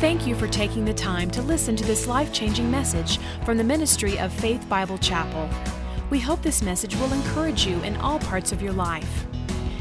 Thank 0.00 0.26
you 0.26 0.34
for 0.34 0.48
taking 0.48 0.86
the 0.86 0.94
time 0.94 1.30
to 1.32 1.42
listen 1.42 1.76
to 1.76 1.84
this 1.84 2.06
life 2.06 2.32
changing 2.32 2.70
message 2.70 3.18
from 3.44 3.58
the 3.58 3.64
ministry 3.64 4.18
of 4.18 4.32
Faith 4.32 4.66
Bible 4.66 4.96
Chapel. 4.96 5.46
We 6.08 6.18
hope 6.18 6.40
this 6.40 6.62
message 6.62 6.96
will 6.96 7.12
encourage 7.12 7.66
you 7.66 7.78
in 7.82 7.98
all 7.98 8.18
parts 8.18 8.50
of 8.50 8.62
your 8.62 8.72
life. 8.72 9.26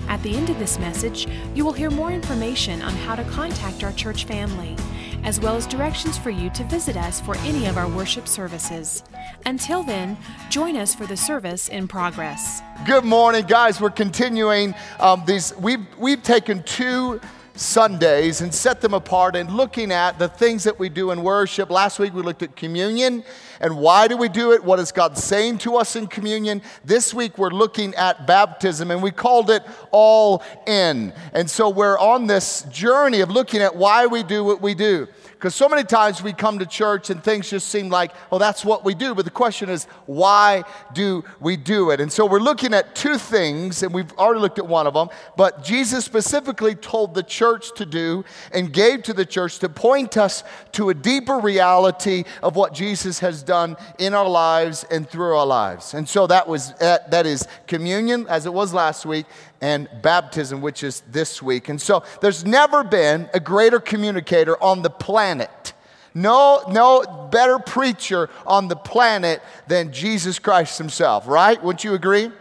At 0.09 0.21
the 0.21 0.35
end 0.35 0.49
of 0.49 0.59
this 0.59 0.77
message, 0.77 1.29
you 1.55 1.63
will 1.63 1.71
hear 1.71 1.89
more 1.89 2.11
information 2.11 2.81
on 2.81 2.91
how 2.95 3.15
to 3.15 3.23
contact 3.29 3.81
our 3.81 3.93
church 3.93 4.25
family, 4.25 4.75
as 5.23 5.39
well 5.39 5.55
as 5.55 5.65
directions 5.65 6.17
for 6.17 6.31
you 6.31 6.49
to 6.49 6.65
visit 6.65 6.97
us 6.97 7.21
for 7.21 7.37
any 7.37 7.67
of 7.67 7.77
our 7.77 7.87
worship 7.87 8.27
services. 8.27 9.05
Until 9.45 9.83
then, 9.83 10.17
join 10.49 10.75
us 10.75 10.93
for 10.93 11.05
the 11.05 11.15
service 11.15 11.69
in 11.69 11.87
progress. 11.87 12.61
Good 12.85 13.05
morning, 13.05 13.45
guys. 13.45 13.79
We're 13.79 13.89
continuing 13.89 14.75
um, 14.99 15.23
these. 15.25 15.55
We've 15.55 15.87
we've 15.97 16.23
taken 16.23 16.61
two 16.63 17.21
Sundays 17.59 18.39
and 18.41 18.53
set 18.53 18.79
them 18.79 18.93
apart 18.93 19.35
and 19.35 19.51
looking 19.51 19.91
at 19.91 20.17
the 20.17 20.29
things 20.29 20.63
that 20.63 20.79
we 20.79 20.87
do 20.87 21.11
in 21.11 21.21
worship. 21.21 21.69
Last 21.69 21.99
week 21.99 22.13
we 22.13 22.21
looked 22.21 22.41
at 22.41 22.55
communion 22.55 23.23
and 23.59 23.77
why 23.77 24.07
do 24.07 24.15
we 24.15 24.29
do 24.29 24.53
it? 24.53 24.63
What 24.63 24.79
is 24.79 24.91
God 24.93 25.17
saying 25.17 25.57
to 25.59 25.75
us 25.75 25.97
in 25.97 26.07
communion? 26.07 26.61
This 26.85 27.13
week 27.13 27.37
we're 27.37 27.49
looking 27.49 27.93
at 27.95 28.25
baptism 28.25 28.91
and 28.91 29.03
we 29.03 29.11
called 29.11 29.49
it 29.49 29.63
all 29.91 30.41
in. 30.65 31.11
And 31.33 31.49
so 31.49 31.69
we're 31.69 31.99
on 31.99 32.27
this 32.27 32.63
journey 32.71 33.19
of 33.19 33.29
looking 33.29 33.61
at 33.61 33.75
why 33.75 34.05
we 34.05 34.23
do 34.23 34.43
what 34.43 34.61
we 34.61 34.73
do. 34.73 35.07
Because 35.39 35.55
so 35.55 35.69
many 35.69 35.85
times 35.85 36.21
we 36.21 36.33
come 36.33 36.59
to 36.59 36.65
church 36.65 37.09
and 37.09 37.23
things 37.23 37.49
just 37.49 37.69
seem 37.69 37.87
like, 37.87 38.11
well, 38.29 38.39
that's 38.39 38.65
what 38.65 38.83
we 38.83 38.93
do. 38.93 39.15
But 39.15 39.23
the 39.23 39.31
question 39.31 39.69
is, 39.69 39.85
why 40.05 40.65
do 40.91 41.23
we 41.39 41.55
do 41.55 41.91
it? 41.91 42.01
And 42.01 42.11
so 42.11 42.25
we're 42.25 42.41
looking 42.41 42.73
at 42.73 42.93
two 42.93 43.17
things, 43.17 43.81
and 43.81 43.93
we've 43.93 44.11
already 44.17 44.41
looked 44.41 44.59
at 44.59 44.67
one 44.67 44.85
of 44.85 44.93
them, 44.93 45.07
but 45.37 45.63
Jesus 45.63 46.03
specifically 46.03 46.75
told 46.75 47.13
the 47.13 47.23
church 47.23 47.73
to 47.75 47.85
do 47.85 48.25
and 48.51 48.73
gave 48.73 49.01
to 49.03 49.13
the 49.13 49.25
church 49.25 49.59
to 49.59 49.69
point 49.69 50.17
us 50.17 50.43
to 50.73 50.89
a 50.89 50.93
deeper 50.93 51.37
reality 51.37 52.25
of 52.43 52.57
what 52.57 52.73
Jesus 52.73 53.19
has 53.19 53.41
done 53.41 53.77
in 53.97 54.13
our 54.13 54.27
lives 54.27 54.85
and 54.91 55.09
through 55.09 55.37
our 55.37 55.45
lives. 55.45 55.93
And 55.93 56.09
so 56.09 56.27
that 56.27 56.49
was 56.49 56.73
that, 56.79 57.11
that 57.11 57.25
is 57.25 57.47
communion, 57.65 58.27
as 58.27 58.45
it 58.45 58.53
was 58.53 58.73
last 58.73 59.05
week, 59.05 59.25
and 59.61 59.89
baptism, 60.01 60.61
which 60.61 60.83
is 60.83 61.01
this 61.11 61.41
week. 61.41 61.69
And 61.69 61.81
so 61.81 62.03
there's 62.21 62.45
never 62.45 62.83
been 62.83 63.29
a 63.33 63.39
greater 63.39 63.79
communicator 63.79 64.61
on 64.61 64.81
the 64.81 64.89
planet. 64.89 65.73
No, 66.13 66.63
no 66.69 67.29
better 67.31 67.59
preacher 67.59 68.29
on 68.45 68.67
the 68.67 68.75
planet 68.75 69.41
than 69.67 69.91
Jesus 69.91 70.39
Christ 70.39 70.77
himself, 70.77 71.27
right? 71.27 71.61
Wouldn't 71.61 71.83
you 71.83 71.93
agree? 71.93 72.31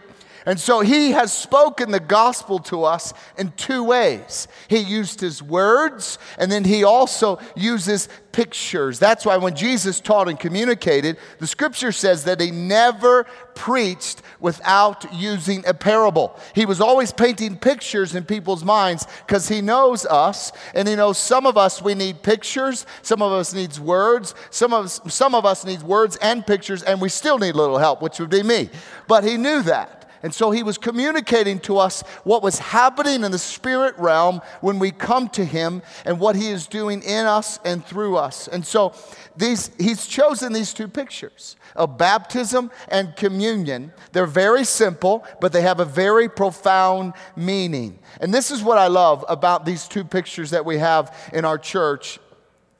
And 0.45 0.59
so 0.59 0.79
he 0.79 1.11
has 1.11 1.33
spoken 1.33 1.91
the 1.91 1.99
gospel 1.99 2.59
to 2.59 2.83
us 2.83 3.13
in 3.37 3.51
two 3.57 3.83
ways. 3.83 4.47
He 4.67 4.77
used 4.77 5.19
his 5.19 5.43
words, 5.43 6.17
and 6.37 6.51
then 6.51 6.63
he 6.63 6.83
also 6.83 7.39
uses 7.55 8.07
pictures. 8.31 8.99
That's 8.99 9.25
why 9.25 9.37
when 9.37 9.55
Jesus 9.55 9.99
taught 9.99 10.29
and 10.29 10.39
communicated, 10.39 11.17
the 11.39 11.47
scripture 11.47 11.91
says 11.91 12.23
that 12.25 12.39
he 12.39 12.51
never 12.51 13.25
preached 13.55 14.21
without 14.39 15.13
using 15.13 15.65
a 15.67 15.73
parable. 15.73 16.39
He 16.55 16.65
was 16.65 16.79
always 16.79 17.11
painting 17.11 17.57
pictures 17.57 18.15
in 18.15 18.23
people's 18.23 18.63
minds 18.63 19.05
because 19.27 19.49
he 19.49 19.61
knows 19.61 20.05
us, 20.05 20.51
and 20.73 20.87
he 20.87 20.95
knows 20.95 21.17
some 21.17 21.45
of 21.45 21.57
us 21.57 21.81
we 21.81 21.95
need 21.95 22.23
pictures, 22.23 22.85
some 23.01 23.21
of 23.21 23.31
us 23.31 23.53
needs 23.53 23.79
words, 23.79 24.35
some 24.51 24.73
of 24.73 24.85
us, 24.85 25.01
some 25.07 25.35
of 25.35 25.45
us 25.45 25.65
needs 25.65 25.83
words 25.83 26.15
and 26.21 26.47
pictures, 26.47 26.83
and 26.83 27.01
we 27.01 27.09
still 27.09 27.37
need 27.37 27.55
a 27.55 27.57
little 27.57 27.77
help, 27.77 28.01
which 28.01 28.19
would 28.19 28.29
be 28.29 28.43
me. 28.43 28.69
But 29.07 29.23
he 29.23 29.35
knew 29.35 29.61
that. 29.63 29.98
And 30.21 30.33
so 30.33 30.51
he 30.51 30.63
was 30.63 30.77
communicating 30.77 31.59
to 31.61 31.77
us 31.77 32.01
what 32.23 32.43
was 32.43 32.59
happening 32.59 33.23
in 33.23 33.31
the 33.31 33.39
spirit 33.39 33.97
realm 33.97 34.41
when 34.61 34.79
we 34.79 34.91
come 34.91 35.29
to 35.29 35.45
him 35.45 35.81
and 36.05 36.19
what 36.19 36.35
he 36.35 36.49
is 36.49 36.67
doing 36.67 37.01
in 37.03 37.25
us 37.25 37.59
and 37.63 37.85
through 37.85 38.17
us. 38.17 38.47
And 38.47 38.65
so 38.65 38.93
these, 39.37 39.71
he's 39.77 40.05
chosen 40.05 40.51
these 40.51 40.73
two 40.73 40.87
pictures 40.87 41.55
of 41.75 41.97
baptism 41.97 42.71
and 42.89 43.15
communion. 43.15 43.93
They're 44.11 44.25
very 44.25 44.65
simple, 44.65 45.25
but 45.39 45.53
they 45.53 45.61
have 45.61 45.79
a 45.79 45.85
very 45.85 46.27
profound 46.27 47.13
meaning. 47.35 47.99
And 48.19 48.33
this 48.33 48.51
is 48.51 48.61
what 48.61 48.77
I 48.77 48.87
love 48.87 49.23
about 49.29 49.65
these 49.65 49.87
two 49.87 50.03
pictures 50.03 50.49
that 50.49 50.65
we 50.65 50.77
have 50.77 51.15
in 51.33 51.45
our 51.45 51.57
church 51.57 52.19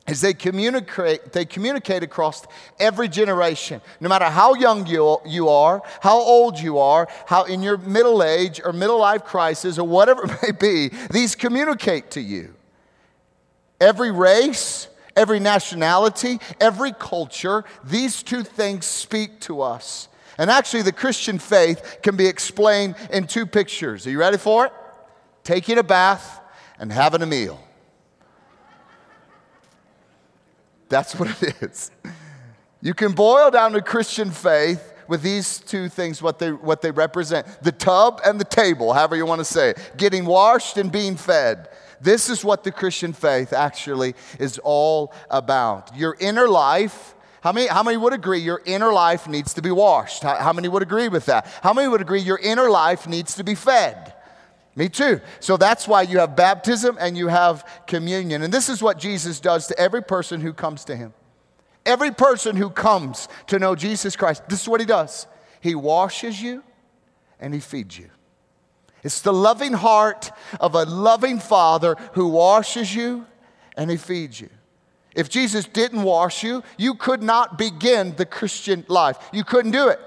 is 0.09 0.21
they 0.21 0.33
communicate, 0.33 1.31
they 1.33 1.45
communicate 1.45 2.03
across 2.03 2.45
every 2.79 3.07
generation. 3.07 3.81
No 3.99 4.09
matter 4.09 4.25
how 4.25 4.55
young 4.55 4.87
you, 4.87 5.19
you 5.25 5.49
are, 5.49 5.81
how 6.01 6.17
old 6.17 6.59
you 6.59 6.79
are, 6.79 7.07
how 7.27 7.43
in 7.43 7.61
your 7.61 7.77
middle 7.77 8.23
age 8.23 8.59
or 8.63 8.73
middle 8.73 8.99
life 8.99 9.23
crisis 9.23 9.77
or 9.77 9.87
whatever 9.87 10.23
it 10.41 10.41
may 10.41 10.51
be, 10.51 10.89
these 11.11 11.35
communicate 11.35 12.11
to 12.11 12.21
you. 12.21 12.55
Every 13.79 14.11
race, 14.11 14.87
every 15.15 15.39
nationality, 15.39 16.39
every 16.59 16.91
culture, 16.91 17.63
these 17.83 18.23
two 18.23 18.43
things 18.43 18.85
speak 18.85 19.39
to 19.41 19.61
us. 19.61 20.07
And 20.37 20.49
actually, 20.49 20.83
the 20.83 20.93
Christian 20.93 21.37
faith 21.37 21.99
can 22.01 22.15
be 22.15 22.25
explained 22.25 22.95
in 23.11 23.27
two 23.27 23.45
pictures. 23.45 24.07
Are 24.07 24.09
you 24.09 24.19
ready 24.19 24.37
for 24.37 24.67
it? 24.67 24.73
Taking 25.43 25.77
a 25.77 25.83
bath 25.83 26.39
and 26.79 26.91
having 26.91 27.21
a 27.21 27.25
meal. 27.25 27.61
That's 30.89 31.15
what 31.15 31.41
it 31.41 31.55
is. 31.61 31.91
You 32.81 32.93
can 32.93 33.13
boil 33.13 33.51
down 33.51 33.73
the 33.73 33.81
Christian 33.81 34.31
faith 34.31 34.93
with 35.07 35.21
these 35.21 35.59
two 35.59 35.89
things, 35.89 36.21
what 36.21 36.39
they, 36.39 36.51
what 36.51 36.81
they 36.81 36.91
represent 36.91 37.47
the 37.63 37.71
tub 37.71 38.21
and 38.23 38.39
the 38.39 38.45
table, 38.45 38.93
however 38.93 39.15
you 39.15 39.25
want 39.25 39.39
to 39.39 39.45
say 39.45 39.71
it, 39.71 39.91
getting 39.97 40.25
washed 40.25 40.77
and 40.77 40.91
being 40.91 41.15
fed. 41.15 41.69
This 41.99 42.29
is 42.29 42.45
what 42.45 42.63
the 42.63 42.71
Christian 42.71 43.11
faith 43.11 43.51
actually 43.51 44.15
is 44.39 44.59
all 44.63 45.13
about. 45.29 45.95
Your 45.95 46.15
inner 46.19 46.47
life. 46.47 47.15
How 47.41 47.51
many, 47.51 47.67
how 47.67 47.83
many 47.83 47.97
would 47.97 48.13
agree 48.13 48.39
your 48.39 48.61
inner 48.65 48.91
life 48.91 49.27
needs 49.27 49.53
to 49.55 49.61
be 49.61 49.71
washed? 49.71 50.23
How, 50.23 50.35
how 50.35 50.53
many 50.53 50.67
would 50.67 50.83
agree 50.83 51.07
with 51.07 51.25
that? 51.25 51.47
How 51.63 51.73
many 51.73 51.87
would 51.87 52.01
agree 52.01 52.19
your 52.19 52.39
inner 52.39 52.69
life 52.69 53.07
needs 53.07 53.35
to 53.35 53.43
be 53.43 53.55
fed? 53.55 54.13
Me 54.75 54.87
too. 54.87 55.19
So 55.39 55.57
that's 55.57 55.87
why 55.87 56.03
you 56.03 56.19
have 56.19 56.35
baptism 56.35 56.97
and 56.99 57.17
you 57.17 57.27
have 57.27 57.67
communion. 57.87 58.43
And 58.43 58.53
this 58.53 58.69
is 58.69 58.81
what 58.81 58.97
Jesus 58.97 59.39
does 59.39 59.67
to 59.67 59.79
every 59.79 60.03
person 60.03 60.41
who 60.41 60.53
comes 60.53 60.85
to 60.85 60.95
him. 60.95 61.13
Every 61.85 62.11
person 62.11 62.55
who 62.55 62.69
comes 62.69 63.27
to 63.47 63.59
know 63.59 63.75
Jesus 63.75 64.15
Christ, 64.15 64.47
this 64.47 64.61
is 64.61 64.69
what 64.69 64.79
he 64.79 64.85
does. 64.85 65.27
He 65.61 65.75
washes 65.75 66.41
you 66.41 66.63
and 67.39 67.53
he 67.53 67.59
feeds 67.59 67.97
you. 67.97 68.09
It's 69.03 69.21
the 69.21 69.33
loving 69.33 69.73
heart 69.73 70.31
of 70.59 70.75
a 70.75 70.83
loving 70.83 71.39
father 71.39 71.95
who 72.13 72.27
washes 72.27 72.93
you 72.93 73.25
and 73.75 73.89
he 73.89 73.97
feeds 73.97 74.39
you. 74.39 74.49
If 75.15 75.29
Jesus 75.29 75.65
didn't 75.65 76.03
wash 76.03 76.43
you, 76.43 76.63
you 76.77 76.95
could 76.95 77.23
not 77.23 77.57
begin 77.57 78.15
the 78.15 78.25
Christian 78.25 78.85
life. 78.87 79.17
You 79.33 79.43
couldn't 79.43 79.71
do 79.71 79.87
it. 79.87 79.99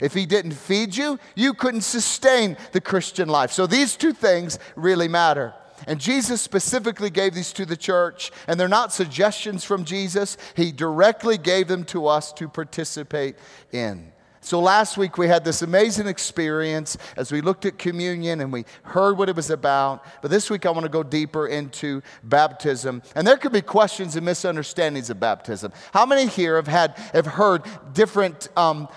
If 0.00 0.14
he 0.14 0.26
didn't 0.26 0.52
feed 0.52 0.96
you, 0.96 1.18
you 1.34 1.54
couldn't 1.54 1.82
sustain 1.82 2.56
the 2.72 2.80
Christian 2.80 3.28
life. 3.28 3.52
So 3.52 3.66
these 3.66 3.96
two 3.96 4.12
things 4.12 4.58
really 4.76 5.08
matter. 5.08 5.54
And 5.86 6.00
Jesus 6.00 6.40
specifically 6.40 7.10
gave 7.10 7.34
these 7.34 7.52
to 7.54 7.66
the 7.66 7.76
church, 7.76 8.30
and 8.46 8.58
they're 8.58 8.68
not 8.68 8.92
suggestions 8.92 9.64
from 9.64 9.84
Jesus. 9.84 10.36
He 10.56 10.72
directly 10.72 11.36
gave 11.36 11.68
them 11.68 11.84
to 11.86 12.06
us 12.06 12.32
to 12.34 12.48
participate 12.48 13.36
in. 13.72 14.12
So 14.44 14.60
last 14.60 14.98
week 14.98 15.16
we 15.16 15.26
had 15.26 15.42
this 15.42 15.62
amazing 15.62 16.06
experience 16.06 16.98
as 17.16 17.32
we 17.32 17.40
looked 17.40 17.64
at 17.64 17.78
communion 17.78 18.42
and 18.42 18.52
we 18.52 18.66
heard 18.82 19.16
what 19.16 19.30
it 19.30 19.36
was 19.36 19.48
about. 19.48 20.04
But 20.20 20.30
this 20.30 20.50
week 20.50 20.66
I 20.66 20.70
want 20.70 20.82
to 20.82 20.90
go 20.90 21.02
deeper 21.02 21.46
into 21.46 22.02
baptism. 22.22 23.02
And 23.14 23.26
there 23.26 23.38
could 23.38 23.52
be 23.52 23.62
questions 23.62 24.16
and 24.16 24.26
misunderstandings 24.26 25.08
of 25.08 25.18
baptism. 25.18 25.72
How 25.94 26.04
many 26.04 26.26
here 26.26 26.56
have 26.56 26.66
had 26.66 26.98
have 27.14 27.24
heard 27.24 27.62
different 27.94 28.50
um, 28.54 28.88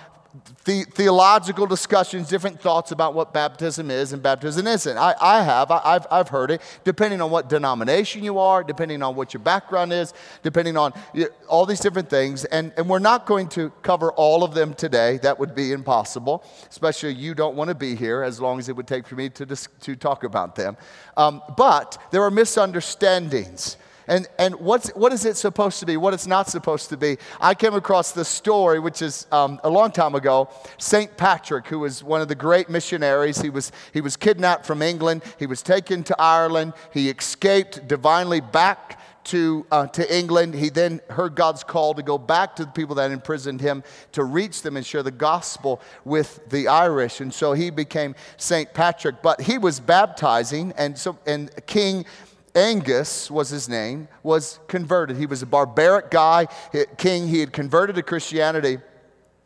the, 0.64 0.84
theological 0.84 1.66
discussions, 1.66 2.28
different 2.28 2.60
thoughts 2.60 2.92
about 2.92 3.14
what 3.14 3.32
baptism 3.32 3.90
is 3.90 4.12
and 4.12 4.22
baptism 4.22 4.66
isn't. 4.66 4.98
I, 4.98 5.14
I 5.20 5.42
have, 5.42 5.70
I, 5.70 5.94
have 5.94 6.06
I've 6.10 6.28
heard 6.28 6.50
it, 6.50 6.60
depending 6.84 7.20
on 7.20 7.30
what 7.30 7.48
denomination 7.48 8.22
you 8.22 8.38
are, 8.38 8.62
depending 8.62 9.02
on 9.02 9.16
what 9.16 9.32
your 9.32 9.42
background 9.42 9.92
is, 9.92 10.12
depending 10.42 10.76
on 10.76 10.92
all 11.48 11.64
these 11.64 11.80
different 11.80 12.10
things. 12.10 12.44
And, 12.46 12.72
and 12.76 12.88
we're 12.88 12.98
not 12.98 13.24
going 13.24 13.48
to 13.50 13.70
cover 13.82 14.12
all 14.12 14.44
of 14.44 14.54
them 14.54 14.74
today. 14.74 15.18
That 15.18 15.38
would 15.38 15.54
be 15.54 15.72
impossible, 15.72 16.44
especially 16.68 17.14
you 17.14 17.34
don't 17.34 17.56
want 17.56 17.68
to 17.68 17.74
be 17.74 17.94
here 17.94 18.22
as 18.22 18.40
long 18.40 18.58
as 18.58 18.68
it 18.68 18.76
would 18.76 18.86
take 18.86 19.06
for 19.06 19.14
me 19.14 19.30
to, 19.30 19.46
dis- 19.46 19.68
to 19.80 19.96
talk 19.96 20.24
about 20.24 20.54
them. 20.56 20.76
Um, 21.16 21.42
but 21.56 21.96
there 22.10 22.22
are 22.22 22.30
misunderstandings 22.30 23.78
and, 24.08 24.26
and 24.38 24.54
what's, 24.56 24.88
what 24.90 25.12
is 25.12 25.24
it 25.24 25.36
supposed 25.36 25.80
to 25.80 25.86
be, 25.86 25.96
what 25.96 26.14
it's 26.14 26.26
not 26.26 26.48
supposed 26.48 26.88
to 26.88 26.96
be. 26.96 27.18
I 27.40 27.54
came 27.54 27.74
across 27.74 28.12
this 28.12 28.28
story, 28.28 28.80
which 28.80 29.02
is 29.02 29.26
um, 29.30 29.60
a 29.62 29.70
long 29.70 29.92
time 29.92 30.14
ago. 30.14 30.48
St. 30.78 31.16
Patrick, 31.16 31.66
who 31.66 31.80
was 31.80 32.02
one 32.02 32.20
of 32.20 32.28
the 32.28 32.34
great 32.34 32.68
missionaries, 32.68 33.40
he 33.40 33.50
was, 33.50 33.70
he 33.92 34.00
was 34.00 34.16
kidnapped 34.16 34.66
from 34.66 34.82
England, 34.82 35.22
he 35.38 35.46
was 35.46 35.62
taken 35.62 36.02
to 36.04 36.16
Ireland, 36.20 36.72
he 36.92 37.10
escaped 37.10 37.86
divinely 37.86 38.40
back 38.40 38.98
to, 39.28 39.66
uh, 39.70 39.86
to 39.88 40.16
England. 40.16 40.54
He 40.54 40.70
then 40.70 41.02
heard 41.10 41.34
God's 41.34 41.62
call 41.62 41.92
to 41.94 42.02
go 42.02 42.16
back 42.16 42.56
to 42.56 42.64
the 42.64 42.70
people 42.70 42.94
that 42.94 43.10
imprisoned 43.10 43.60
him 43.60 43.84
to 44.12 44.24
reach 44.24 44.62
them 44.62 44.76
and 44.76 44.86
share 44.86 45.02
the 45.02 45.10
gospel 45.10 45.82
with 46.06 46.40
the 46.48 46.68
Irish. 46.68 47.20
And 47.20 47.32
so 47.32 47.52
he 47.52 47.68
became 47.68 48.14
St. 48.38 48.72
Patrick. 48.72 49.20
But 49.20 49.42
he 49.42 49.58
was 49.58 49.80
baptizing, 49.80 50.72
and, 50.78 50.96
so, 50.96 51.18
and 51.26 51.50
King 51.66 52.06
Angus 52.54 53.30
was 53.30 53.50
his 53.50 53.68
name, 53.68 54.08
was 54.22 54.60
converted. 54.68 55.16
He 55.16 55.26
was 55.26 55.42
a 55.42 55.46
barbaric 55.46 56.10
guy, 56.10 56.46
king. 56.96 57.28
He 57.28 57.40
had 57.40 57.52
converted 57.52 57.96
to 57.96 58.02
Christianity. 58.02 58.78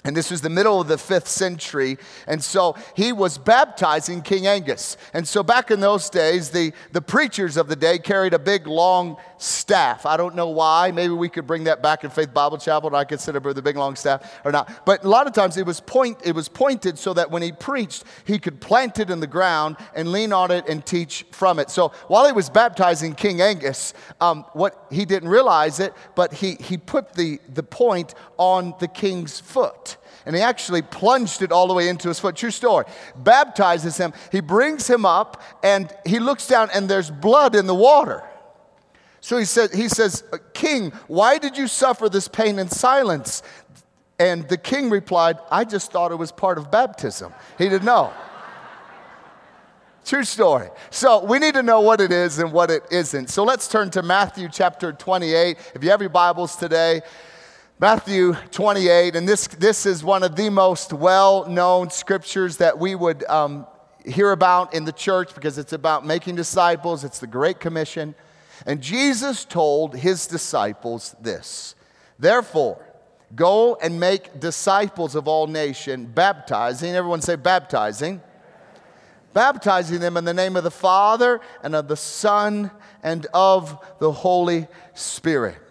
And 0.04 0.16
this 0.16 0.32
was 0.32 0.40
the 0.40 0.50
middle 0.50 0.81
of 0.81 0.88
the 0.88 0.99
fifth 0.99 1.28
century. 1.28 1.96
And 2.26 2.43
so 2.43 2.75
he 2.96 3.12
was 3.12 3.38
baptizing 3.38 4.22
King 4.22 4.49
Angus. 4.49 4.96
And 5.14 5.26
so 5.28 5.44
back 5.44 5.70
in 5.70 5.78
those 5.78 6.10
days, 6.10 6.50
the, 6.50 6.72
the 6.90 7.00
preachers 7.00 7.56
of 7.56 7.69
the 7.69 7.76
day 7.76 8.00
carried 8.00 8.34
a 8.34 8.38
big 8.38 8.66
long 8.66 9.16
staff. 9.38 10.04
I 10.04 10.16
don't 10.16 10.34
know 10.34 10.49
why. 10.49 10.90
Maybe 10.90 11.14
we 11.14 11.28
could 11.28 11.46
bring 11.46 11.64
that 11.64 11.84
back 11.84 12.02
in 12.02 12.10
Faith 12.10 12.34
Bible 12.34 12.58
Chapel 12.58 12.88
and 12.88 12.96
I 12.96 13.04
with 13.12 13.56
the 13.56 13.62
big 13.62 13.76
long 13.76 13.94
staff 13.94 14.40
or 14.44 14.50
not. 14.50 14.84
But 14.84 15.04
a 15.04 15.08
lot 15.08 15.28
of 15.28 15.34
times 15.34 15.56
it 15.56 15.66
was, 15.66 15.81
point, 15.81 16.19
it 16.25 16.34
was 16.34 16.49
pointed 16.49 16.99
so 16.99 17.14
that 17.14 17.31
when 17.31 17.43
he 17.43 17.52
preached, 17.52 18.02
he 18.25 18.40
could 18.40 18.60
plant 18.60 18.99
it 18.99 19.08
in 19.08 19.20
the 19.20 19.26
ground 19.28 19.76
and 19.94 20.10
lean 20.10 20.32
on 20.32 20.50
it 20.50 20.69
and 20.69 20.84
teach 20.84 21.25
from 21.31 21.60
it. 21.60 21.70
So 21.70 21.90
while 22.08 22.26
he 22.26 22.32
was 22.32 22.50
baptizing 22.50 23.14
King 23.14 23.40
Angus, 23.40 23.94
um, 24.20 24.44
what 24.52 24.87
he 24.90 25.04
didn't 25.04 25.28
realize 25.28 25.78
it, 25.78 25.94
but 26.16 26.32
he, 26.32 26.56
he 26.58 26.76
put 26.76 27.14
the, 27.14 27.38
the 27.54 27.62
point 27.62 28.14
on 28.37 28.75
the 28.81 28.88
king's 28.88 29.38
foot 29.38 29.92
and 30.27 30.37
he 30.37 30.43
actually 30.43 30.83
plunged 30.83 31.43
it 31.43 31.53
all 31.53 31.67
the 31.67 31.75
way 31.75 31.89
into 31.89 32.09
his 32.09 32.21
foot. 32.21 32.37
True 32.37 32.51
story. 32.51 32.85
Baptizes 33.17 33.97
him. 33.97 34.13
He 34.31 34.41
brings 34.41 34.89
him 34.89 35.05
up, 35.05 35.43
and 35.63 35.93
he 36.07 36.19
looks 36.19 36.47
down, 36.47 36.71
and 36.75 36.89
there's 36.89 37.11
blood 37.11 37.55
in 37.55 37.67
the 37.67 37.75
water. 37.75 38.23
So 39.21 39.39
he, 39.39 39.45
said, 39.45 39.73
he 39.73 39.89
says, 39.89 40.25
King, 40.53 40.91
why 41.07 41.39
did 41.39 41.57
you 41.57 41.69
suffer 41.69 42.09
this 42.09 42.27
pain 42.27 42.59
in 42.59 42.69
silence? 42.69 43.43
And 44.19 44.49
the 44.49 44.57
king 44.57 44.91
replied, 44.91 45.39
I 45.51 45.65
just 45.65 45.93
thought 45.93 46.13
it 46.13 46.17
was 46.17 46.33
part 46.33 46.59
of 46.59 46.71
baptism. 46.71 47.33
He 47.57 47.69
didn't 47.69 47.85
know. 47.85 48.13
True 50.05 50.25
story. 50.25 50.69
So 50.91 51.25
we 51.25 51.39
need 51.39 51.55
to 51.55 51.63
know 51.63 51.81
what 51.81 52.01
it 52.01 52.11
is 52.11 52.41
and 52.41 52.53
what 52.53 52.71
it 52.71 52.83
isn't. 52.91 53.31
So 53.31 53.45
let's 53.45 53.69
turn 53.69 53.91
to 53.91 54.03
Matthew 54.03 54.49
chapter 54.51 54.93
28. 54.93 55.57
If 55.75 55.85
you 55.85 55.91
have 55.91 56.01
your 56.01 56.11
Bibles 56.11 56.57
today, 56.57 57.03
Matthew 57.82 58.34
28, 58.52 59.17
and 59.17 59.29
this, 59.29 59.49
this 59.49 59.87
is 59.87 60.05
one 60.05 60.23
of 60.23 60.37
the 60.37 60.50
most 60.50 60.93
well 60.93 61.49
known 61.49 61.90
scriptures 61.90 62.58
that 62.58 62.79
we 62.79 62.94
would 62.94 63.25
um, 63.25 63.67
hear 64.06 64.31
about 64.31 64.73
in 64.73 64.84
the 64.84 64.93
church 64.93 65.34
because 65.34 65.58
it's 65.58 65.73
about 65.73 66.06
making 66.06 66.37
disciples, 66.37 67.02
it's 67.02 67.19
the 67.19 67.26
Great 67.26 67.58
Commission. 67.58 68.14
And 68.67 68.81
Jesus 68.81 69.44
told 69.44 69.96
his 69.96 70.29
disciples 70.29 71.17
this 71.20 71.75
Therefore, 72.20 72.87
go 73.34 73.76
and 73.82 73.99
make 73.99 74.38
disciples 74.38 75.17
of 75.17 75.26
all 75.26 75.49
nations, 75.49 76.08
baptizing, 76.14 76.94
everyone 76.94 77.20
say 77.20 77.35
baptizing, 77.35 78.23
baptizing 79.35 79.99
them 79.99 80.17
in 80.17 80.25
the 80.25 80.32
name 80.32 80.55
of 80.55 80.62
the 80.62 80.70
Father 80.70 81.40
and 81.64 81.75
of 81.75 81.88
the 81.88 81.96
Son 81.96 82.70
and 83.02 83.26
of 83.35 83.85
the 83.99 84.12
Holy 84.12 84.69
Spirit 84.94 85.62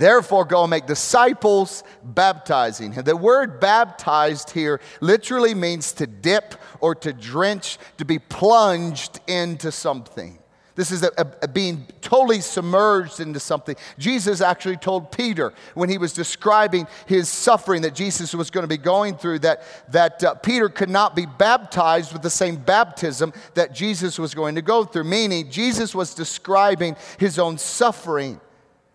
Therefore, 0.00 0.46
go 0.46 0.62
and 0.62 0.70
make 0.70 0.86
disciples, 0.86 1.84
baptizing. 2.02 2.92
The 2.92 3.14
word 3.14 3.60
baptized 3.60 4.48
here 4.48 4.80
literally 5.02 5.52
means 5.52 5.92
to 5.92 6.06
dip 6.06 6.54
or 6.80 6.94
to 6.94 7.12
drench, 7.12 7.76
to 7.98 8.06
be 8.06 8.18
plunged 8.18 9.20
into 9.26 9.70
something. 9.70 10.38
This 10.74 10.90
is 10.90 11.02
a, 11.02 11.10
a, 11.18 11.26
a 11.42 11.48
being 11.48 11.86
totally 12.00 12.40
submerged 12.40 13.20
into 13.20 13.38
something. 13.38 13.76
Jesus 13.98 14.40
actually 14.40 14.78
told 14.78 15.12
Peter 15.12 15.52
when 15.74 15.90
he 15.90 15.98
was 15.98 16.14
describing 16.14 16.86
his 17.04 17.28
suffering 17.28 17.82
that 17.82 17.94
Jesus 17.94 18.32
was 18.32 18.50
going 18.50 18.64
to 18.64 18.68
be 18.68 18.78
going 18.78 19.18
through 19.18 19.40
that, 19.40 19.64
that 19.92 20.24
uh, 20.24 20.32
Peter 20.36 20.70
could 20.70 20.88
not 20.88 21.14
be 21.14 21.26
baptized 21.26 22.14
with 22.14 22.22
the 22.22 22.30
same 22.30 22.56
baptism 22.56 23.34
that 23.52 23.74
Jesus 23.74 24.18
was 24.18 24.32
going 24.32 24.54
to 24.54 24.62
go 24.62 24.82
through, 24.82 25.04
meaning 25.04 25.50
Jesus 25.50 25.94
was 25.94 26.14
describing 26.14 26.96
his 27.18 27.38
own 27.38 27.58
suffering 27.58 28.40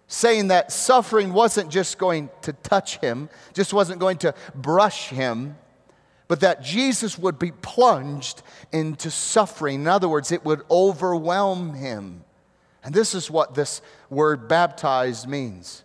saying 0.07 0.49
that 0.49 0.71
suffering 0.71 1.33
wasn't 1.33 1.69
just 1.69 1.97
going 1.97 2.29
to 2.43 2.53
touch 2.53 2.97
him, 2.97 3.29
just 3.53 3.73
wasn't 3.73 3.99
going 3.99 4.17
to 4.19 4.33
brush 4.53 5.09
him, 5.09 5.57
but 6.27 6.39
that 6.41 6.61
Jesus 6.61 7.17
would 7.17 7.39
be 7.39 7.51
plunged 7.51 8.41
into 8.71 9.11
suffering. 9.11 9.81
In 9.81 9.87
other 9.87 10.09
words, 10.09 10.31
it 10.31 10.43
would 10.45 10.61
overwhelm 10.69 11.73
him. 11.73 12.23
And 12.83 12.93
this 12.93 13.15
is 13.15 13.31
what 13.31 13.55
this 13.55 13.81
word 14.09 14.47
baptized 14.47 15.27
means. 15.27 15.83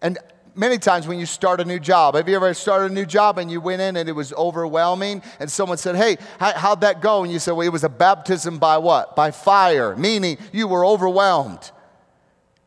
And 0.00 0.18
many 0.54 0.78
times 0.78 1.06
when 1.06 1.18
you 1.18 1.26
start 1.26 1.60
a 1.60 1.64
new 1.64 1.78
job, 1.78 2.14
have 2.14 2.28
you 2.28 2.36
ever 2.36 2.52
started 2.54 2.90
a 2.90 2.94
new 2.94 3.06
job 3.06 3.38
and 3.38 3.50
you 3.50 3.60
went 3.60 3.82
in 3.82 3.96
and 3.96 4.08
it 4.08 4.12
was 4.12 4.32
overwhelming 4.34 5.22
and 5.40 5.50
someone 5.50 5.78
said, 5.78 5.96
Hey, 5.96 6.16
how'd 6.38 6.82
that 6.82 7.00
go? 7.00 7.24
And 7.24 7.32
you 7.32 7.38
said, 7.38 7.52
Well, 7.52 7.66
it 7.66 7.72
was 7.72 7.84
a 7.84 7.88
baptism 7.90 8.58
by 8.58 8.78
what? 8.78 9.16
By 9.16 9.30
fire, 9.30 9.96
meaning 9.96 10.38
you 10.52 10.66
were 10.68 10.84
overwhelmed 10.84 11.70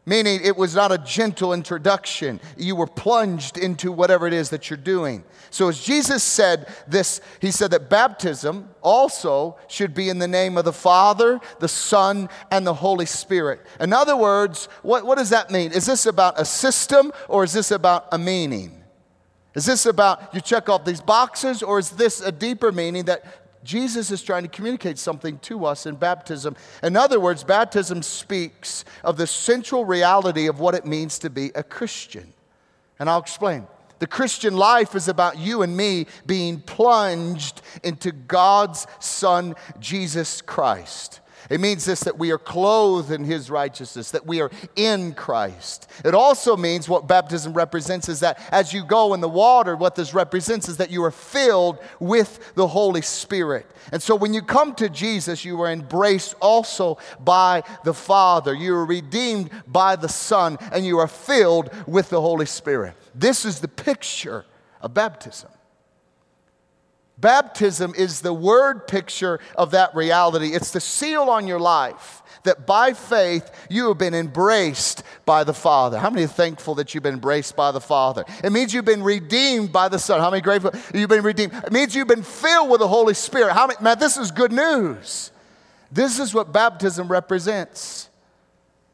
meaning 0.07 0.39
it 0.42 0.56
was 0.56 0.74
not 0.74 0.92
a 0.92 0.98
gentle 0.98 1.54
introduction. 1.54 2.39
You 2.56 2.77
were 2.77 2.88
plunged 2.88 3.57
into 3.57 3.92
whatever 3.92 4.25
it 4.25 4.33
is 4.33 4.50
that 4.51 4.69
you're 4.69 4.77
doing. 4.77 5.25
So, 5.50 5.68
as 5.68 5.83
Jesus 5.83 6.24
said 6.24 6.74
this, 6.88 7.19
he 7.42 7.51
said 7.51 7.71
that 7.71 7.89
baptism 7.89 8.69
also 8.81 9.57
should 9.68 9.94
be 9.94 10.09
in 10.09 10.18
the 10.18 10.27
name 10.27 10.57
of 10.57 10.63
the 10.63 10.74
Father, 10.74 11.42
the 11.59 11.68
Son, 11.68 12.30
and 12.50 12.65
the 12.65 12.74
Holy 12.74 13.06
Spirit. 13.06 13.59
In 13.81 13.92
other 13.92 14.15
words, 14.15 14.69
what, 14.81 15.06
what 15.06 15.18
does 15.18 15.30
that 15.30 15.51
mean? 15.51 15.74
Is 15.74 15.86
this 15.86 16.06
about 16.06 16.39
a 16.39 16.45
system 16.45 17.12
or 17.27 17.44
is 17.44 17.51
this 17.51 17.69
about 17.71 18.07
a 18.13 18.18
meaning? 18.18 18.81
Is 19.56 19.65
this 19.65 19.86
about 19.86 20.33
you 20.33 20.39
check 20.39 20.69
off 20.69 20.86
these 20.86 21.01
boxes 21.01 21.62
or 21.62 21.80
is 21.80 21.89
this 21.92 22.21
a 22.21 22.31
deeper 22.31 22.71
meaning 22.71 23.06
that 23.06 23.25
Jesus 23.67 24.11
is 24.11 24.23
trying 24.23 24.43
to 24.43 24.49
communicate 24.49 24.97
something 24.97 25.39
to 25.39 25.65
us 25.65 25.85
in 25.85 25.97
baptism. 25.97 26.55
In 26.81 26.95
other 26.95 27.19
words, 27.19 27.43
baptism 27.43 28.01
speaks 28.01 28.85
of 29.03 29.17
the 29.17 29.27
central 29.27 29.83
reality 29.83 30.47
of 30.47 30.61
what 30.61 30.73
it 30.73 30.85
means 30.85 31.19
to 31.19 31.29
be 31.29 31.51
a 31.53 31.63
Christian. 31.63 32.31
And 32.97 33.09
I'll 33.09 33.19
explain. 33.19 33.67
The 33.99 34.07
Christian 34.07 34.55
life 34.55 34.95
is 34.95 35.09
about 35.09 35.37
you 35.37 35.63
and 35.63 35.75
me 35.75 36.05
being 36.25 36.61
plunged 36.61 37.61
into 37.83 38.13
God's 38.13 38.87
Son, 38.99 39.53
Jesus 39.79 40.41
Christ. 40.41 41.19
It 41.49 41.59
means 41.59 41.85
this 41.85 42.01
that 42.01 42.17
we 42.17 42.31
are 42.31 42.38
clothed 42.38 43.11
in 43.11 43.23
his 43.23 43.49
righteousness, 43.49 44.11
that 44.11 44.25
we 44.25 44.41
are 44.41 44.51
in 44.75 45.13
Christ. 45.13 45.89
It 46.03 46.13
also 46.13 46.57
means 46.57 46.89
what 46.89 47.07
baptism 47.07 47.53
represents 47.53 48.09
is 48.09 48.19
that 48.19 48.41
as 48.51 48.73
you 48.73 48.83
go 48.83 49.13
in 49.13 49.21
the 49.21 49.29
water, 49.29 49.75
what 49.75 49.95
this 49.95 50.13
represents 50.13 50.67
is 50.67 50.77
that 50.77 50.91
you 50.91 51.03
are 51.03 51.11
filled 51.11 51.79
with 51.99 52.53
the 52.55 52.67
Holy 52.67 53.01
Spirit. 53.01 53.65
And 53.91 54.01
so 54.01 54.15
when 54.15 54.33
you 54.33 54.41
come 54.41 54.75
to 54.75 54.89
Jesus, 54.89 55.45
you 55.45 55.61
are 55.61 55.71
embraced 55.71 56.35
also 56.41 56.97
by 57.19 57.63
the 57.83 57.94
Father. 57.94 58.53
You 58.53 58.75
are 58.75 58.85
redeemed 58.85 59.49
by 59.68 59.95
the 59.95 60.09
Son, 60.09 60.57
and 60.71 60.85
you 60.85 60.99
are 60.99 61.07
filled 61.07 61.69
with 61.87 62.09
the 62.09 62.21
Holy 62.21 62.45
Spirit. 62.45 62.95
This 63.16 63.45
is 63.45 63.59
the 63.59 63.68
picture 63.68 64.45
of 64.81 64.94
baptism. 64.94 65.49
Baptism 67.18 67.94
is 67.97 68.21
the 68.21 68.33
word 68.33 68.88
picture 68.88 69.40
of 69.56 69.71
that 69.71 69.95
reality. 69.95 70.54
It's 70.54 70.71
the 70.71 70.80
seal 70.80 71.24
on 71.24 71.47
your 71.47 71.59
life 71.59 72.21
that 72.44 72.66
by 72.68 72.94
faith 72.94 73.50
you 73.69 73.88
have 73.88 73.97
been 73.97 74.14
embraced 74.14 75.04
by 75.26 75.44
the 75.44 75.54
Father. 75.54 75.97
How 75.97 76.09
many 76.09 76.26
are 76.26 76.28
thankful 76.28 76.76
that 76.76 76.94
you've 76.94 77.04
been 77.04 77.16
embraced 77.16 77.56
by 77.56 77.71
the 77.71 77.81
Father? 77.81 78.24
It 78.44 78.52
means 78.52 78.74
you've 78.74 78.86
been 78.86 79.04
redeemed 79.04 79.71
by 79.71 79.90
the 79.90 80.00
Son. 80.00 80.19
How 80.19 80.30
many 80.30 80.42
grateful 80.42 80.71
you've 80.94 81.09
been 81.09 81.24
redeemed? 81.24 81.54
It 81.54 81.71
means 81.71 81.95
you've 81.95 82.07
been 82.07 82.24
filled 82.24 82.69
with 82.69 82.80
the 82.80 82.88
Holy 82.88 83.16
Spirit. 83.16 83.54
How 83.54 83.68
many, 83.68 83.81
man, 83.81 83.97
this 84.00 84.16
is 84.16 84.31
good 84.31 84.52
news. 84.52 85.31
This 85.92 86.19
is 86.19 86.33
what 86.33 86.54
baptism 86.54 87.07
represents. 87.07 88.09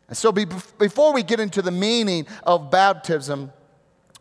And 0.08 0.18
so 0.18 0.32
be, 0.32 0.46
before 0.78 1.14
we 1.14 1.24
get 1.24 1.40
into 1.40 1.62
the 1.62 1.72
meaning 1.72 2.28
of 2.44 2.72
baptism, 2.72 3.52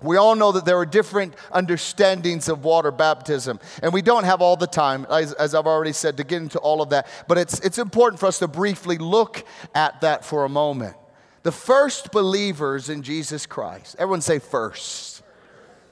we 0.02 0.16
all 0.16 0.34
know 0.34 0.52
that 0.52 0.64
there 0.64 0.78
are 0.78 0.86
different 0.86 1.34
understandings 1.50 2.48
of 2.48 2.64
water 2.64 2.90
baptism, 2.90 3.60
and 3.82 3.92
we 3.92 4.02
don't 4.02 4.24
have 4.24 4.40
all 4.40 4.56
the 4.56 4.66
time, 4.66 5.06
as, 5.10 5.32
as, 5.34 5.54
I've 5.54 5.66
already 5.66 5.92
said, 5.92 6.16
to 6.16 6.24
get 6.24 6.42
into 6.42 6.58
all 6.58 6.82
of 6.82 6.90
that. 6.90 7.06
But 7.28 7.38
it's, 7.38 7.60
it's 7.60 7.78
important 7.78 8.20
for 8.20 8.26
us 8.26 8.38
to 8.40 8.48
briefly 8.48 8.98
look 8.98 9.44
at 9.74 10.00
that 10.00 10.24
for 10.24 10.44
a 10.44 10.48
moment. 10.48 10.96
The 11.42 11.52
first 11.52 12.12
believers 12.12 12.88
in 12.88 13.02
Jesus 13.02 13.46
Christ, 13.46 13.96
everyone 13.98 14.20
say 14.20 14.38
first. 14.38 15.22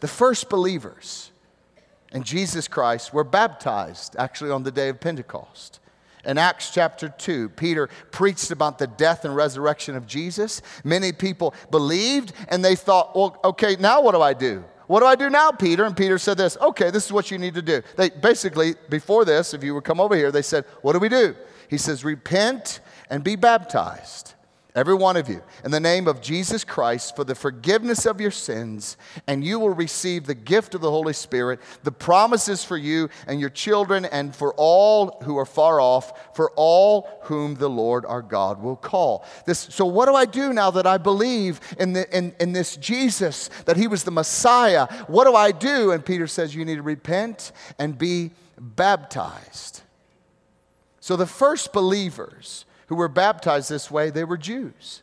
The 0.01 0.09
first 0.09 0.49
believers 0.49 1.31
in 2.13 2.23
Jesus 2.23 2.69
Christ 2.69 3.13
were 3.13 3.25
baptized 3.25 4.17
actually 4.17 4.51
on 4.51 4.63
the 4.63 4.71
day 4.71 4.89
of 4.89 5.01
Pentecost. 5.01 5.81
In 6.25 6.39
Acts 6.39 6.71
chapter 6.71 7.09
2, 7.09 7.51
Peter 7.51 7.89
preached 8.11 8.51
about 8.51 8.79
the 8.79 8.87
death 8.87 9.25
and 9.25 9.35
resurrection 9.35 9.97
of 9.97 10.07
Jesus. 10.07 10.63
Many 10.85 11.13
people 11.13 11.55
believed 11.71 12.33
and 12.49 12.65
they 12.65 12.77
thought, 12.77 13.17
well, 13.17 13.39
okay, 13.45 13.77
now 13.77 14.03
what 14.03 14.13
do 14.13 14.21
I 14.21 14.35
do? 14.35 14.65
What 14.87 15.01
do 15.01 15.07
I 15.07 15.15
do 15.15 15.31
now, 15.31 15.53
Peter? 15.53 15.85
And 15.85 15.97
Peter 15.97 16.19
said 16.19 16.37
this, 16.37 16.57
okay, 16.61 16.91
this 16.91 17.07
is 17.07 17.13
what 17.13 17.31
you 17.31 17.39
need 17.39 17.55
to 17.55 17.63
do. 17.63 17.81
They 17.97 18.11
basically, 18.11 18.75
before 18.89 19.25
this, 19.25 19.55
if 19.55 19.63
you 19.63 19.75
would 19.75 19.85
come 19.85 20.01
over 20.01 20.17
here, 20.17 20.33
they 20.33 20.43
said, 20.43 20.65
what 20.83 20.95
do 20.95 20.99
we 20.99 21.09
do? 21.09 21.37
He 21.69 21.79
says, 21.79 22.05
repent 22.05 22.81
and 23.09 23.23
be 23.23 23.37
baptized 23.37 24.35
every 24.75 24.95
one 24.95 25.17
of 25.17 25.29
you, 25.29 25.43
in 25.65 25.71
the 25.71 25.81
name 25.81 26.07
of 26.07 26.21
Jesus 26.21 26.65
Christ 26.65 27.17
for 27.17 27.25
the 27.25 27.35
forgiveness 27.35 28.07
of 28.07 28.21
your 28.21 28.31
sins, 28.31 28.97
and 29.27 29.45
you 29.45 29.59
will 29.59 29.71
receive 29.71 30.27
the 30.27 30.35
gift 30.35 30.75
of 30.75 30.81
the 30.81 30.91
Holy 30.91 31.13
Spirit. 31.13 31.61
The 31.83 31.93
promises 31.93 32.65
for 32.65 32.77
you 32.77 33.09
and 33.27 33.41
your 33.41 33.51
children, 33.51 34.05
and 34.05 34.35
for 34.35 34.55
all 34.57 35.21
who 35.25 35.39
are 35.39 35.47
far 35.47 35.81
off, 35.81 36.37
for 36.37 36.51
all 36.57 37.09
whom 37.23 37.55
the 37.55 37.71
Lord 37.71 38.05
our 38.07 38.23
God 38.23 38.63
will 38.63 38.77
call. 38.77 39.25
This, 39.47 39.59
so, 39.59 39.85
what 39.85 40.07
do 40.07 40.15
I 40.15 40.25
do 40.25 40.53
now 40.53 40.71
that 40.71 40.87
I 40.87 40.99
believe 40.99 41.61
in, 41.79 41.93
the, 41.93 42.17
in, 42.17 42.35
in 42.41 42.53
this 42.53 42.77
Jesus, 42.77 43.49
that 43.67 43.77
he 43.77 43.87
was 43.87 44.05
the 44.05 44.11
Messiah? 44.11 44.87
What 45.07 45.25
do 45.25 45.35
I 45.35 45.53
do? 45.53 45.93
And 45.93 46.05
Peter 46.05 46.27
says, 46.27 46.55
You 46.55 46.65
need 46.65 46.77
to 46.77 46.83
repent 46.83 47.53
and 47.79 47.97
be 47.97 48.31
baptized. 48.59 49.83
So, 51.01 51.17
the 51.17 51.27
first 51.27 51.73
believers, 51.73 52.67
who 52.91 52.97
were 52.97 53.09
baptized 53.09 53.71
this 53.71 53.89
way, 53.89 54.11
they 54.11 54.25
were 54.25 54.37
Jews. 54.37 55.03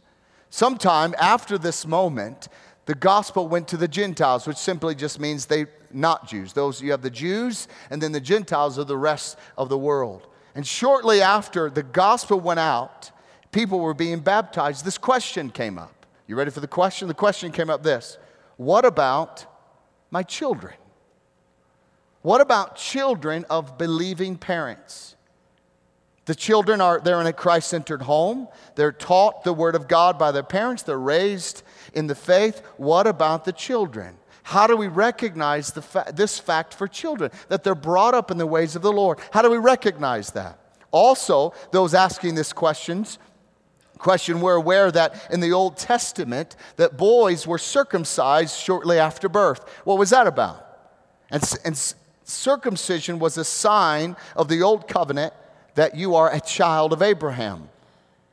Sometime 0.49 1.15
after 1.17 1.57
this 1.57 1.87
moment, 1.87 2.49
the 2.85 2.93
gospel 2.93 3.47
went 3.47 3.69
to 3.69 3.77
the 3.77 3.87
Gentiles, 3.87 4.45
which 4.45 4.57
simply 4.57 4.93
just 4.93 5.21
means 5.21 5.45
they 5.45 5.67
not 5.93 6.27
Jews. 6.27 6.51
Those 6.51 6.81
you 6.81 6.91
have 6.91 7.01
the 7.01 7.09
Jews, 7.09 7.69
and 7.89 8.01
then 8.01 8.11
the 8.11 8.19
Gentiles 8.19 8.77
are 8.77 8.83
the 8.83 8.97
rest 8.97 9.37
of 9.57 9.69
the 9.69 9.77
world. 9.77 10.27
And 10.53 10.67
shortly 10.67 11.21
after 11.21 11.69
the 11.69 11.81
gospel 11.81 12.41
went 12.41 12.59
out, 12.59 13.11
people 13.53 13.79
were 13.79 13.93
being 13.93 14.19
baptized. 14.19 14.83
This 14.83 14.97
question 14.97 15.49
came 15.49 15.77
up. 15.77 16.05
You 16.27 16.35
ready 16.35 16.51
for 16.51 16.59
the 16.59 16.67
question? 16.67 17.07
The 17.07 17.13
question 17.13 17.53
came 17.53 17.69
up 17.69 17.83
this 17.83 18.17
What 18.57 18.83
about 18.83 19.45
my 20.11 20.23
children? 20.23 20.73
What 22.21 22.41
about 22.41 22.75
children 22.75 23.45
of 23.49 23.77
believing 23.77 24.35
parents? 24.35 25.15
The 26.27 26.35
children 26.35 26.81
are 26.81 26.99
they're 26.99 27.21
in 27.21 27.27
a 27.27 27.33
Christ-centered 27.33 28.01
home. 28.01 28.49
They're 28.75 28.91
taught 28.91 29.45
the 29.45 29.53
word 29.53 29.75
of 29.75 29.87
God 29.87 30.19
by 30.19 30.31
their 30.31 30.43
parents. 30.43 30.83
They're 30.83 30.99
raised 30.99 31.63
in 31.93 32.07
the 32.07 32.15
faith. 32.15 32.61
What 32.75 33.07
about 33.07 33.45
the 33.45 33.53
children? 33.53 34.17
How 34.43 34.67
do 34.67 34.75
we 34.75 34.87
recognize 34.87 35.71
fa- 35.71 36.11
this 36.13 36.37
fact 36.37 36.73
for 36.73 36.87
children 36.87 37.31
that 37.47 37.63
they're 37.63 37.75
brought 37.75 38.13
up 38.13 38.29
in 38.29 38.37
the 38.37 38.45
ways 38.45 38.75
of 38.75 38.81
the 38.81 38.91
Lord? 38.91 39.19
How 39.31 39.41
do 39.41 39.49
we 39.49 39.57
recognize 39.57 40.31
that? 40.31 40.59
Also, 40.91 41.53
those 41.71 41.93
asking 41.93 42.35
this 42.35 42.53
questions 42.53 43.19
question 43.97 44.41
we're 44.41 44.55
aware 44.55 44.91
that 44.91 45.27
in 45.31 45.39
the 45.39 45.53
Old 45.53 45.75
Testament 45.75 46.55
that 46.75 46.97
boys 46.97 47.47
were 47.47 47.57
circumcised 47.57 48.55
shortly 48.55 48.99
after 48.99 49.27
birth. 49.27 49.67
What 49.85 49.97
was 49.97 50.11
that 50.11 50.27
about? 50.27 50.63
And, 51.31 51.41
and 51.65 51.95
circumcision 52.23 53.17
was 53.17 53.37
a 53.37 53.43
sign 53.43 54.15
of 54.35 54.49
the 54.49 54.61
old 54.61 54.87
covenant 54.87 55.33
that 55.77 55.95
you 55.95 56.15
are 56.15 56.33
a 56.33 56.41
child 56.41 56.91
of 56.91 57.03
Abraham. 57.03 57.69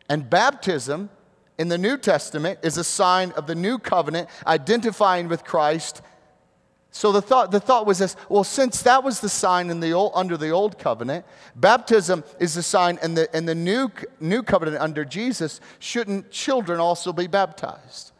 And 0.09 0.29
baptism 0.31 1.11
in 1.59 1.69
the 1.69 1.77
New 1.77 1.99
Testament 1.99 2.59
is 2.63 2.79
a 2.79 2.85
sign 2.85 3.33
of 3.33 3.47
the 3.47 3.55
new 3.55 3.79
covenant, 3.79 4.31
identifying 4.47 5.29
with 5.29 5.45
Christ. 5.45 6.01
So 6.91 7.13
the 7.13 7.21
thought, 7.21 7.51
the 7.51 7.61
thought 7.61 7.85
was 7.85 7.99
this 7.99 8.17
well, 8.31 8.45
since 8.45 8.81
that 8.85 9.05
was 9.05 9.21
the 9.21 9.29
sign 9.29 9.69
in 9.69 9.81
the 9.81 9.93
old, 9.93 10.13
under 10.15 10.39
the 10.39 10.49
old 10.49 10.79
covenant, 10.79 11.27
baptism 11.55 12.25
is 12.41 12.55
the 12.55 12.63
sign 12.63 12.99
in 13.03 13.13
the, 13.13 13.37
in 13.37 13.45
the 13.45 13.55
new, 13.55 13.91
new 14.21 14.43
covenant 14.43 14.79
under 14.79 15.05
Jesus, 15.05 15.61
shouldn't 15.81 16.31
children 16.31 16.81
also 16.81 17.13
be 17.13 17.27
baptized? 17.27 18.13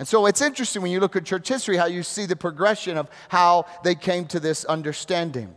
And 0.00 0.08
so 0.08 0.26
it's 0.26 0.42
interesting 0.42 0.82
when 0.82 0.90
you 0.90 0.98
look 0.98 1.14
at 1.14 1.24
church 1.24 1.46
history 1.46 1.76
how 1.76 1.86
you 1.86 2.02
see 2.02 2.26
the 2.26 2.34
progression 2.34 2.98
of 2.98 3.08
how 3.28 3.66
they 3.84 3.94
came 3.94 4.26
to 4.26 4.40
this 4.40 4.64
understanding. 4.64 5.54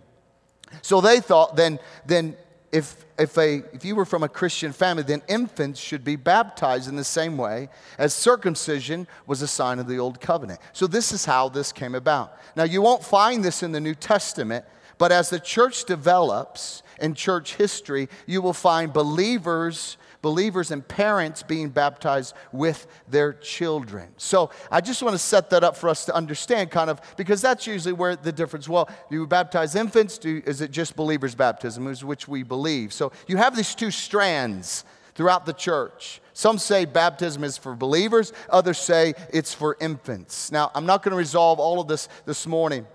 So 0.83 1.01
they 1.01 1.21
thought 1.21 1.55
then, 1.55 1.79
then 2.05 2.35
if, 2.75 3.05
if, 3.17 3.37
a, 3.37 3.63
if 3.71 3.85
you 3.85 3.95
were 3.95 4.03
from 4.03 4.23
a 4.23 4.27
Christian 4.27 4.73
family, 4.73 5.03
then 5.03 5.21
infants 5.29 5.79
should 5.79 6.03
be 6.03 6.17
baptized 6.17 6.89
in 6.89 6.97
the 6.97 7.05
same 7.05 7.37
way 7.37 7.69
as 7.97 8.13
circumcision 8.13 9.07
was 9.25 9.41
a 9.41 9.47
sign 9.47 9.79
of 9.79 9.87
the 9.87 9.97
old 9.97 10.19
covenant. 10.19 10.59
So, 10.73 10.85
this 10.85 11.13
is 11.13 11.23
how 11.23 11.47
this 11.47 11.71
came 11.71 11.95
about. 11.95 12.37
Now, 12.53 12.65
you 12.65 12.81
won't 12.81 13.01
find 13.01 13.45
this 13.45 13.63
in 13.63 13.71
the 13.71 13.79
New 13.79 13.95
Testament, 13.95 14.65
but 14.97 15.13
as 15.13 15.29
the 15.29 15.39
church 15.39 15.85
develops 15.85 16.83
in 16.99 17.13
church 17.13 17.55
history, 17.55 18.09
you 18.25 18.41
will 18.41 18.53
find 18.53 18.91
believers 18.91 19.95
believers 20.25 20.71
and 20.71 20.87
parents 20.87 21.43
being 21.43 21.69
baptized 21.69 22.33
with 22.51 22.87
their 23.07 23.31
children. 23.31 24.07
So 24.17 24.49
I 24.71 24.81
just 24.81 25.03
want 25.03 25.13
to 25.13 25.19
set 25.19 25.51
that 25.51 25.63
up 25.63 25.77
for 25.77 25.87
us 25.87 26.05
to 26.05 26.15
understand, 26.15 26.71
kind 26.71 26.89
of, 26.89 26.99
because 27.15 27.43
that's 27.43 27.67
usually 27.67 27.93
where 27.93 28.15
the 28.15 28.31
difference. 28.31 28.67
Well, 28.67 28.89
do 29.11 29.17
you 29.17 29.27
baptize 29.27 29.75
infants? 29.75 30.17
Do, 30.17 30.41
is 30.43 30.61
it 30.61 30.71
just 30.71 30.95
believers' 30.95 31.35
baptism, 31.35 31.85
which 31.85 32.27
we 32.27 32.41
believe? 32.41 32.91
So 32.91 33.11
you 33.27 33.37
have 33.37 33.55
these 33.55 33.75
two 33.75 33.91
strands 33.91 34.83
throughout 35.13 35.45
the 35.45 35.53
church. 35.53 36.21
Some 36.33 36.57
say 36.57 36.85
baptism 36.85 37.43
is 37.43 37.55
for 37.59 37.75
believers, 37.75 38.33
others 38.49 38.79
say 38.79 39.13
it's 39.31 39.53
for 39.53 39.77
infants. 39.79 40.51
Now, 40.51 40.71
I'm 40.73 40.87
not 40.87 41.03
going 41.03 41.11
to 41.11 41.17
resolve 41.17 41.59
all 41.59 41.79
of 41.79 41.87
this 41.87 42.09
this 42.25 42.47
morning. 42.47 42.87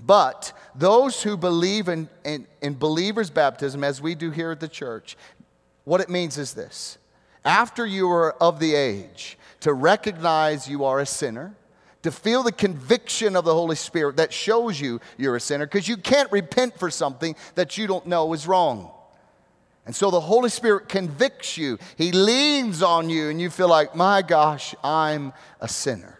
But 0.00 0.52
those 0.74 1.22
who 1.22 1.36
believe 1.36 1.88
in, 1.88 2.08
in, 2.24 2.46
in, 2.60 2.74
believers' 2.74 3.30
baptism, 3.30 3.82
as 3.82 4.02
we 4.02 4.14
do 4.14 4.30
here 4.30 4.50
at 4.50 4.60
the 4.60 4.68
church, 4.68 5.16
what 5.86 6.02
it 6.02 6.10
means 6.10 6.36
is 6.36 6.52
this 6.52 6.98
after 7.44 7.86
you 7.86 8.10
are 8.10 8.32
of 8.42 8.60
the 8.60 8.74
age 8.74 9.38
to 9.60 9.72
recognize 9.72 10.68
you 10.68 10.84
are 10.84 11.00
a 11.00 11.06
sinner, 11.06 11.54
to 12.02 12.10
feel 12.10 12.42
the 12.42 12.52
conviction 12.52 13.34
of 13.34 13.44
the 13.44 13.54
Holy 13.54 13.76
Spirit 13.76 14.16
that 14.16 14.32
shows 14.32 14.80
you 14.80 15.00
you're 15.16 15.36
a 15.36 15.40
sinner, 15.40 15.64
because 15.64 15.88
you 15.88 15.96
can't 15.96 16.30
repent 16.30 16.78
for 16.78 16.90
something 16.90 17.34
that 17.54 17.78
you 17.78 17.86
don't 17.86 18.06
know 18.06 18.32
is 18.32 18.46
wrong. 18.46 18.90
And 19.86 19.94
so 19.94 20.10
the 20.10 20.20
Holy 20.20 20.50
Spirit 20.50 20.88
convicts 20.88 21.56
you. 21.56 21.78
He 21.96 22.10
leans 22.10 22.82
on 22.82 23.08
you, 23.08 23.28
and 23.28 23.40
you 23.40 23.48
feel 23.48 23.68
like, 23.68 23.94
my 23.94 24.22
gosh, 24.22 24.74
I'm 24.82 25.32
a 25.60 25.68
sinner. 25.68 26.15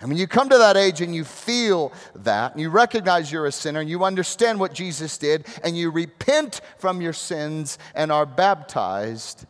And 0.00 0.08
when 0.08 0.18
you 0.18 0.28
come 0.28 0.48
to 0.48 0.58
that 0.58 0.76
age 0.76 1.00
and 1.00 1.14
you 1.14 1.24
feel 1.24 1.92
that, 2.14 2.52
and 2.52 2.60
you 2.60 2.70
recognize 2.70 3.32
you're 3.32 3.46
a 3.46 3.52
sinner, 3.52 3.80
and 3.80 3.90
you 3.90 4.04
understand 4.04 4.60
what 4.60 4.72
Jesus 4.72 5.18
did, 5.18 5.46
and 5.64 5.76
you 5.76 5.90
repent 5.90 6.60
from 6.78 7.00
your 7.00 7.12
sins 7.12 7.78
and 7.94 8.12
are 8.12 8.26
baptized, 8.26 9.44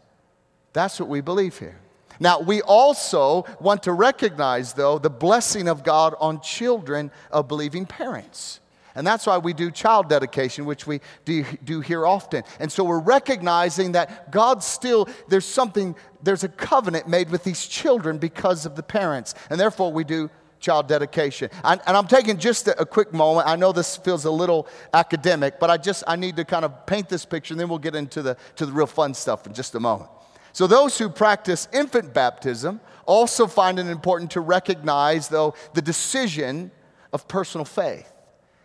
that's 0.72 0.98
what 0.98 1.08
we 1.08 1.20
believe 1.20 1.58
here. 1.58 1.78
Now, 2.20 2.40
we 2.40 2.62
also 2.62 3.44
want 3.60 3.82
to 3.84 3.92
recognize, 3.92 4.72
though, 4.72 4.98
the 4.98 5.10
blessing 5.10 5.68
of 5.68 5.84
God 5.84 6.14
on 6.18 6.40
children 6.40 7.10
of 7.30 7.46
believing 7.46 7.86
parents. 7.86 8.60
And 8.94 9.06
that's 9.06 9.26
why 9.26 9.38
we 9.38 9.52
do 9.52 9.70
child 9.70 10.08
dedication, 10.08 10.64
which 10.64 10.84
we 10.84 11.00
do, 11.24 11.44
do 11.62 11.80
here 11.80 12.04
often. 12.04 12.42
And 12.58 12.72
so 12.72 12.82
we're 12.82 12.98
recognizing 12.98 13.92
that 13.92 14.32
God 14.32 14.64
still, 14.64 15.08
there's 15.28 15.44
something, 15.44 15.94
there's 16.24 16.42
a 16.42 16.48
covenant 16.48 17.06
made 17.06 17.30
with 17.30 17.44
these 17.44 17.64
children 17.66 18.18
because 18.18 18.66
of 18.66 18.74
the 18.74 18.82
parents. 18.82 19.36
And 19.50 19.60
therefore 19.60 19.92
we 19.92 20.02
do 20.02 20.30
child 20.60 20.88
dedication. 20.88 21.50
And, 21.64 21.80
and 21.86 21.96
I'm 21.96 22.06
taking 22.06 22.38
just 22.38 22.68
a, 22.68 22.80
a, 22.80 22.86
quick 22.86 23.12
moment. 23.12 23.46
I 23.48 23.56
know 23.56 23.72
this 23.72 23.96
feels 23.96 24.24
a 24.24 24.30
little 24.30 24.66
academic, 24.92 25.58
but 25.60 25.70
I 25.70 25.76
just 25.76 26.04
I 26.06 26.16
need 26.16 26.36
to 26.36 26.44
kind 26.44 26.64
of 26.64 26.86
paint 26.86 27.08
this 27.08 27.24
picture, 27.24 27.54
and 27.54 27.60
then 27.60 27.68
we'll 27.68 27.78
get 27.78 27.94
into 27.94 28.22
the 28.22 28.36
to 28.56 28.66
the 28.66 28.72
real 28.72 28.86
fun 28.86 29.14
stuff 29.14 29.46
in 29.46 29.54
just 29.54 29.74
a 29.74 29.80
moment. 29.80 30.10
So 30.52 30.66
those 30.66 30.98
who 30.98 31.08
practice 31.08 31.68
infant 31.72 32.12
baptism 32.12 32.80
also 33.06 33.46
find 33.46 33.78
it 33.78 33.86
important 33.86 34.32
to 34.32 34.40
recognize, 34.40 35.28
though, 35.28 35.54
the 35.74 35.82
decision 35.82 36.70
of 37.12 37.28
personal 37.28 37.64
faith. 37.64 38.12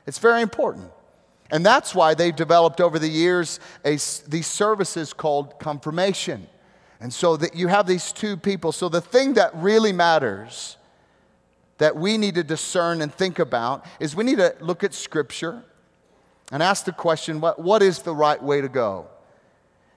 It's 0.06 0.20
very 0.20 0.42
important. 0.42 0.92
And 1.52 1.66
that's 1.66 1.94
why 1.94 2.14
they've 2.14 2.36
developed 2.36 2.82
over 2.82 2.98
the 3.00 3.08
years 3.08 3.60
a, 3.86 3.92
these 4.28 4.48
services 4.48 5.14
called 5.14 5.60
confirmation. 5.60 6.48
And 7.00 7.14
so 7.14 7.38
that 7.38 7.56
you 7.56 7.68
have 7.68 7.86
these 7.86 8.12
two 8.12 8.38
people. 8.38 8.72
So 8.72 8.90
the 8.90 9.02
thing 9.02 9.34
that 9.34 9.56
really 9.56 9.94
matters 9.94 10.78
that 11.78 11.96
we 11.96 12.18
need 12.18 12.36
to 12.36 12.44
discern 12.44 13.02
and 13.02 13.14
think 13.14 13.40
about 13.40 13.86
is 14.00 14.16
we 14.16 14.24
need 14.24 14.38
to 14.38 14.56
look 14.60 14.84
at 14.84 14.94
Scripture 14.94 15.64
and 16.52 16.62
ask 16.62 16.86
the 16.86 16.92
question 16.92 17.42
what, 17.42 17.60
what 17.60 17.82
is 17.82 18.00
the 18.00 18.14
right 18.14 18.42
way 18.42 18.62
to 18.62 18.70
go? 18.70 19.08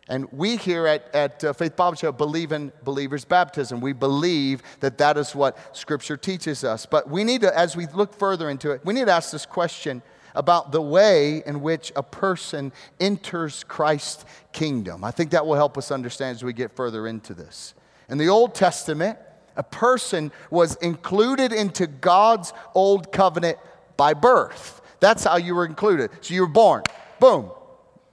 And 0.09 0.31
we 0.33 0.57
here 0.57 0.87
at, 0.87 1.13
at 1.15 1.43
uh, 1.43 1.53
Faith 1.53 1.75
Bible 1.75 1.97
Church 1.97 2.17
believe 2.17 2.53
in 2.53 2.73
believers' 2.85 3.25
baptism. 3.25 3.81
We 3.81 3.93
believe 3.93 4.63
that 4.79 4.99
that 4.99 5.17
is 5.17 5.35
what 5.35 5.77
Scripture 5.77 6.17
teaches 6.17 6.63
us. 6.63 6.87
But 6.87 7.11
we 7.11 7.25
need 7.25 7.41
to, 7.41 7.59
as 7.59 7.75
we 7.75 7.87
look 7.89 8.15
further 8.15 8.49
into 8.49 8.71
it, 8.71 8.83
we 8.85 8.95
need 8.95 9.07
to 9.07 9.13
ask 9.13 9.33
this 9.33 9.45
question 9.45 10.03
about 10.37 10.71
the 10.71 10.81
way 10.81 11.43
in 11.45 11.61
which 11.61 11.93
a 11.97 12.03
person 12.03 12.71
enters 13.01 13.65
Christ's 13.65 14.25
kingdom. 14.53 15.03
I 15.03 15.11
think 15.11 15.31
that 15.31 15.45
will 15.45 15.57
help 15.57 15.77
us 15.77 15.91
understand 15.91 16.37
as 16.37 16.45
we 16.45 16.53
get 16.53 16.77
further 16.77 17.09
into 17.09 17.35
this. 17.35 17.75
In 18.09 18.19
the 18.19 18.29
Old 18.29 18.55
Testament, 18.55 19.19
a 19.57 19.63
person 19.63 20.33
was 20.51 20.77
included 20.77 21.53
into 21.53 21.87
God's 21.87 22.53
old 22.75 23.13
covenant 23.13 23.59
by 23.97 24.15
birth. 24.15 24.81
That's 25.01 25.25
how 25.25 25.37
you 25.37 25.55
were 25.55 25.67
included. 25.67 26.11
So 26.21 26.35
you 26.35 26.43
were 26.43 26.49
born. 26.49 26.83
Boom. 27.21 27.51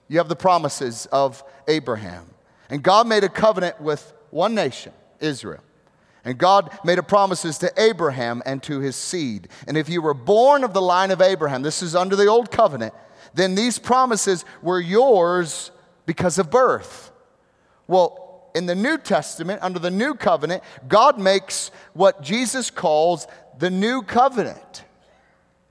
You 0.07 0.17
have 0.17 0.29
the 0.29 0.35
promises 0.35 1.05
of 1.11 1.43
Abraham. 1.67 2.25
And 2.69 2.83
God 2.83 3.07
made 3.07 3.23
a 3.23 3.29
covenant 3.29 3.79
with 3.81 4.13
one 4.29 4.55
nation, 4.55 4.93
Israel. 5.19 5.63
And 6.25 6.37
God 6.37 6.77
made 6.85 6.99
a 6.99 7.03
promises 7.03 7.57
to 7.59 7.71
Abraham 7.77 8.41
and 8.45 8.63
to 8.63 8.79
his 8.79 8.95
seed. 8.95 9.49
And 9.67 9.77
if 9.77 9.89
you 9.89 10.01
were 10.01 10.13
born 10.13 10.63
of 10.63 10.73
the 10.73 10.81
line 10.81 11.11
of 11.11 11.21
Abraham, 11.21 11.61
this 11.61 11.83
is 11.83 11.95
under 11.95 12.15
the 12.15 12.27
old 12.27 12.49
covenant, 12.49 12.93
then 13.33 13.55
these 13.55 13.77
promises 13.77 14.45
were 14.61 14.79
yours 14.79 15.71
because 16.05 16.37
of 16.37 16.49
birth. 16.49 17.11
Well, 17.87 18.22
in 18.55 18.65
the 18.65 18.75
New 18.75 18.97
Testament, 18.97 19.61
under 19.61 19.79
the 19.79 19.91
new 19.91 20.13
covenant, 20.13 20.63
God 20.87 21.19
makes 21.19 21.71
what 21.93 22.21
Jesus 22.21 22.69
calls 22.69 23.27
the 23.57 23.69
new 23.69 24.01
covenant. 24.01 24.83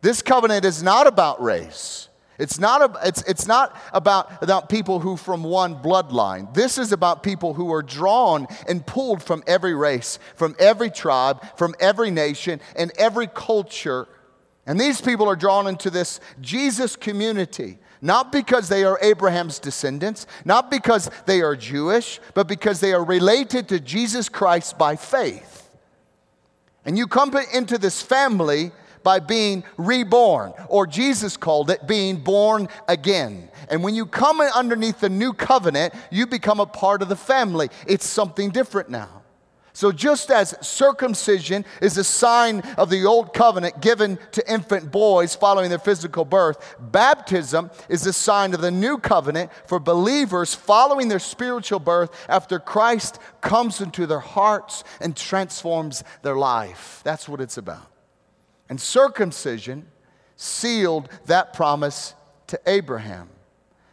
This 0.00 0.22
covenant 0.22 0.64
is 0.64 0.82
not 0.82 1.06
about 1.06 1.42
race. 1.42 2.08
It's 2.38 2.58
not, 2.58 2.82
a, 2.82 3.06
it's, 3.06 3.22
it's 3.22 3.46
not 3.46 3.76
about, 3.92 4.42
about 4.42 4.68
people 4.68 4.98
who 4.98 5.16
from 5.16 5.44
one 5.44 5.76
bloodline. 5.76 6.52
This 6.54 6.76
is 6.76 6.90
about 6.90 7.22
people 7.22 7.54
who 7.54 7.72
are 7.72 7.82
drawn 7.82 8.48
and 8.66 8.84
pulled 8.84 9.22
from 9.22 9.44
every 9.46 9.74
race, 9.74 10.18
from 10.34 10.56
every 10.58 10.90
tribe, 10.90 11.40
from 11.56 11.74
every 11.78 12.10
nation, 12.10 12.60
and 12.74 12.90
every 12.98 13.28
culture. 13.28 14.08
And 14.66 14.80
these 14.80 15.00
people 15.00 15.28
are 15.28 15.36
drawn 15.36 15.68
into 15.68 15.90
this 15.90 16.18
Jesus 16.40 16.96
community, 16.96 17.78
not 18.02 18.32
because 18.32 18.68
they 18.68 18.84
are 18.84 18.98
Abraham's 19.00 19.60
descendants, 19.60 20.26
not 20.44 20.70
because 20.70 21.08
they 21.24 21.40
are 21.40 21.56
Jewish, 21.56 22.20
but 22.34 22.48
because 22.48 22.80
they 22.80 22.92
are 22.92 23.04
related 23.04 23.68
to 23.68 23.80
Jesus 23.80 24.28
Christ 24.28 24.76
by 24.76 24.96
faith. 24.96 25.70
And 26.84 26.98
you 26.98 27.06
come 27.06 27.34
into 27.54 27.78
this 27.78 28.02
family 28.02 28.72
by 29.04 29.20
being 29.20 29.64
reborn, 29.76 30.52
or 30.68 30.86
Jesus 30.86 31.36
called 31.36 31.70
it 31.70 31.86
being 31.86 32.16
born 32.16 32.68
again. 32.88 33.48
And 33.68 33.82
when 33.82 33.94
you 33.94 34.06
come 34.06 34.40
underneath 34.40 35.00
the 35.00 35.08
new 35.08 35.32
covenant, 35.32 35.94
you 36.10 36.26
become 36.26 36.60
a 36.60 36.66
part 36.66 37.02
of 37.02 37.08
the 37.08 37.16
family. 37.16 37.70
It's 37.86 38.06
something 38.06 38.50
different 38.50 38.90
now. 38.90 39.21
So, 39.74 39.90
just 39.90 40.30
as 40.30 40.54
circumcision 40.60 41.64
is 41.80 41.96
a 41.96 42.04
sign 42.04 42.60
of 42.76 42.90
the 42.90 43.06
old 43.06 43.32
covenant 43.32 43.80
given 43.80 44.18
to 44.32 44.52
infant 44.52 44.92
boys 44.92 45.34
following 45.34 45.70
their 45.70 45.78
physical 45.78 46.26
birth, 46.26 46.76
baptism 46.78 47.70
is 47.88 48.04
a 48.06 48.12
sign 48.12 48.52
of 48.52 48.60
the 48.60 48.70
new 48.70 48.98
covenant 48.98 49.50
for 49.66 49.78
believers 49.78 50.54
following 50.54 51.08
their 51.08 51.18
spiritual 51.18 51.78
birth 51.78 52.10
after 52.28 52.58
Christ 52.58 53.18
comes 53.40 53.80
into 53.80 54.06
their 54.06 54.20
hearts 54.20 54.84
and 55.00 55.16
transforms 55.16 56.04
their 56.20 56.36
life. 56.36 57.00
That's 57.02 57.26
what 57.26 57.40
it's 57.40 57.56
about. 57.56 57.90
And 58.68 58.78
circumcision 58.78 59.86
sealed 60.36 61.08
that 61.26 61.54
promise 61.54 62.14
to 62.48 62.60
Abraham, 62.66 63.30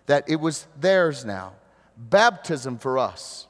that 0.08 0.30
it 0.30 0.42
was 0.42 0.68
theirs 0.78 1.24
now. 1.24 1.54
Baptism 1.96 2.80
for 2.80 2.98
us 2.98 3.48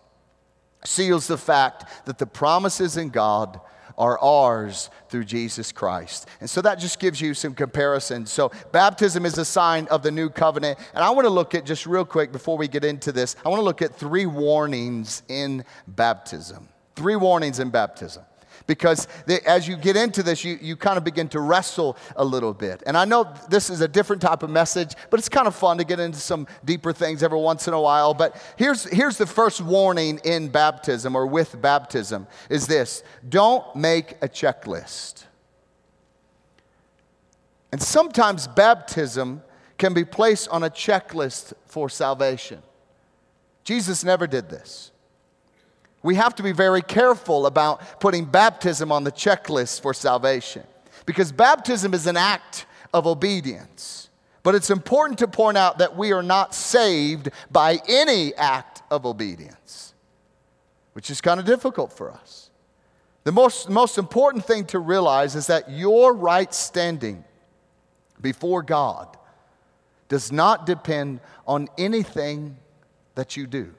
seals 0.86 1.28
the 1.28 1.38
fact 1.38 2.06
that 2.06 2.18
the 2.18 2.26
promises 2.26 2.98
in 2.98 3.10
God 3.10 3.60
are 3.98 4.18
ours 4.20 4.90
through 5.10 5.26
Jesus 5.26 5.74
Christ. 5.74 6.28
And 6.40 6.50
so 6.50 6.62
that 6.62 6.76
just 6.76 7.00
gives 7.00 7.20
you 7.20 7.34
some 7.34 7.54
comparison. 7.54 8.26
So, 8.26 8.50
baptism 8.72 9.26
is 9.26 9.38
a 9.38 9.44
sign 9.44 9.88
of 9.88 10.04
the 10.04 10.12
new 10.12 10.30
covenant. 10.30 10.80
And 10.94 11.04
I 11.04 11.10
want 11.10 11.26
to 11.26 11.30
look 11.30 11.54
at, 11.54 11.66
just 11.66 11.86
real 11.86 12.06
quick 12.06 12.32
before 12.32 12.58
we 12.58 12.70
get 12.70 12.86
into 12.86 13.12
this, 13.12 13.36
I 13.46 13.50
want 13.50 13.60
to 13.60 13.66
look 13.66 13.82
at 13.82 13.94
three 13.94 14.26
warnings 14.26 15.22
in 15.28 15.66
baptism. 15.86 16.70
Three 16.96 17.18
warnings 17.18 17.60
in 17.60 17.72
baptism 17.72 18.24
because 18.70 19.08
they, 19.26 19.40
as 19.42 19.68
you 19.68 19.76
get 19.76 19.98
into 19.98 20.22
this, 20.22 20.44
you, 20.44 20.60
you 20.62 20.76
kind 20.76 20.96
of 20.96 21.04
begin 21.04 21.28
to 21.30 21.40
wrestle 21.40 21.98
a 22.16 22.24
little 22.24 22.54
bit. 22.54 22.84
And 22.86 22.96
I 22.96 23.04
know 23.04 23.34
this 23.50 23.72
is 23.72 23.82
a 23.82 23.88
different 23.88 24.22
type 24.22 24.44
of 24.44 24.52
message, 24.52 24.94
but 25.10 25.20
it's 25.20 25.28
kind 25.28 25.48
of 25.48 25.56
fun 25.56 25.80
to 25.80 25.84
get 25.84 26.00
into 26.00 26.20
some 26.20 26.46
deeper 26.64 26.94
things 26.94 27.24
every 27.24 27.40
once 27.40 27.68
in 27.68 27.74
a 27.74 27.82
while. 27.82 28.14
But 28.14 28.40
here's, 28.58 28.84
here's 28.84 29.18
the 29.18 29.26
first 29.26 29.60
warning 29.60 30.20
in 30.24 30.50
baptism 30.50 31.16
or 31.16 31.26
with 31.26 31.60
baptism 31.60 32.28
is 32.48 32.68
this 32.68 33.04
don't 33.28 33.76
make 33.76 34.12
a 34.22 34.30
checklist. 34.30 35.24
And 37.72 37.82
sometimes 37.82 38.48
baptism 38.48 39.42
can 39.80 39.96
be 39.96 40.06
placed 40.06 40.48
on 40.50 40.64
a 40.64 40.70
checklist 40.70 41.54
for 41.66 41.90
salvation. 41.90 42.62
Jesus 43.64 44.04
never 44.04 44.28
did 44.28 44.48
this. 44.48 44.92
We 46.02 46.16
have 46.16 46.36
to 46.36 46.44
be 46.44 46.52
very 46.52 46.82
careful 46.82 47.46
about 47.46 48.00
putting 48.00 48.26
baptism 48.26 48.92
on 48.92 49.04
the 49.04 49.12
checklist 49.12 49.82
for 49.82 49.94
salvation 49.94 50.64
because 51.06 51.32
baptism 51.32 51.94
is 51.94 52.08
an 52.08 52.18
act 52.18 52.66
of 52.94 53.06
obedience. 53.06 54.10
But 54.44 54.56
it's 54.56 54.70
important 54.70 55.20
to 55.20 55.28
point 55.28 55.58
out 55.58 55.80
that 55.80 55.98
we 55.98 56.14
are 56.14 56.24
not 56.24 56.56
saved 56.56 57.30
by 57.52 57.80
any 57.88 58.34
act 58.36 58.82
of 58.90 59.06
obedience, 59.06 59.94
which 60.94 61.12
is 61.12 61.20
kind 61.20 61.40
of 61.40 61.46
difficult 61.46 61.92
for 61.92 62.12
us. 62.12 62.50
The 63.26 63.34
most, 63.34 63.70
most 63.70 63.98
important 63.98 64.46
thing 64.46 64.66
to 64.68 64.80
realize 64.80 65.36
is 65.36 65.48
that 65.48 65.70
your 65.70 66.14
right 66.14 66.54
standing 66.54 67.26
before 68.22 68.64
God 68.64 69.18
does 70.08 70.32
not 70.32 70.66
depend 70.66 71.20
on 71.46 71.68
anything 71.78 72.58
that 73.16 73.36
you 73.36 73.46
do. 73.46 73.74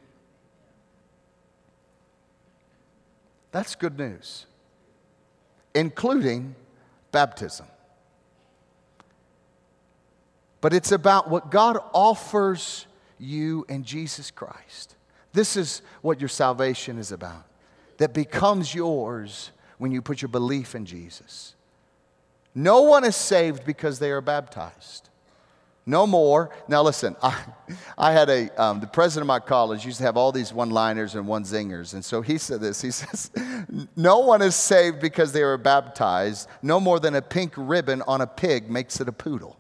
That's 3.53 3.75
good 3.75 3.99
news, 3.99 4.47
including 5.75 6.55
baptism. 7.13 7.67
But 10.61 10.73
it's 10.73 10.93
about 10.93 11.29
what 11.29 11.51
God 11.51 11.79
offers 11.93 12.87
you 13.19 13.67
in 13.69 13.85
Jesus 13.85 14.31
Christ. 14.31 14.97
This 15.33 15.57
is 15.57 15.83
what 16.03 16.21
your 16.21 16.29
salvation 16.29 16.99
is 16.99 17.13
about, 17.13 17.45
that 17.99 18.15
becomes 18.15 18.75
yours 18.75 19.51
when 19.79 19.93
you 19.93 20.03
put 20.03 20.23
your 20.23 20.29
belief 20.29 20.75
in 20.75 20.87
Jesus. 20.87 21.55
No 22.55 22.83
one 22.83 23.05
is 23.05 23.17
saved 23.17 23.65
because 23.65 23.99
they 23.99 24.11
are 24.11 24.21
baptized. 24.21 25.10
No 25.91 26.07
more. 26.07 26.51
Now, 26.69 26.83
listen, 26.83 27.17
I, 27.23 27.37
I 27.99 28.13
had 28.13 28.31
a, 28.31 28.63
um, 28.63 28.79
the 28.79 28.87
president 28.87 29.25
of 29.25 29.27
my 29.27 29.41
college 29.41 29.85
used 29.85 29.99
to 29.99 30.05
have 30.05 30.17
all 30.17 30.31
these 30.31 30.53
one 30.53 30.71
liners 30.71 31.17
and 31.17 31.27
one 31.27 31.43
zingers. 31.43 31.95
And 31.95 32.05
so 32.05 32.23
he 32.23 32.39
said 32.39 32.61
this 32.61 32.81
He 32.81 32.91
says, 32.93 33.33
No 33.97 34.21
one 34.21 34.41
is 34.41 34.55
saved 34.55 35.01
because 35.01 35.33
they 35.33 35.43
were 35.43 35.59
baptized, 35.59 36.49
no 36.63 36.79
more 36.79 37.01
than 37.01 37.17
a 37.17 37.23
pink 37.23 37.55
ribbon 37.57 38.03
on 38.07 38.21
a 38.21 38.27
pig 38.27 38.71
makes 38.71 39.01
it 39.01 39.09
a 39.09 39.13
poodle. 39.13 39.57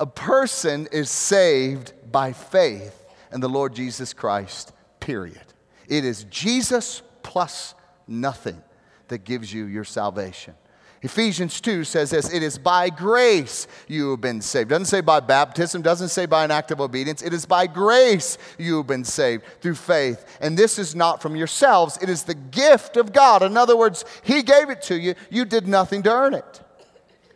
a 0.00 0.06
person 0.06 0.88
is 0.90 1.08
saved 1.08 1.92
by 2.10 2.32
faith 2.32 3.04
in 3.32 3.40
the 3.40 3.48
Lord 3.48 3.72
Jesus 3.72 4.12
Christ, 4.12 4.72
period. 4.98 5.44
It 5.86 6.04
is 6.04 6.24
Jesus 6.24 7.02
plus 7.22 7.76
nothing 8.08 8.60
that 9.06 9.22
gives 9.22 9.52
you 9.52 9.66
your 9.66 9.84
salvation. 9.84 10.54
Ephesians 11.02 11.60
2 11.60 11.82
says 11.82 12.10
this 12.10 12.32
it 12.32 12.42
is 12.42 12.58
by 12.58 12.88
grace 12.88 13.66
you 13.88 14.12
have 14.12 14.20
been 14.20 14.40
saved. 14.40 14.70
Doesn't 14.70 14.86
say 14.86 15.00
by 15.00 15.18
baptism, 15.18 15.82
doesn't 15.82 16.08
say 16.08 16.26
by 16.26 16.44
an 16.44 16.52
act 16.52 16.70
of 16.70 16.80
obedience. 16.80 17.22
It 17.22 17.34
is 17.34 17.44
by 17.44 17.66
grace 17.66 18.38
you 18.56 18.76
have 18.78 18.86
been 18.86 19.04
saved 19.04 19.44
through 19.60 19.74
faith. 19.74 20.24
And 20.40 20.56
this 20.56 20.78
is 20.78 20.94
not 20.94 21.20
from 21.20 21.34
yourselves, 21.34 21.98
it 22.00 22.08
is 22.08 22.22
the 22.22 22.34
gift 22.34 22.96
of 22.96 23.12
God. 23.12 23.42
In 23.42 23.56
other 23.56 23.76
words, 23.76 24.04
He 24.22 24.42
gave 24.42 24.70
it 24.70 24.82
to 24.82 24.98
you, 24.98 25.14
you 25.28 25.44
did 25.44 25.66
nothing 25.66 26.02
to 26.04 26.12
earn 26.12 26.34
it 26.34 26.62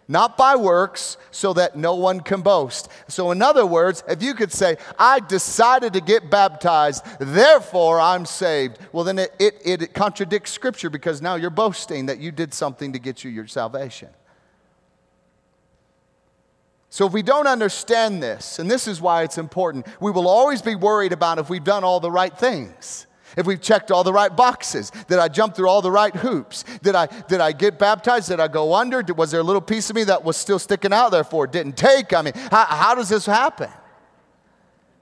not 0.09 0.37
by 0.37 0.55
works, 0.55 1.17
so 1.31 1.53
that 1.55 1.77
no 1.77 1.95
one 1.95 2.21
can 2.21 2.41
boast. 2.41 2.89
So, 3.09 3.33
in 3.33 3.43
other 3.43 3.67
words, 3.67 4.05
if 4.09 4.23
you 4.23 4.35
could 4.35 4.53
say, 4.53 4.77
I 4.99 5.21
decided 5.21 5.93
to 5.95 6.01
get 6.01 6.31
baptized, 6.31 7.05
therefore 7.19 8.01
I'm 8.01 8.25
saved, 8.25 8.79
well, 8.93 9.05
then 9.05 9.19
it, 9.19 9.35
it, 9.39 9.61
it 9.65 9.95
contradicts 9.95 10.53
Scripture 10.53 10.91
because 10.91 11.21
now 11.21 11.35
you're 11.35 11.51
boasting 11.51 12.07
that 12.07 12.19
you 12.19 12.31
did 12.31 12.55
something 12.55 12.93
to 12.93 12.99
get 12.99 13.25
you 13.25 13.31
your 13.31 13.47
salvation. 13.47 14.09
So, 16.89 17.07
if 17.07 17.13
we 17.13 17.23
don't 17.23 17.49
understand 17.49 18.23
this, 18.23 18.61
and 18.61 18.71
this 18.71 18.87
is 18.87 19.01
why 19.01 19.25
it's 19.25 19.39
important, 19.39 19.87
we 20.01 20.13
will 20.13 20.29
always 20.29 20.63
be 20.63 20.77
worried 20.77 21.13
about 21.13 21.39
if 21.39 21.51
we've 21.51 21.65
done 21.65 21.83
all 21.83 22.01
the 22.01 22.13
right 22.13 22.37
things 22.37 23.06
if 23.37 23.47
we've 23.47 23.61
checked 23.61 23.91
all 23.91 24.03
the 24.03 24.13
right 24.13 24.35
boxes, 24.35 24.91
did 25.09 25.19
I 25.19 25.29
jump 25.29 25.55
through 25.55 25.69
all 25.69 25.83
the 25.83 25.91
right 25.91 26.15
hoops? 26.15 26.65
Did 26.83 26.95
I, 26.95 27.07
did 27.07 27.41
I 27.41 27.53
get 27.53 27.79
baptized? 27.79 28.29
Did 28.29 28.41
I 28.41 28.49
go 28.49 28.75
under? 28.75 29.03
Was 29.15 29.31
there 29.31 29.41
a 29.41 29.45
little 29.45 29.61
piece 29.61 29.91
of 29.91 29.97
me 29.97 30.05
that 30.05 30.25
was 30.25 30.37
still 30.37 30.59
sticking 30.59 30.93
out 30.93 31.11
there 31.11 31.25
for 31.25 31.45
it 31.45 31.53
didn't 31.53 31.77
take? 31.77 32.15
I 32.15 32.23
mean, 32.23 32.33
how, 32.51 32.65
how 32.65 32.95
does 32.95 33.11
this 33.11 33.27
happen? 33.27 33.71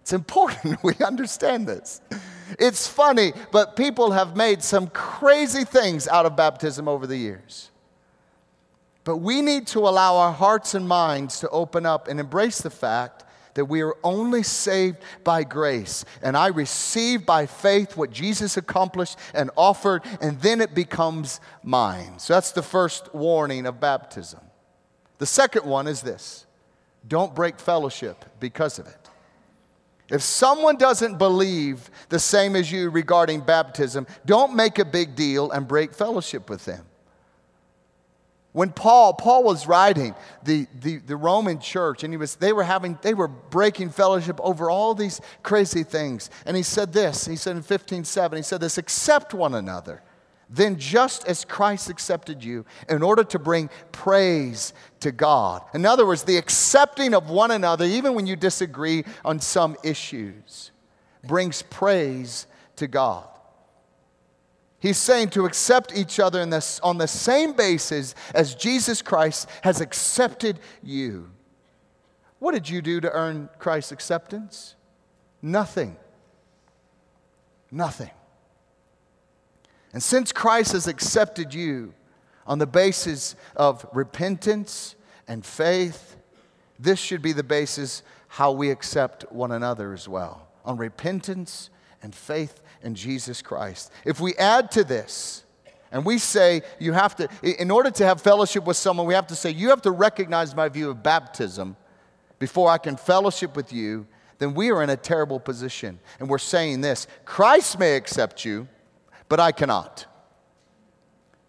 It's 0.02 0.12
important 0.12 0.78
we 0.82 0.94
understand 1.04 1.66
this. 1.66 2.00
It's 2.58 2.86
funny, 2.86 3.32
but 3.52 3.76
people 3.76 4.10
have 4.10 4.36
made 4.36 4.62
some 4.62 4.88
crazy 4.88 5.64
things 5.64 6.06
out 6.08 6.26
of 6.26 6.36
baptism 6.36 6.88
over 6.88 7.06
the 7.06 7.16
years. 7.16 7.70
But 9.04 9.18
we 9.18 9.42
need 9.42 9.66
to 9.68 9.80
allow 9.80 10.16
our 10.16 10.32
hearts 10.32 10.74
and 10.74 10.88
minds 10.88 11.40
to 11.40 11.48
open 11.50 11.86
up 11.86 12.08
and 12.08 12.18
embrace 12.18 12.58
the 12.58 12.70
fact 12.70 13.23
that 13.54 13.66
we 13.66 13.82
are 13.82 13.96
only 14.02 14.42
saved 14.42 14.98
by 15.22 15.44
grace. 15.44 16.04
And 16.22 16.36
I 16.36 16.48
receive 16.48 17.24
by 17.24 17.46
faith 17.46 17.96
what 17.96 18.10
Jesus 18.10 18.56
accomplished 18.56 19.18
and 19.32 19.50
offered, 19.56 20.02
and 20.20 20.40
then 20.40 20.60
it 20.60 20.74
becomes 20.74 21.40
mine. 21.62 22.18
So 22.18 22.34
that's 22.34 22.52
the 22.52 22.62
first 22.62 23.14
warning 23.14 23.66
of 23.66 23.80
baptism. 23.80 24.40
The 25.18 25.26
second 25.26 25.64
one 25.64 25.86
is 25.86 26.02
this 26.02 26.46
don't 27.06 27.34
break 27.34 27.58
fellowship 27.58 28.24
because 28.40 28.78
of 28.78 28.86
it. 28.86 28.98
If 30.10 30.22
someone 30.22 30.76
doesn't 30.76 31.16
believe 31.16 31.90
the 32.08 32.18
same 32.18 32.56
as 32.56 32.70
you 32.70 32.90
regarding 32.90 33.40
baptism, 33.40 34.06
don't 34.26 34.54
make 34.54 34.78
a 34.78 34.84
big 34.84 35.14
deal 35.14 35.50
and 35.50 35.66
break 35.66 35.94
fellowship 35.94 36.50
with 36.50 36.64
them. 36.66 36.84
When 38.54 38.70
Paul, 38.70 39.14
Paul 39.14 39.42
was 39.42 39.66
writing 39.66 40.14
the, 40.44 40.68
the, 40.78 40.98
the 40.98 41.16
Roman 41.16 41.58
church, 41.58 42.04
and 42.04 42.12
he 42.12 42.16
was, 42.16 42.36
they 42.36 42.52
were 42.52 42.62
having, 42.62 42.96
they 43.02 43.12
were 43.12 43.26
breaking 43.26 43.90
fellowship 43.90 44.38
over 44.40 44.70
all 44.70 44.94
these 44.94 45.20
crazy 45.42 45.82
things. 45.82 46.30
And 46.46 46.56
he 46.56 46.62
said 46.62 46.92
this, 46.92 47.26
he 47.26 47.34
said 47.34 47.56
in 47.56 47.64
15:7, 47.64 48.36
he 48.36 48.42
said 48.44 48.60
this, 48.60 48.78
accept 48.78 49.34
one 49.34 49.56
another. 49.56 50.04
Then 50.48 50.78
just 50.78 51.26
as 51.26 51.44
Christ 51.44 51.90
accepted 51.90 52.44
you 52.44 52.64
in 52.88 53.02
order 53.02 53.24
to 53.24 53.40
bring 53.40 53.70
praise 53.90 54.72
to 55.00 55.10
God. 55.10 55.62
In 55.74 55.84
other 55.84 56.06
words, 56.06 56.22
the 56.22 56.36
accepting 56.36 57.12
of 57.12 57.30
one 57.30 57.50
another, 57.50 57.84
even 57.84 58.14
when 58.14 58.28
you 58.28 58.36
disagree 58.36 59.04
on 59.24 59.40
some 59.40 59.76
issues, 59.82 60.70
brings 61.24 61.62
praise 61.62 62.46
to 62.76 62.86
God. 62.86 63.26
He's 64.84 64.98
saying 64.98 65.30
to 65.30 65.46
accept 65.46 65.96
each 65.96 66.20
other 66.20 66.42
on 66.42 66.98
the 66.98 67.06
same 67.08 67.54
basis 67.54 68.14
as 68.34 68.54
Jesus 68.54 69.00
Christ 69.00 69.48
has 69.62 69.80
accepted 69.80 70.60
you. 70.82 71.30
What 72.38 72.52
did 72.52 72.68
you 72.68 72.82
do 72.82 73.00
to 73.00 73.10
earn 73.10 73.48
Christ's 73.58 73.92
acceptance? 73.92 74.74
Nothing. 75.40 75.96
Nothing. 77.70 78.10
And 79.94 80.02
since 80.02 80.32
Christ 80.32 80.72
has 80.72 80.86
accepted 80.86 81.54
you 81.54 81.94
on 82.46 82.58
the 82.58 82.66
basis 82.66 83.36
of 83.56 83.86
repentance 83.94 84.96
and 85.26 85.46
faith, 85.46 86.16
this 86.78 86.98
should 86.98 87.22
be 87.22 87.32
the 87.32 87.42
basis 87.42 88.02
how 88.28 88.52
we 88.52 88.70
accept 88.70 89.32
one 89.32 89.50
another 89.50 89.94
as 89.94 90.06
well. 90.06 90.46
On 90.66 90.76
repentance 90.76 91.70
and 92.02 92.14
faith 92.14 92.60
in 92.84 92.94
Jesus 92.94 93.42
Christ. 93.42 93.90
If 94.04 94.20
we 94.20 94.34
add 94.36 94.70
to 94.72 94.84
this, 94.84 95.44
and 95.90 96.04
we 96.04 96.18
say 96.18 96.62
you 96.78 96.92
have 96.92 97.16
to, 97.16 97.28
in 97.42 97.70
order 97.70 97.90
to 97.90 98.04
have 98.04 98.20
fellowship 98.20 98.64
with 98.64 98.76
someone, 98.76 99.06
we 99.06 99.14
have 99.14 99.28
to 99.28 99.36
say, 99.36 99.50
you 99.50 99.70
have 99.70 99.82
to 99.82 99.90
recognize 99.90 100.54
my 100.54 100.68
view 100.68 100.90
of 100.90 101.02
baptism 101.02 101.76
before 102.38 102.68
I 102.68 102.78
can 102.78 102.96
fellowship 102.96 103.56
with 103.56 103.72
you, 103.72 104.06
then 104.38 104.54
we 104.54 104.70
are 104.70 104.82
in 104.82 104.90
a 104.90 104.96
terrible 104.96 105.40
position. 105.40 105.98
And 106.18 106.28
we're 106.28 106.38
saying 106.38 106.80
this 106.80 107.06
Christ 107.24 107.78
may 107.78 107.96
accept 107.96 108.44
you, 108.44 108.68
but 109.28 109.40
I 109.40 109.52
cannot. 109.52 110.06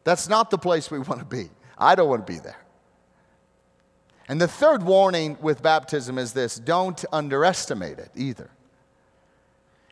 That's 0.04 0.30
not 0.30 0.52
the 0.52 0.58
place 0.58 0.90
we 0.90 1.00
want 1.00 1.20
to 1.20 1.26
be. 1.26 1.50
I 1.78 1.96
don't 1.96 2.08
want 2.08 2.26
to 2.26 2.32
be 2.32 2.40
there. 2.40 2.64
And 4.28 4.40
the 4.40 4.48
third 4.48 4.84
warning 4.84 5.38
with 5.42 5.62
baptism 5.62 6.18
is 6.18 6.34
this 6.34 6.56
don't 6.58 7.04
underestimate 7.12 8.00
it 8.00 8.12
either. 8.16 8.50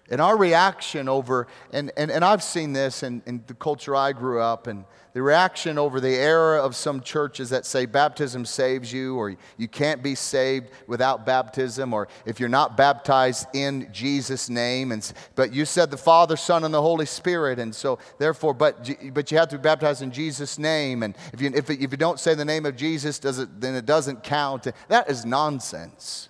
And 0.10 0.20
our 0.20 0.38
reaction 0.38 1.08
over, 1.08 1.48
and, 1.72 1.92
and, 1.96 2.12
and 2.12 2.26
I've 2.26 2.44
seen 2.44 2.74
this 2.74 3.04
in, 3.04 3.22
in 3.26 3.42
the 3.48 3.54
culture 3.54 3.96
I 3.96 4.12
grew 4.12 4.42
up, 4.42 4.68
and 4.68 4.84
the 5.14 5.22
reaction 5.22 5.78
over 5.78 6.02
the 6.02 6.16
era 6.16 6.62
of 6.62 6.76
some 6.76 7.00
churches 7.00 7.52
that 7.52 7.66
say 7.66 7.86
baptism 7.86 8.46
saves 8.46 8.92
you, 8.92 9.16
or 9.16 9.36
you 9.58 9.68
can't 9.68 10.04
be 10.04 10.14
saved 10.14 10.70
without 10.88 11.26
baptism, 11.26 11.94
or 11.94 12.10
if 12.26 12.40
you're 12.40 12.50
not 12.50 12.76
baptized 12.76 13.48
in 13.54 13.88
Jesus' 13.94 14.50
name, 14.50 14.92
and, 14.92 15.14
but 15.36 15.54
you 15.54 15.64
said 15.64 15.90
the 15.90 15.98
Father, 15.98 16.36
Son, 16.36 16.66
and 16.66 16.74
the 16.74 16.82
Holy 16.82 17.06
Spirit, 17.06 17.58
and 17.58 17.74
so 17.74 17.98
therefore, 18.18 18.54
but, 18.54 18.90
but 19.14 19.32
you 19.32 19.38
have 19.38 19.50
to 19.50 19.58
be 19.58 19.62
baptized 19.62 20.02
in 20.02 20.12
Jesus' 20.12 20.58
name, 20.60 21.04
and 21.04 21.16
if 21.32 21.40
you, 21.40 21.52
if, 21.56 21.70
if 21.70 21.92
you 21.92 21.98
don't 21.98 22.20
say 22.20 22.34
the 22.34 22.44
name 22.44 22.66
of 22.66 22.76
Jesus, 22.76 23.20
does 23.20 23.40
it, 23.40 23.62
then 23.62 23.76
it 23.76 23.86
doesn't 23.86 24.24
count. 24.24 24.68
That 24.90 25.10
is 25.10 25.26
nonsense. 25.26 26.28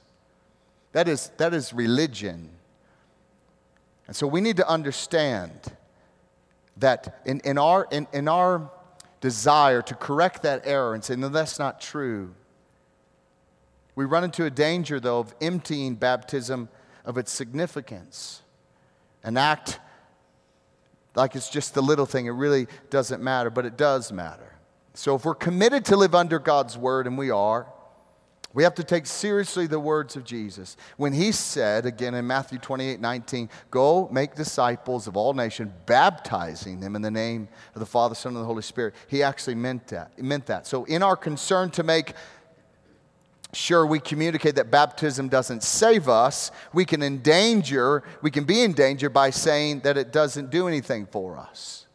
That 0.91 1.07
is, 1.07 1.31
that 1.37 1.55
is 1.55 1.73
religion. 1.73 2.51
And 4.07 4.15
so 4.15 4.27
we 4.27 4.41
need 4.41 4.57
to 4.57 4.67
understand 4.67 5.51
that 6.77 7.21
in, 7.25 7.39
in, 7.41 7.57
our, 7.57 7.87
in, 7.91 8.07
in 8.13 8.27
our 8.27 8.69
desire 9.21 9.81
to 9.81 9.95
correct 9.95 10.43
that 10.43 10.63
error 10.65 10.93
and 10.93 11.03
say, 11.03 11.15
no, 11.15 11.29
that's 11.29 11.59
not 11.59 11.79
true, 11.79 12.33
we 13.95 14.05
run 14.05 14.23
into 14.23 14.45
a 14.45 14.49
danger, 14.49 14.99
though, 14.99 15.19
of 15.19 15.35
emptying 15.39 15.95
baptism 15.95 16.67
of 17.05 17.17
its 17.17 17.31
significance. 17.31 18.41
An 19.23 19.37
act 19.37 19.79
like 21.15 21.35
it's 21.35 21.49
just 21.49 21.75
the 21.75 21.81
little 21.81 22.07
thing, 22.07 22.25
it 22.25 22.31
really 22.31 22.67
doesn't 22.89 23.21
matter, 23.21 23.51
but 23.51 23.65
it 23.65 23.77
does 23.77 24.11
matter. 24.11 24.55
So 24.95 25.15
if 25.15 25.25
we're 25.25 25.35
committed 25.35 25.85
to 25.85 25.95
live 25.95 26.15
under 26.15 26.39
God's 26.39 26.77
word, 26.77 27.05
and 27.07 27.17
we 27.17 27.29
are, 27.29 27.67
we 28.53 28.63
have 28.63 28.75
to 28.75 28.83
take 28.83 29.07
seriously 29.07 29.65
the 29.65 29.79
words 29.79 30.15
of 30.15 30.23
Jesus. 30.23 30.77
When 30.97 31.11
he 31.11 31.31
said, 31.31 31.85
again 31.85 32.13
in 32.13 32.27
Matthew 32.27 32.59
28 32.59 32.99
19, 32.99 33.49
go 33.71 34.07
make 34.11 34.35
disciples 34.35 35.07
of 35.07 35.17
all 35.17 35.33
nations, 35.33 35.71
baptizing 35.85 36.79
them 36.79 36.95
in 36.95 37.01
the 37.01 37.11
name 37.11 37.47
of 37.73 37.79
the 37.79 37.85
Father, 37.85 38.13
Son, 38.13 38.33
and 38.33 38.41
the 38.41 38.45
Holy 38.45 38.61
Spirit, 38.61 38.93
he 39.07 39.23
actually 39.23 39.55
meant 39.55 39.87
that. 39.87 40.11
He 40.15 40.21
meant 40.21 40.45
that. 40.45 40.67
So, 40.67 40.83
in 40.85 41.01
our 41.01 41.15
concern 41.15 41.71
to 41.71 41.83
make 41.83 42.13
sure 43.53 43.85
we 43.85 43.99
communicate 43.99 44.55
that 44.55 44.69
baptism 44.71 45.29
doesn't 45.29 45.63
save 45.63 46.07
us, 46.07 46.51
we 46.73 46.85
can 46.85 47.01
endanger, 47.01 48.03
we 48.21 48.31
can 48.31 48.43
be 48.43 48.61
in 48.61 48.73
danger 48.73 49.09
by 49.09 49.29
saying 49.29 49.81
that 49.81 49.97
it 49.97 50.11
doesn't 50.11 50.49
do 50.49 50.67
anything 50.67 51.07
for 51.07 51.37
us. 51.37 51.85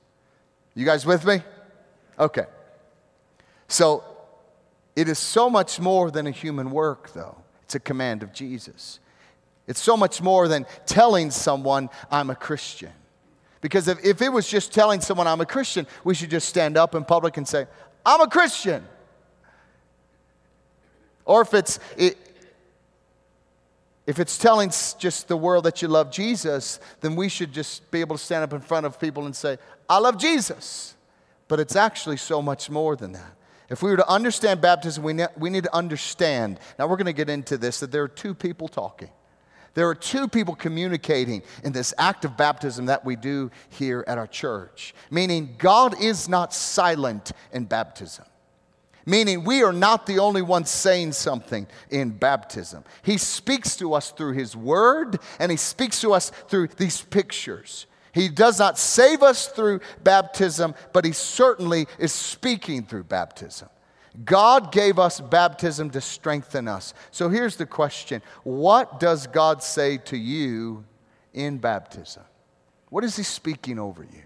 You 0.74 0.84
guys 0.84 1.04
with 1.04 1.24
me? 1.24 1.42
Okay. 2.18 2.46
So 3.68 4.04
it 4.98 5.08
is 5.08 5.20
so 5.20 5.48
much 5.48 5.78
more 5.78 6.10
than 6.10 6.26
a 6.26 6.32
human 6.32 6.72
work, 6.72 7.12
though. 7.12 7.36
It's 7.62 7.76
a 7.76 7.78
command 7.78 8.24
of 8.24 8.32
Jesus. 8.32 8.98
It's 9.68 9.78
so 9.78 9.96
much 9.96 10.20
more 10.20 10.48
than 10.48 10.66
telling 10.86 11.30
someone, 11.30 11.88
I'm 12.10 12.30
a 12.30 12.34
Christian. 12.34 12.90
Because 13.60 13.86
if, 13.86 14.04
if 14.04 14.22
it 14.22 14.28
was 14.28 14.48
just 14.48 14.72
telling 14.72 15.00
someone 15.00 15.28
I'm 15.28 15.40
a 15.40 15.46
Christian, 15.46 15.86
we 16.02 16.16
should 16.16 16.30
just 16.30 16.48
stand 16.48 16.76
up 16.76 16.96
in 16.96 17.04
public 17.04 17.36
and 17.36 17.46
say, 17.46 17.68
I'm 18.04 18.20
a 18.20 18.26
Christian. 18.26 18.84
Or 21.24 21.42
if 21.42 21.54
it's, 21.54 21.78
it, 21.96 22.18
if 24.04 24.18
it's 24.18 24.36
telling 24.36 24.70
just 24.98 25.28
the 25.28 25.36
world 25.36 25.62
that 25.62 25.80
you 25.80 25.86
love 25.86 26.10
Jesus, 26.10 26.80
then 27.02 27.14
we 27.14 27.28
should 27.28 27.52
just 27.52 27.88
be 27.92 28.00
able 28.00 28.16
to 28.16 28.22
stand 28.24 28.42
up 28.42 28.52
in 28.52 28.60
front 28.60 28.84
of 28.84 28.98
people 28.98 29.26
and 29.26 29.36
say, 29.36 29.58
I 29.88 29.98
love 29.98 30.18
Jesus. 30.18 30.96
But 31.46 31.60
it's 31.60 31.76
actually 31.76 32.16
so 32.16 32.42
much 32.42 32.68
more 32.68 32.96
than 32.96 33.12
that. 33.12 33.37
If 33.70 33.82
we 33.82 33.90
were 33.90 33.98
to 33.98 34.08
understand 34.08 34.60
baptism, 34.60 35.04
we, 35.04 35.12
ne- 35.12 35.26
we 35.36 35.50
need 35.50 35.64
to 35.64 35.74
understand. 35.74 36.58
Now, 36.78 36.86
we're 36.86 36.96
going 36.96 37.06
to 37.06 37.12
get 37.12 37.28
into 37.28 37.58
this 37.58 37.80
that 37.80 37.92
there 37.92 38.02
are 38.02 38.08
two 38.08 38.34
people 38.34 38.68
talking. 38.68 39.10
There 39.74 39.88
are 39.88 39.94
two 39.94 40.26
people 40.26 40.54
communicating 40.54 41.42
in 41.62 41.72
this 41.72 41.92
act 41.98 42.24
of 42.24 42.36
baptism 42.36 42.86
that 42.86 43.04
we 43.04 43.14
do 43.14 43.50
here 43.68 44.04
at 44.08 44.18
our 44.18 44.26
church. 44.26 44.94
Meaning, 45.10 45.54
God 45.58 46.00
is 46.00 46.28
not 46.28 46.54
silent 46.54 47.32
in 47.52 47.66
baptism. 47.66 48.24
Meaning, 49.04 49.44
we 49.44 49.62
are 49.62 49.72
not 49.72 50.06
the 50.06 50.18
only 50.18 50.42
ones 50.42 50.70
saying 50.70 51.12
something 51.12 51.66
in 51.90 52.10
baptism. 52.10 52.84
He 53.02 53.18
speaks 53.18 53.76
to 53.76 53.94
us 53.94 54.10
through 54.10 54.32
His 54.32 54.56
Word, 54.56 55.18
and 55.38 55.50
He 55.50 55.56
speaks 55.56 56.00
to 56.00 56.12
us 56.12 56.30
through 56.48 56.68
these 56.76 57.02
pictures. 57.02 57.86
He 58.12 58.28
does 58.28 58.58
not 58.58 58.78
save 58.78 59.22
us 59.22 59.48
through 59.48 59.80
baptism, 60.02 60.74
but 60.92 61.04
He 61.04 61.12
certainly 61.12 61.86
is 61.98 62.12
speaking 62.12 62.84
through 62.84 63.04
baptism. 63.04 63.68
God 64.24 64.72
gave 64.72 64.98
us 64.98 65.20
baptism 65.20 65.90
to 65.90 66.00
strengthen 66.00 66.66
us. 66.66 66.94
So 67.10 67.28
here's 67.28 67.56
the 67.56 67.66
question 67.66 68.22
What 68.42 69.00
does 69.00 69.26
God 69.26 69.62
say 69.62 69.98
to 69.98 70.16
you 70.16 70.84
in 71.32 71.58
baptism? 71.58 72.24
What 72.90 73.04
is 73.04 73.16
He 73.16 73.22
speaking 73.22 73.78
over 73.78 74.02
you? 74.02 74.22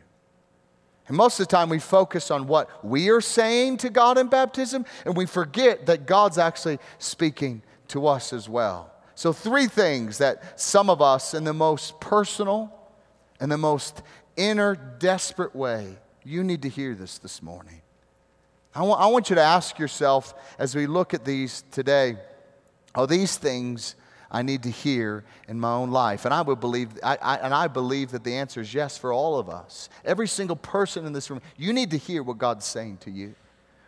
And 1.08 1.16
most 1.16 1.40
of 1.40 1.48
the 1.48 1.50
time, 1.50 1.68
we 1.68 1.80
focus 1.80 2.30
on 2.30 2.46
what 2.46 2.84
we 2.84 3.10
are 3.10 3.20
saying 3.20 3.78
to 3.78 3.90
God 3.90 4.18
in 4.18 4.28
baptism, 4.28 4.86
and 5.04 5.16
we 5.16 5.26
forget 5.26 5.86
that 5.86 6.06
God's 6.06 6.38
actually 6.38 6.78
speaking 6.98 7.62
to 7.88 8.06
us 8.06 8.32
as 8.32 8.48
well. 8.48 8.90
So, 9.14 9.32
three 9.32 9.66
things 9.66 10.18
that 10.18 10.58
some 10.58 10.88
of 10.88 11.02
us, 11.02 11.34
in 11.34 11.44
the 11.44 11.52
most 11.52 12.00
personal, 12.00 12.72
in 13.42 13.48
the 13.48 13.58
most 13.58 14.02
inner, 14.36 14.76
desperate 14.76 15.54
way, 15.54 15.98
you 16.24 16.44
need 16.44 16.62
to 16.62 16.68
hear 16.68 16.94
this 16.94 17.18
this 17.18 17.42
morning. 17.42 17.82
I 18.74 18.82
want, 18.82 19.12
want 19.12 19.28
you 19.28 19.36
to 19.36 19.42
ask 19.42 19.78
yourself 19.78 20.32
as 20.58 20.74
we 20.74 20.86
look 20.86 21.12
at 21.12 21.24
these 21.24 21.64
today 21.72 22.16
are 22.94 23.06
these 23.06 23.36
things 23.36 23.96
I 24.30 24.42
need 24.42 24.62
to 24.62 24.70
hear 24.70 25.24
in 25.48 25.58
my 25.58 25.72
own 25.72 25.90
life? 25.90 26.24
And 26.24 26.32
I 26.32 26.42
would 26.42 26.60
believe, 26.60 26.90
I, 27.02 27.18
I, 27.20 27.36
and 27.36 27.52
I 27.52 27.66
believe 27.68 28.12
that 28.12 28.22
the 28.22 28.34
answer 28.34 28.60
is 28.60 28.72
yes 28.72 28.96
for 28.96 29.12
all 29.12 29.38
of 29.38 29.48
us. 29.48 29.88
Every 30.04 30.28
single 30.28 30.56
person 30.56 31.04
in 31.04 31.12
this 31.12 31.30
room, 31.30 31.40
you 31.56 31.72
need 31.72 31.90
to 31.90 31.98
hear 31.98 32.22
what 32.22 32.38
God's 32.38 32.66
saying 32.66 32.98
to 32.98 33.10
you. 33.10 33.34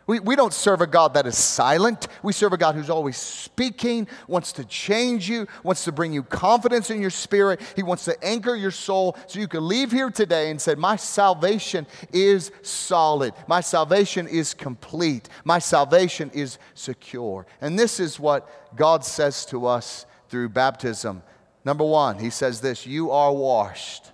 We, 0.07 0.19
we 0.19 0.35
don't 0.35 0.53
serve 0.53 0.81
a 0.81 0.87
God 0.87 1.15
that 1.15 1.25
is 1.25 1.35
silent. 1.35 2.07
We 2.21 2.31
serve 2.31 2.53
a 2.53 2.57
God 2.57 2.75
who's 2.75 2.91
always 2.91 3.17
speaking, 3.17 4.07
wants 4.27 4.51
to 4.53 4.65
change 4.65 5.27
you, 5.27 5.47
wants 5.63 5.83
to 5.85 5.91
bring 5.91 6.13
you 6.13 6.21
confidence 6.21 6.91
in 6.91 7.01
your 7.01 7.09
spirit. 7.09 7.59
He 7.75 7.81
wants 7.81 8.05
to 8.05 8.23
anchor 8.23 8.55
your 8.55 8.69
soul 8.69 9.17
so 9.25 9.39
you 9.39 9.47
can 9.47 9.67
leave 9.67 9.91
here 9.91 10.11
today 10.11 10.51
and 10.51 10.61
say, 10.61 10.75
My 10.75 10.95
salvation 10.95 11.87
is 12.13 12.51
solid. 12.61 13.33
My 13.47 13.61
salvation 13.61 14.27
is 14.27 14.53
complete. 14.53 15.27
My 15.43 15.57
salvation 15.57 16.29
is 16.35 16.59
secure. 16.75 17.47
And 17.59 17.77
this 17.77 17.99
is 17.99 18.19
what 18.19 18.75
God 18.75 19.03
says 19.03 19.43
to 19.47 19.65
us 19.65 20.05
through 20.29 20.49
baptism. 20.49 21.23
Number 21.63 21.83
one, 21.83 22.19
He 22.19 22.29
says 22.29 22.61
this 22.61 22.85
You 22.85 23.09
are 23.09 23.33
washed. 23.33 24.11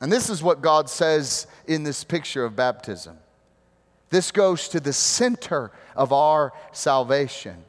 And 0.00 0.12
this 0.12 0.30
is 0.30 0.40
what 0.40 0.60
God 0.60 0.88
says 0.88 1.48
in 1.66 1.82
this 1.82 2.04
picture 2.04 2.44
of 2.44 2.54
baptism. 2.54 3.18
This 4.10 4.30
goes 4.30 4.68
to 4.68 4.80
the 4.80 4.92
center 4.92 5.70
of 5.94 6.12
our 6.12 6.52
salvation. 6.72 7.64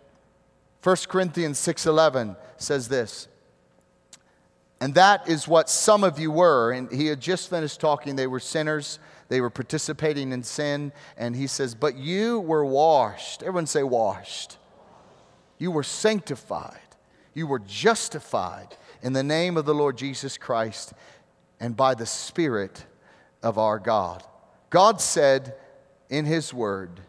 1 0.84 1.10
Corinthians 1.10 1.60
6:11 1.60 2.36
says 2.58 2.88
this. 2.88 3.28
And 4.80 4.94
that 4.94 5.28
is 5.28 5.48
what 5.48 5.70
some 5.70 6.04
of 6.04 6.20
you 6.20 6.32
were. 6.32 6.72
And 6.72 6.92
he 6.92 7.08
had 7.08 7.20
just 7.20 7.50
finished 7.50 7.80
talking. 7.80 8.16
They 8.16 8.28
were 8.28 8.40
sinners. 8.40 9.00
They 9.28 9.42
were 9.42 9.50
participating 9.50 10.32
in 10.32 10.44
sin. 10.44 10.92
And 11.18 11.36
he 11.36 11.48
says, 11.48 11.74
But 11.74 11.96
you 11.98 12.40
were 12.40 12.66
washed. 12.66 13.42
Everyone 13.42 13.66
say, 13.66 13.84
washed. 13.84 14.58
You 15.58 15.72
were 15.72 15.84
sanctified. 15.84 16.80
You 17.34 17.48
were 17.48 17.60
justified 17.60 18.78
in 19.02 19.14
the 19.14 19.24
name 19.24 19.58
of 19.58 19.66
the 19.66 19.74
Lord 19.74 19.98
Jesus 19.98 20.38
Christ 20.38 20.94
and 21.60 21.76
by 21.76 21.96
the 21.96 22.06
Spirit 22.06 22.86
of 23.42 23.58
our 23.58 23.80
God. 23.80 24.24
God 24.70 25.02
said 25.02 25.56
in 26.10 26.26
His 26.26 26.54
Word 26.54 27.02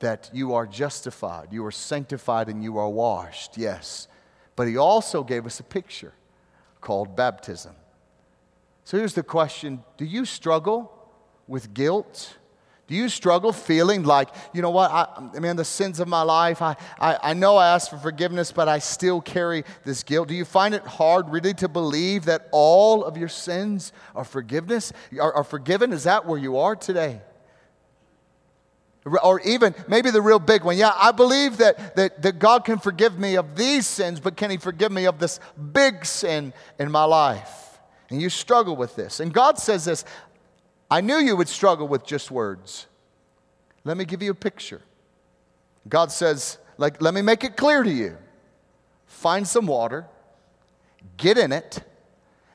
that 0.00 0.30
you 0.32 0.54
are 0.54 0.66
justified, 0.66 1.48
you 1.52 1.64
are 1.64 1.72
sanctified, 1.72 2.48
and 2.48 2.62
you 2.62 2.78
are 2.78 2.88
washed, 2.88 3.56
yes. 3.56 4.08
But 4.56 4.68
He 4.68 4.76
also 4.76 5.24
gave 5.24 5.46
us 5.46 5.60
a 5.60 5.64
picture 5.64 6.12
called 6.80 7.16
baptism. 7.16 7.74
So 8.84 8.98
here's 8.98 9.14
the 9.14 9.22
question 9.22 9.82
Do 9.96 10.04
you 10.04 10.24
struggle 10.24 10.92
with 11.46 11.74
guilt? 11.74 12.36
Do 12.86 12.94
you 12.94 13.08
struggle 13.08 13.50
feeling 13.50 14.02
like, 14.02 14.28
you 14.52 14.60
know 14.60 14.68
what, 14.68 14.90
I, 14.90 15.40
mean, 15.40 15.56
the 15.56 15.64
sins 15.64 16.00
of 16.00 16.08
my 16.08 16.20
life, 16.20 16.60
I, 16.60 16.76
I, 17.00 17.18
I 17.22 17.32
know 17.32 17.56
I 17.56 17.68
asked 17.68 17.88
for 17.88 17.96
forgiveness, 17.96 18.52
but 18.52 18.68
I 18.68 18.78
still 18.78 19.22
carry 19.22 19.64
this 19.84 20.02
guilt? 20.02 20.28
Do 20.28 20.34
you 20.34 20.44
find 20.44 20.74
it 20.74 20.82
hard 20.82 21.30
really 21.30 21.54
to 21.54 21.68
believe 21.68 22.26
that 22.26 22.46
all 22.52 23.02
of 23.02 23.16
your 23.16 23.28
sins 23.28 23.94
are 24.14 24.24
forgiveness, 24.24 24.92
are, 25.18 25.32
are 25.32 25.44
forgiven? 25.44 25.94
Is 25.94 26.04
that 26.04 26.26
where 26.26 26.38
you 26.38 26.58
are 26.58 26.76
today? 26.76 27.22
Or 29.04 29.40
even 29.40 29.74
maybe 29.86 30.10
the 30.10 30.22
real 30.22 30.38
big 30.38 30.64
one. 30.64 30.78
Yeah, 30.78 30.92
I 30.96 31.12
believe 31.12 31.58
that, 31.58 31.94
that, 31.96 32.22
that 32.22 32.38
God 32.38 32.64
can 32.64 32.78
forgive 32.78 33.18
me 33.18 33.36
of 33.36 33.54
these 33.54 33.86
sins, 33.86 34.18
but 34.18 34.36
can 34.36 34.50
He 34.50 34.56
forgive 34.56 34.90
me 34.90 35.04
of 35.04 35.18
this 35.18 35.40
big 35.72 36.06
sin 36.06 36.54
in 36.78 36.90
my 36.90 37.04
life? 37.04 37.78
And 38.08 38.20
you 38.20 38.30
struggle 38.30 38.76
with 38.76 38.96
this. 38.96 39.20
And 39.20 39.32
God 39.32 39.58
says 39.58 39.84
this 39.84 40.04
I 40.90 41.00
knew 41.00 41.16
you 41.16 41.36
would 41.36 41.48
struggle 41.48 41.86
with 41.86 42.06
just 42.06 42.30
words. 42.30 42.86
Let 43.84 43.96
me 43.96 44.04
give 44.04 44.22
you 44.22 44.30
a 44.30 44.34
picture. 44.34 44.80
God 45.88 46.10
says, 46.10 46.58
like, 46.78 47.02
let 47.02 47.12
me 47.14 47.20
make 47.20 47.44
it 47.44 47.56
clear 47.56 47.82
to 47.82 47.90
you. 47.90 48.16
Find 49.06 49.46
some 49.46 49.66
water, 49.66 50.06
get 51.16 51.36
in 51.36 51.52
it, 51.52 51.82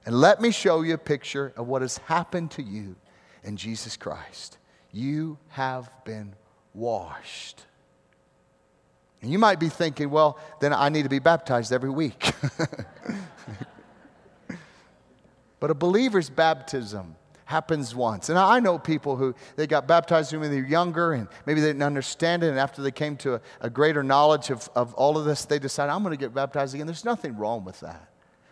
and 0.06 0.20
let 0.20 0.42
me 0.42 0.52
show 0.52 0.82
you 0.82 0.96
a 0.96 0.98
picture 0.98 1.54
of 1.56 1.68
what 1.68 1.82
has 1.82 2.00
happened 2.00 2.52
to 2.52 2.64
you 2.64 2.96
in 3.44 3.58
Jesus 3.58 3.96
Christ. 3.96 4.58
You 4.92 5.38
have 5.50 5.92
been 6.04 6.36
washed. 6.74 7.66
And 9.22 9.32
you 9.32 9.40
might 9.40 9.60
be 9.60 9.70
thinking, 9.70 10.10
well, 10.10 10.40
then 10.62 10.74
I 10.74 10.90
need 10.90 11.04
to 11.04 11.10
be 11.10 11.20
baptized 11.20 11.74
every 11.74 11.90
week. 11.90 12.32
but 15.60 15.70
a 15.72 15.74
believer's 15.74 16.30
baptism 16.30 17.16
happens 17.44 17.96
once. 17.96 18.30
And 18.30 18.38
I 18.38 18.60
know 18.60 18.78
people 18.78 19.16
who 19.16 19.34
they 19.56 19.68
got 19.68 19.88
baptized 19.88 20.32
when 20.34 20.52
they 20.52 20.62
were 20.62 20.68
younger 20.68 21.14
and 21.14 21.28
maybe 21.46 21.60
they 21.60 21.68
didn't 21.68 21.84
understand 21.84 22.44
it. 22.44 22.50
And 22.50 22.60
after 22.60 22.82
they 22.82 22.92
came 22.92 23.18
to 23.18 23.36
a, 23.36 23.42
a 23.62 23.70
greater 23.70 24.04
knowledge 24.04 24.52
of, 24.52 24.70
of 24.76 24.94
all 24.94 25.18
of 25.18 25.26
this, 25.26 25.46
they 25.46 25.60
decided, 25.60 25.92
I'm 25.92 26.04
going 26.04 26.16
to 26.16 26.24
get 26.24 26.34
baptized 26.34 26.76
again. 26.76 26.86
There's 26.86 27.04
nothing 27.04 27.36
wrong 27.36 27.66
with 27.66 27.80
that. 27.80 28.10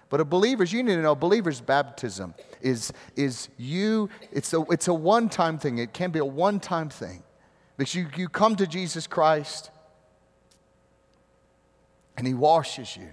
But 0.09 0.19
a 0.19 0.25
believer's, 0.25 0.73
you 0.73 0.83
need 0.83 0.95
to 0.95 1.01
know, 1.01 1.11
a 1.11 1.15
believer's 1.15 1.61
baptism 1.61 2.33
is, 2.61 2.91
is 3.15 3.49
you, 3.57 4.09
it's 4.31 4.53
a, 4.53 4.61
it's 4.71 4.87
a 4.87 4.93
one 4.93 5.29
time 5.29 5.59
thing. 5.59 5.77
It 5.77 5.93
can 5.93 6.11
be 6.11 6.19
a 6.19 6.25
one 6.25 6.59
time 6.59 6.89
thing. 6.89 7.23
Because 7.77 7.93
you, 7.93 8.07
you 8.15 8.27
come 8.27 8.55
to 8.55 8.67
Jesus 8.67 9.05
Christ 9.07 9.69
and 12.17 12.25
He 12.25 12.33
washes 12.33 12.97
you. 12.97 13.09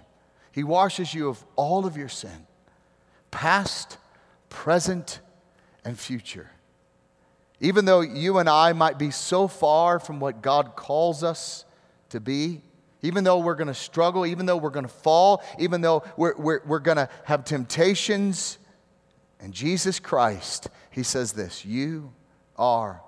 He 0.53 0.65
washes 0.65 1.13
you 1.13 1.29
of 1.29 1.45
all 1.57 1.85
of 1.85 1.97
your 1.97 2.09
sin, 2.09 2.47
past, 3.31 3.99
present, 4.49 5.21
and 5.85 5.99
future. 5.99 6.51
Even 7.61 7.85
though 7.85 8.01
you 8.01 8.39
and 8.39 8.49
I 8.49 8.73
might 8.73 8.99
be 8.99 9.11
so 9.11 9.49
far 9.49 9.99
from 9.99 10.21
what 10.21 10.43
God 10.43 10.77
calls 10.77 11.23
us 11.23 11.65
to 12.11 12.21
be, 12.21 12.63
even 13.03 13.25
though 13.25 13.39
we're 13.39 13.55
going 13.55 13.69
to 13.69 13.75
struggle, 13.75 14.25
even 14.25 14.47
though 14.47 14.57
we're 14.57 14.71
going 14.71 14.87
to 14.87 14.93
fall, 14.93 15.43
even 15.59 15.83
though 15.83 16.05
we're, 16.17 16.37
we're, 16.37 16.61
we're 16.65 16.79
going 16.79 16.97
to 16.97 17.09
have 17.25 17.45
temptations, 17.45 18.59
and 19.41 19.53
Jesus 19.53 20.01
Christ, 20.01 20.69
He 20.91 21.03
says 21.03 21.33
this 21.33 21.65
You 21.65 22.13
are 22.57 23.03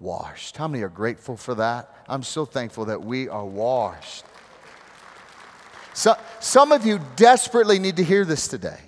washed. 0.00 0.56
How 0.56 0.66
many 0.66 0.82
are 0.82 0.88
grateful 0.88 1.36
for 1.36 1.54
that? 1.56 1.94
I'm 2.08 2.22
so 2.22 2.44
thankful 2.44 2.86
that 2.86 3.02
we 3.02 3.28
are 3.28 3.44
washed. 3.44 4.24
So, 5.94 6.16
some 6.40 6.72
of 6.72 6.86
you 6.86 7.00
desperately 7.16 7.78
need 7.78 7.96
to 7.96 8.04
hear 8.04 8.24
this 8.24 8.48
today. 8.48 8.78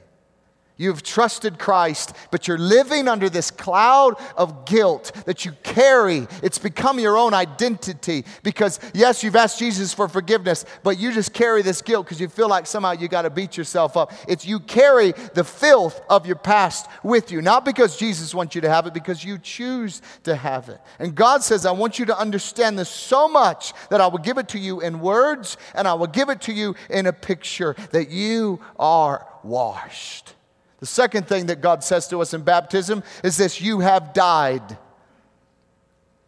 You've 0.83 1.05
trusted 1.05 1.61
Christ, 1.61 2.13
but 2.33 2.49
you're 2.49 2.59
living 2.59 3.07
under 3.07 3.29
this 3.29 3.53
cloud 3.53 4.17
of 4.37 4.65
guilt 4.65 5.13
that 5.27 5.45
you 5.45 5.53
carry. 5.63 6.27
It's 6.43 6.59
become 6.59 6.99
your 6.99 7.17
own 7.17 7.35
identity 7.35 8.25
because, 8.43 8.81
yes, 8.93 9.23
you've 9.23 9.37
asked 9.37 9.61
Jesus 9.61 9.95
for 9.95 10.09
forgiveness, 10.09 10.65
but 10.83 10.99
you 10.99 11.13
just 11.13 11.33
carry 11.33 11.63
this 11.63 11.83
guilt 11.83 12.07
because 12.07 12.21
you 12.21 12.27
feel 12.27 12.49
like 12.49 12.67
somehow 12.67 12.91
you 12.91 13.07
got 13.07 13.23
to 13.23 13.31
beat 13.31 13.57
yourself 13.57 13.97
up. 13.97 14.13
It's 14.27 14.45
you 14.45 14.59
carry 14.59 15.13
the 15.35 15.45
filth 15.45 16.01
of 16.11 16.27
your 16.27 16.35
past 16.35 16.89
with 17.05 17.31
you, 17.31 17.43
not 17.43 17.65
because 17.65 17.97
Jesus 17.97 18.35
wants 18.35 18.57
you 18.57 18.61
to 18.63 18.69
have 18.69 18.85
it, 18.89 18.93
because 18.93 19.25
you 19.25 19.39
choose 19.39 20.03
to 20.25 20.35
have 20.35 20.69
it. 20.69 20.81
And 20.99 21.15
God 21.15 21.45
says, 21.45 21.65
I 21.65 21.71
want 21.71 22.01
you 22.01 22.07
to 22.07 22.19
understand 22.19 22.77
this 22.77 22.89
so 22.89 23.29
much 23.29 23.73
that 23.91 24.01
I 24.01 24.09
will 24.09 24.19
give 24.19 24.37
it 24.37 24.49
to 24.49 24.59
you 24.59 24.81
in 24.81 24.99
words 24.99 25.59
and 25.77 25.87
I 25.87 25.95
will 25.95 26.09
give 26.09 26.29
it 26.29 26.41
to 26.41 26.53
you 26.53 26.75
in 26.91 27.07
a 27.07 27.13
picture 27.13 27.77
that 27.93 28.11
you 28.11 28.59
are 28.81 29.29
washed. 29.45 30.35
The 30.83 30.87
second 30.87 31.29
thing 31.29 31.47
that 31.47 31.61
God 31.61 31.85
says 31.85 32.09
to 32.09 32.21
us 32.21 32.35
in 32.35 32.43
baptism 32.43 33.05
is 33.23 33.37
this 33.37 33.61
you 33.61 33.79
have 33.79 34.13
died. 34.13 34.79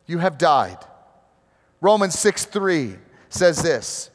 You 0.07 0.19
have 0.19 0.38
died. 0.38 0.79
Romans 1.81 2.17
6 2.17 2.45
3 2.45 2.95
says 3.31 3.64
this 3.64 4.11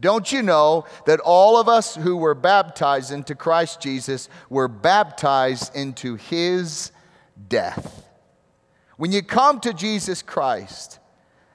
Don't 0.00 0.32
you 0.32 0.40
know 0.40 0.86
that 1.04 1.20
all 1.20 1.58
of 1.58 1.68
us 1.68 1.94
who 1.94 2.16
were 2.16 2.34
baptized 2.34 3.12
into 3.12 3.34
Christ 3.34 3.82
Jesus 3.82 4.30
were 4.48 4.66
baptized 4.66 5.76
into 5.76 6.14
his 6.14 6.90
death? 7.46 8.08
When 8.96 9.12
you 9.12 9.22
come 9.22 9.60
to 9.60 9.74
Jesus 9.74 10.22
Christ, 10.22 11.00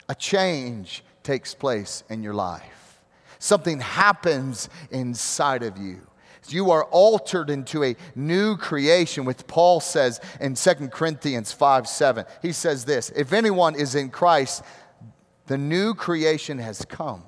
a 0.08 0.14
change 0.14 1.02
takes 1.24 1.54
place 1.54 2.04
in 2.08 2.22
your 2.22 2.34
life. 2.34 3.02
Something 3.40 3.80
happens 3.80 4.68
inside 4.92 5.64
of 5.64 5.76
you. 5.76 6.06
You 6.52 6.70
are 6.70 6.84
altered 6.84 7.50
into 7.50 7.84
a 7.84 7.96
new 8.14 8.56
creation, 8.56 9.24
which 9.24 9.46
Paul 9.46 9.80
says 9.80 10.20
in 10.40 10.54
2 10.54 10.88
Corinthians 10.88 11.52
5 11.52 11.86
7. 11.88 12.24
He 12.42 12.52
says 12.52 12.84
this 12.84 13.10
If 13.10 13.32
anyone 13.32 13.74
is 13.74 13.94
in 13.94 14.10
Christ, 14.10 14.62
the 15.46 15.58
new 15.58 15.94
creation 15.94 16.58
has 16.58 16.84
come, 16.84 17.24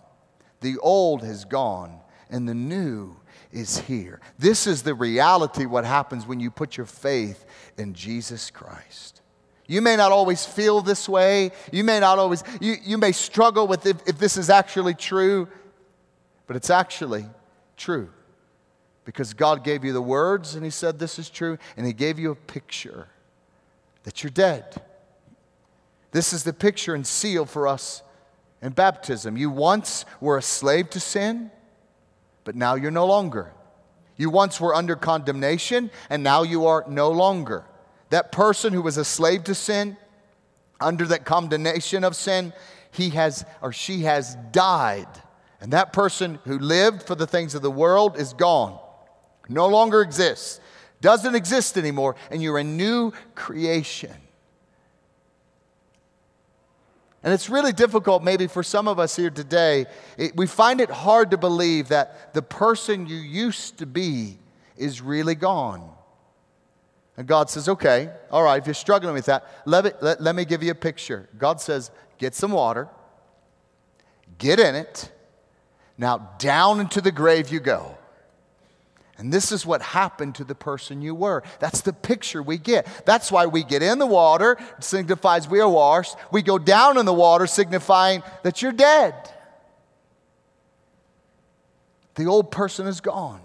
the 0.60 0.76
old 0.78 1.22
has 1.22 1.44
gone, 1.44 2.00
and 2.30 2.48
the 2.48 2.54
new 2.54 3.16
is 3.52 3.78
here. 3.78 4.20
This 4.38 4.66
is 4.66 4.82
the 4.82 4.94
reality 4.94 5.66
what 5.66 5.84
happens 5.84 6.26
when 6.26 6.40
you 6.40 6.50
put 6.50 6.76
your 6.76 6.86
faith 6.86 7.44
in 7.76 7.94
Jesus 7.94 8.50
Christ. 8.50 9.22
You 9.66 9.82
may 9.82 9.96
not 9.96 10.12
always 10.12 10.44
feel 10.44 10.80
this 10.80 11.08
way. 11.08 11.50
You 11.72 11.84
may 11.84 12.00
not 12.00 12.18
always, 12.18 12.42
you, 12.60 12.76
you 12.82 12.96
may 12.96 13.12
struggle 13.12 13.66
with 13.66 13.84
if, 13.86 13.96
if 14.06 14.18
this 14.18 14.36
is 14.36 14.48
actually 14.48 14.94
true, 14.94 15.46
but 16.46 16.56
it's 16.56 16.70
actually 16.70 17.26
true 17.76 18.10
because 19.08 19.32
God 19.32 19.64
gave 19.64 19.86
you 19.86 19.94
the 19.94 20.02
words 20.02 20.54
and 20.54 20.62
He 20.62 20.68
said 20.68 20.98
this 20.98 21.18
is 21.18 21.30
true, 21.30 21.56
and 21.78 21.86
He 21.86 21.94
gave 21.94 22.18
you 22.18 22.30
a 22.30 22.34
picture 22.34 23.08
that 24.02 24.22
you're 24.22 24.30
dead. 24.30 24.82
This 26.10 26.34
is 26.34 26.44
the 26.44 26.52
picture 26.52 26.94
and 26.94 27.06
seal 27.06 27.46
for 27.46 27.66
us 27.66 28.02
in 28.60 28.72
baptism. 28.72 29.38
You 29.38 29.48
once 29.48 30.04
were 30.20 30.36
a 30.36 30.42
slave 30.42 30.90
to 30.90 31.00
sin, 31.00 31.50
but 32.44 32.54
now 32.54 32.74
you're 32.74 32.90
no 32.90 33.06
longer. 33.06 33.54
You 34.18 34.28
once 34.28 34.60
were 34.60 34.74
under 34.74 34.94
condemnation, 34.94 35.90
and 36.10 36.22
now 36.22 36.42
you 36.42 36.66
are 36.66 36.84
no 36.86 37.10
longer. 37.10 37.64
That 38.10 38.30
person 38.30 38.74
who 38.74 38.82
was 38.82 38.98
a 38.98 39.06
slave 39.06 39.42
to 39.44 39.54
sin, 39.54 39.96
under 40.82 41.06
that 41.06 41.24
condemnation 41.24 42.04
of 42.04 42.14
sin, 42.14 42.52
he 42.90 43.08
has 43.10 43.46
or 43.62 43.72
she 43.72 44.02
has 44.02 44.36
died. 44.52 45.08
And 45.62 45.72
that 45.72 45.94
person 45.94 46.40
who 46.44 46.58
lived 46.58 47.04
for 47.04 47.14
the 47.14 47.26
things 47.26 47.54
of 47.54 47.62
the 47.62 47.70
world 47.70 48.18
is 48.18 48.34
gone 48.34 48.78
no 49.48 49.66
longer 49.66 50.02
exists, 50.02 50.60
doesn't 51.00 51.34
exist 51.34 51.76
anymore, 51.76 52.16
and 52.30 52.42
you're 52.42 52.58
a 52.58 52.64
new 52.64 53.12
creation. 53.34 54.14
And 57.22 57.34
it's 57.34 57.50
really 57.50 57.72
difficult, 57.72 58.22
maybe 58.22 58.46
for 58.46 58.62
some 58.62 58.86
of 58.86 58.98
us 58.98 59.16
here 59.16 59.30
today. 59.30 59.86
It, 60.16 60.36
we 60.36 60.46
find 60.46 60.80
it 60.80 60.88
hard 60.88 61.32
to 61.32 61.36
believe 61.36 61.88
that 61.88 62.32
the 62.32 62.42
person 62.42 63.06
you 63.06 63.16
used 63.16 63.78
to 63.78 63.86
be 63.86 64.38
is 64.76 65.02
really 65.02 65.34
gone. 65.34 65.90
And 67.16 67.26
God 67.26 67.50
says, 67.50 67.68
okay, 67.68 68.10
all 68.30 68.44
right, 68.44 68.60
if 68.60 68.66
you're 68.66 68.74
struggling 68.74 69.14
with 69.14 69.26
that, 69.26 69.44
let, 69.66 70.00
let, 70.00 70.20
let 70.20 70.36
me 70.36 70.44
give 70.44 70.62
you 70.62 70.70
a 70.70 70.76
picture. 70.76 71.28
God 71.36 71.60
says, 71.60 71.90
get 72.16 72.36
some 72.36 72.52
water, 72.52 72.88
get 74.38 74.60
in 74.60 74.76
it. 74.76 75.10
Now, 75.98 76.30
down 76.38 76.78
into 76.78 77.00
the 77.00 77.10
grave 77.10 77.50
you 77.50 77.58
go. 77.58 77.97
And 79.18 79.32
this 79.32 79.50
is 79.50 79.66
what 79.66 79.82
happened 79.82 80.36
to 80.36 80.44
the 80.44 80.54
person 80.54 81.02
you 81.02 81.12
were. 81.12 81.42
That's 81.58 81.80
the 81.80 81.92
picture 81.92 82.40
we 82.40 82.56
get. 82.56 82.86
That's 83.04 83.32
why 83.32 83.46
we 83.46 83.64
get 83.64 83.82
in 83.82 83.98
the 83.98 84.06
water, 84.06 84.56
signifies 84.78 85.48
we 85.48 85.60
are 85.60 85.68
washed. 85.68 86.14
We 86.30 86.40
go 86.40 86.56
down 86.56 86.98
in 86.98 87.04
the 87.04 87.12
water, 87.12 87.48
signifying 87.48 88.22
that 88.44 88.62
you're 88.62 88.72
dead. 88.72 89.14
The 92.14 92.26
old 92.26 92.52
person 92.52 92.86
is 92.86 93.00
gone. 93.00 93.40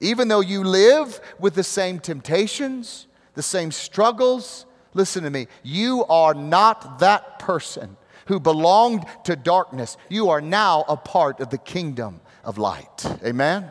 Even 0.00 0.28
though 0.28 0.40
you 0.40 0.62
live 0.62 1.20
with 1.40 1.54
the 1.54 1.64
same 1.64 1.98
temptations, 1.98 3.08
the 3.34 3.42
same 3.42 3.72
struggles, 3.72 4.66
listen 4.94 5.24
to 5.24 5.30
me, 5.30 5.48
you 5.64 6.04
are 6.04 6.34
not 6.34 7.00
that 7.00 7.40
person 7.40 7.96
who 8.26 8.38
belonged 8.38 9.04
to 9.24 9.34
darkness. 9.34 9.96
You 10.08 10.30
are 10.30 10.40
now 10.40 10.84
a 10.88 10.96
part 10.96 11.40
of 11.40 11.50
the 11.50 11.58
kingdom 11.58 12.20
of 12.44 12.58
light. 12.58 13.04
Amen? 13.24 13.70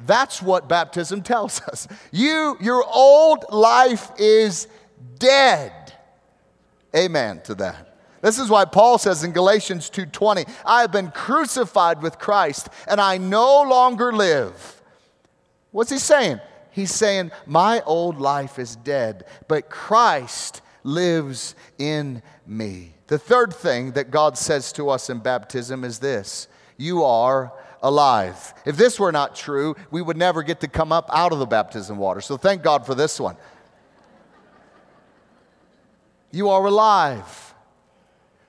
That's 0.00 0.42
what 0.42 0.68
baptism 0.68 1.22
tells 1.22 1.60
us. 1.62 1.88
You, 2.12 2.56
your 2.60 2.84
old 2.84 3.44
life 3.50 4.10
is 4.18 4.68
dead. 5.18 5.72
Amen 6.94 7.40
to 7.44 7.54
that. 7.56 7.96
This 8.22 8.38
is 8.38 8.48
why 8.48 8.64
Paul 8.64 8.98
says 8.98 9.22
in 9.22 9.32
Galatians 9.32 9.90
2:20, 9.90 10.48
I 10.64 10.80
have 10.80 10.90
been 10.90 11.10
crucified 11.10 12.02
with 12.02 12.18
Christ 12.18 12.68
and 12.88 13.00
I 13.00 13.18
no 13.18 13.62
longer 13.62 14.12
live. 14.12 14.82
What's 15.70 15.90
he 15.90 15.98
saying? 15.98 16.40
He's 16.70 16.92
saying 16.92 17.30
my 17.46 17.82
old 17.82 18.18
life 18.18 18.58
is 18.58 18.76
dead, 18.76 19.24
but 19.48 19.70
Christ 19.70 20.60
lives 20.82 21.54
in 21.78 22.22
me. 22.46 22.94
The 23.06 23.18
third 23.18 23.54
thing 23.54 23.92
that 23.92 24.10
God 24.10 24.36
says 24.36 24.72
to 24.72 24.90
us 24.90 25.08
in 25.08 25.20
baptism 25.20 25.84
is 25.84 25.98
this 25.98 26.48
you 26.76 27.04
are 27.04 27.52
alive. 27.82 28.54
If 28.64 28.76
this 28.76 28.98
were 28.98 29.12
not 29.12 29.34
true, 29.34 29.76
we 29.90 30.02
would 30.02 30.16
never 30.16 30.42
get 30.42 30.60
to 30.60 30.68
come 30.68 30.92
up 30.92 31.08
out 31.12 31.32
of 31.32 31.38
the 31.38 31.46
baptism 31.46 31.98
water. 31.98 32.20
So 32.20 32.36
thank 32.36 32.62
God 32.62 32.86
for 32.86 32.94
this 32.94 33.20
one. 33.20 33.36
You 36.30 36.50
are 36.50 36.64
alive. 36.66 37.54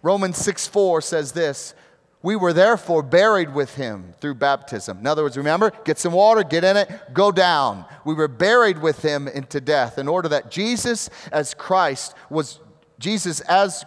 Romans 0.02 0.38
6 0.38 0.68
4 0.68 1.02
says 1.02 1.32
this 1.32 1.74
We 2.22 2.36
were 2.36 2.54
therefore 2.54 3.04
buried 3.04 3.54
with 3.54 3.76
him 3.76 4.14
through 4.20 4.36
baptism. 4.36 5.00
In 5.00 5.08
other 5.08 5.24
words, 5.24 5.38
remember, 5.38 5.72
get 5.84 5.98
some 5.98 6.14
water, 6.14 6.44
get 6.44 6.64
in 6.64 6.78
it, 6.78 6.90
go 7.14 7.32
down. 7.32 7.86
We 8.06 8.14
were 8.14 8.28
buried 8.28 8.80
with 8.80 9.02
him 9.02 9.28
into 9.28 9.62
death 9.62 9.98
in 9.98 10.08
order 10.08 10.30
that 10.30 10.52
Jesus 10.52 11.10
as 11.32 11.54
Christ 11.54 12.16
was, 12.30 12.60
Jesus 13.00 13.40
as 13.42 13.86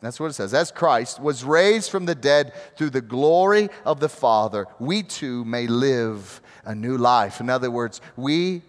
that's 0.00 0.20
what 0.20 0.30
it 0.30 0.34
says. 0.34 0.54
As 0.54 0.70
Christ 0.70 1.20
was 1.20 1.44
raised 1.44 1.90
from 1.90 2.06
the 2.06 2.14
dead 2.14 2.52
through 2.76 2.90
the 2.90 3.00
glory 3.00 3.68
of 3.84 4.00
the 4.00 4.08
Father, 4.08 4.66
we 4.78 5.02
too 5.02 5.44
may 5.44 5.66
live 5.66 6.40
a 6.64 6.74
new 6.74 6.96
life. 6.96 7.40
In 7.40 7.50
other 7.50 7.70
words, 7.70 8.00
we 8.16 8.62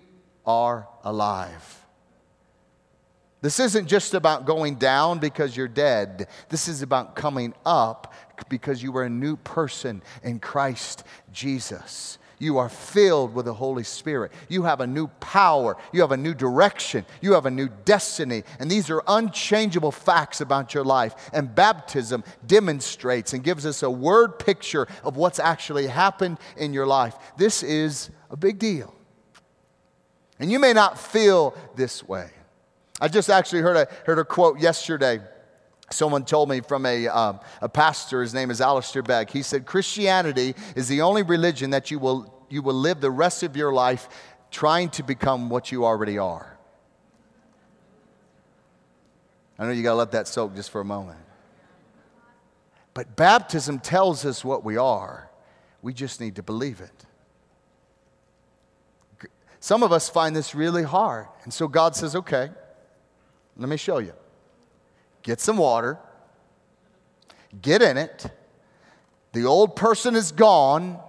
are 0.46 0.88
alive. 1.04 1.80
This 3.42 3.60
isn't 3.60 3.88
just 3.88 4.14
about 4.14 4.46
going 4.46 4.76
down 4.76 5.20
because 5.20 5.56
you're 5.56 5.68
dead. 5.68 6.28
This 6.50 6.68
is 6.68 6.82
about 6.82 7.16
coming 7.16 7.54
up 7.66 8.14
because 8.50 8.84
you 8.84 8.96
are 8.98 9.04
a 9.04 9.10
new 9.10 9.38
person 9.38 10.02
in 10.24 10.40
Christ 10.40 11.04
Jesus. 11.32 12.19
You 12.40 12.58
are 12.58 12.70
filled 12.70 13.34
with 13.34 13.46
the 13.46 13.54
Holy 13.54 13.84
Spirit. 13.84 14.32
You 14.48 14.64
have 14.64 14.80
a 14.80 14.88
new 14.88 15.08
power. 15.20 15.78
You 15.92 16.02
have 16.02 16.14
a 16.14 16.18
new 16.18 16.34
direction. 16.34 17.06
You 17.22 17.34
have 17.34 17.46
a 17.46 17.52
new 17.52 17.70
destiny. 17.84 18.44
And 18.60 18.72
these 18.72 18.90
are 18.90 19.04
unchangeable 19.08 19.92
facts 19.92 20.40
about 20.40 20.74
your 20.74 20.86
life. 20.86 21.30
And 21.34 21.54
baptism 21.54 22.24
demonstrates 22.48 23.34
and 23.34 23.44
gives 23.44 23.66
us 23.66 23.84
a 23.84 23.92
word 23.92 24.40
picture 24.40 24.88
of 25.04 25.18
what's 25.18 25.40
actually 25.40 25.88
happened 25.88 26.38
in 26.56 26.74
your 26.74 26.88
life. 26.88 27.16
This 27.38 27.62
is 27.62 28.10
a 28.32 28.38
big 28.38 28.58
deal. 28.58 28.96
And 30.40 30.50
you 30.50 30.60
may 30.60 30.72
not 30.72 30.98
feel 30.98 31.56
this 31.76 32.08
way. 32.08 32.30
I 33.02 33.10
just 33.10 33.30
actually 33.30 33.62
heard 33.62 33.76
a, 33.76 33.88
heard 34.06 34.20
a 34.20 34.26
quote 34.26 34.60
yesterday 34.60 35.20
Someone 35.92 36.24
told 36.24 36.50
me 36.50 36.62
from 36.62 36.86
a, 36.86 37.08
um, 37.08 37.40
a 37.62 37.70
pastor, 37.70 38.22
his 38.22 38.34
name 38.34 38.52
is 38.52 38.62
Alistair 38.62 39.02
Begg. 39.02 39.30
He 39.30 39.42
said, 39.42 39.66
Christianity 39.66 40.56
is 40.76 40.88
the 40.88 41.02
only 41.02 41.24
religion 41.24 41.72
that 41.72 41.90
you 41.90 42.00
will, 42.00 42.34
you 42.50 42.62
will 42.62 42.76
live 42.76 43.02
the 43.02 43.12
rest 43.12 43.44
of 43.44 43.56
your 43.56 43.74
life 43.74 44.08
trying 44.52 44.90
to 44.90 45.04
become 45.04 45.50
what 45.50 45.72
you 45.72 45.86
already 45.86 46.18
are. 46.18 46.58
I 49.58 49.66
know 49.66 49.72
you 49.72 49.84
got 49.84 49.92
to 49.92 49.96
let 49.96 50.12
that 50.12 50.28
soak 50.28 50.56
just 50.56 50.70
for 50.70 50.80
a 50.80 50.86
moment. 50.86 51.20
But 52.94 53.16
baptism 53.16 53.80
tells 53.80 54.26
us 54.26 54.44
what 54.44 54.64
we 54.64 54.78
are, 54.78 55.30
we 55.82 55.94
just 55.94 56.22
need 56.22 56.36
to 56.36 56.44
believe 56.44 56.82
it. 56.82 57.06
Some 59.60 59.84
of 59.84 59.92
us 59.92 60.08
find 60.08 60.36
this 60.36 60.56
really 60.56 60.84
hard. 60.84 61.28
And 61.44 61.54
so 61.54 61.68
God 61.68 61.96
says, 61.96 62.16
okay, 62.16 62.50
let 63.58 63.68
me 63.68 63.76
show 63.78 63.98
you 63.98 64.14
get 65.24 65.40
some 65.40 65.58
water, 65.58 65.98
get 67.62 67.82
in 67.82 67.98
it. 67.98 68.28
The 69.34 69.46
old 69.46 69.76
person 69.76 70.16
is 70.16 70.32
gone, 70.32 71.00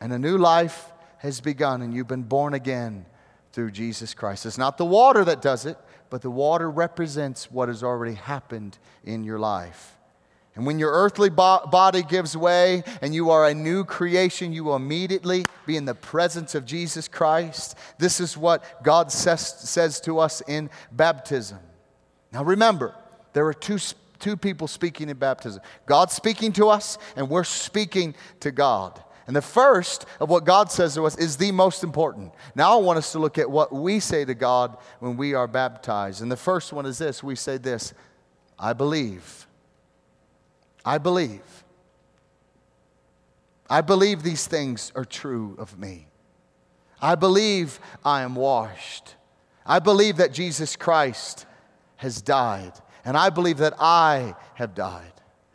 and 0.00 0.12
a 0.12 0.18
new 0.18 0.38
life 0.38 0.90
has 1.18 1.40
begun, 1.40 1.82
and 1.82 1.94
you've 1.94 2.08
been 2.08 2.24
born 2.24 2.54
again 2.54 3.06
through 3.52 3.70
Jesus 3.70 4.14
Christ. 4.14 4.46
It's 4.46 4.58
not 4.58 4.78
the 4.78 4.84
water 4.84 5.24
that 5.24 5.42
does 5.42 5.66
it, 5.66 5.76
but 6.10 6.22
the 6.22 6.30
water 6.30 6.70
represents 6.70 7.50
what 7.50 7.68
has 7.68 7.82
already 7.82 8.14
happened 8.14 8.78
in 9.04 9.24
your 9.24 9.38
life. 9.38 9.96
And 10.54 10.66
when 10.66 10.78
your 10.78 10.92
earthly 10.92 11.30
bo- 11.30 11.66
body 11.70 12.02
gives 12.02 12.36
way 12.36 12.84
and 13.00 13.14
you 13.14 13.30
are 13.30 13.46
a 13.46 13.54
new 13.54 13.84
creation, 13.84 14.52
you 14.52 14.64
will 14.64 14.76
immediately 14.76 15.46
be 15.64 15.76
in 15.76 15.86
the 15.86 15.94
presence 15.94 16.54
of 16.54 16.66
Jesus 16.66 17.08
Christ. 17.08 17.76
This 17.98 18.20
is 18.20 18.36
what 18.36 18.82
God 18.82 19.10
says, 19.10 19.48
says 19.48 20.00
to 20.02 20.18
us 20.18 20.42
in 20.46 20.68
baptism. 20.90 21.58
Now 22.32 22.44
remember, 22.44 22.94
there 23.32 23.46
are 23.46 23.54
two, 23.54 23.78
two 24.18 24.36
people 24.36 24.66
speaking 24.66 25.08
in 25.08 25.16
baptism 25.16 25.62
God 25.86 26.10
speaking 26.10 26.52
to 26.54 26.68
us, 26.68 26.98
and 27.16 27.28
we're 27.28 27.44
speaking 27.44 28.14
to 28.40 28.50
God. 28.50 29.02
And 29.26 29.36
the 29.36 29.42
first 29.42 30.04
of 30.20 30.30
what 30.30 30.44
God 30.44 30.70
says 30.72 30.94
to 30.94 31.06
us 31.06 31.16
is 31.16 31.36
the 31.36 31.52
most 31.52 31.84
important. 31.84 32.32
Now 32.54 32.78
I 32.78 32.82
want 32.82 32.98
us 32.98 33.12
to 33.12 33.18
look 33.18 33.38
at 33.38 33.50
what 33.50 33.72
we 33.72 34.00
say 34.00 34.24
to 34.24 34.34
God 34.34 34.76
when 34.98 35.16
we 35.16 35.34
are 35.34 35.46
baptized. 35.46 36.22
And 36.22 36.30
the 36.30 36.36
first 36.36 36.72
one 36.72 36.86
is 36.86 36.98
this 36.98 37.22
we 37.22 37.36
say 37.36 37.56
this 37.56 37.94
I 38.58 38.72
believe. 38.72 39.46
I 40.84 40.98
believe. 40.98 41.64
I 43.70 43.80
believe 43.80 44.22
these 44.22 44.46
things 44.46 44.92
are 44.94 45.04
true 45.04 45.54
of 45.58 45.78
me. 45.78 46.08
I 47.00 47.14
believe 47.14 47.80
I 48.04 48.22
am 48.22 48.34
washed. 48.34 49.14
I 49.64 49.78
believe 49.78 50.16
that 50.16 50.32
Jesus 50.32 50.76
Christ 50.76 51.46
has 52.02 52.20
died. 52.20 52.72
And 53.04 53.16
I 53.16 53.30
believe 53.30 53.58
that 53.58 53.74
I 53.78 54.34
have 54.54 54.74
died. 54.74 55.12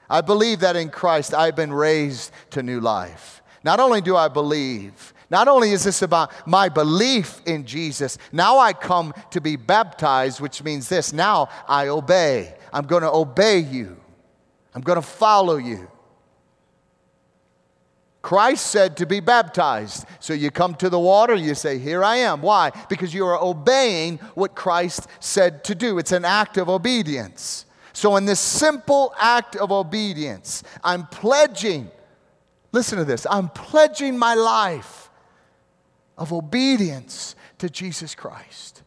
I 0.09 0.21
believe 0.21 0.61
that 0.61 0.77
in 0.77 0.89
Christ 0.89 1.33
I've 1.33 1.55
been 1.55 1.73
raised 1.73 2.31
to 2.51 2.63
new 2.63 2.79
life. 2.79 3.41
Not 3.63 3.79
only 3.81 3.99
do 3.99 4.15
I 4.15 4.29
believe, 4.29 5.13
not 5.29 5.49
only 5.49 5.71
is 5.71 5.83
this 5.83 6.01
about 6.01 6.31
my 6.47 6.69
belief 6.69 7.41
in 7.45 7.65
Jesus, 7.65 8.17
now 8.31 8.59
I 8.59 8.71
come 8.71 9.13
to 9.31 9.41
be 9.41 9.57
baptized, 9.57 10.39
which 10.39 10.63
means 10.63 10.87
this 10.87 11.11
now 11.11 11.49
I 11.67 11.89
obey. 11.89 12.55
I'm 12.71 12.85
going 12.85 13.03
to 13.03 13.11
obey 13.11 13.59
you, 13.59 13.97
I'm 14.73 14.81
going 14.81 15.01
to 15.01 15.07
follow 15.07 15.57
you. 15.57 15.89
Christ 18.27 18.67
said 18.67 18.97
to 18.97 19.05
be 19.05 19.21
baptized. 19.21 20.05
So 20.19 20.33
you 20.33 20.51
come 20.51 20.75
to 20.75 20.89
the 20.89 20.99
water, 20.99 21.33
you 21.33 21.55
say, 21.55 21.79
Here 21.79 22.03
I 22.03 22.17
am. 22.17 22.41
Why? 22.41 22.73
Because 22.89 23.13
you 23.13 23.25
are 23.25 23.41
obeying 23.41 24.17
what 24.35 24.53
Christ 24.53 25.07
said 25.21 25.63
to 25.63 25.73
do. 25.73 25.97
It's 25.97 26.11
an 26.11 26.25
act 26.25 26.57
of 26.57 26.67
obedience. 26.67 27.65
So, 27.93 28.17
in 28.17 28.25
this 28.25 28.41
simple 28.41 29.13
act 29.17 29.55
of 29.55 29.71
obedience, 29.71 30.63
I'm 30.83 31.07
pledging, 31.07 31.89
listen 32.73 32.97
to 32.97 33.05
this, 33.05 33.25
I'm 33.31 33.47
pledging 33.47 34.19
my 34.19 34.33
life 34.33 35.09
of 36.17 36.33
obedience 36.33 37.33
to 37.59 37.69
Jesus 37.69 38.13
Christ. 38.13 38.83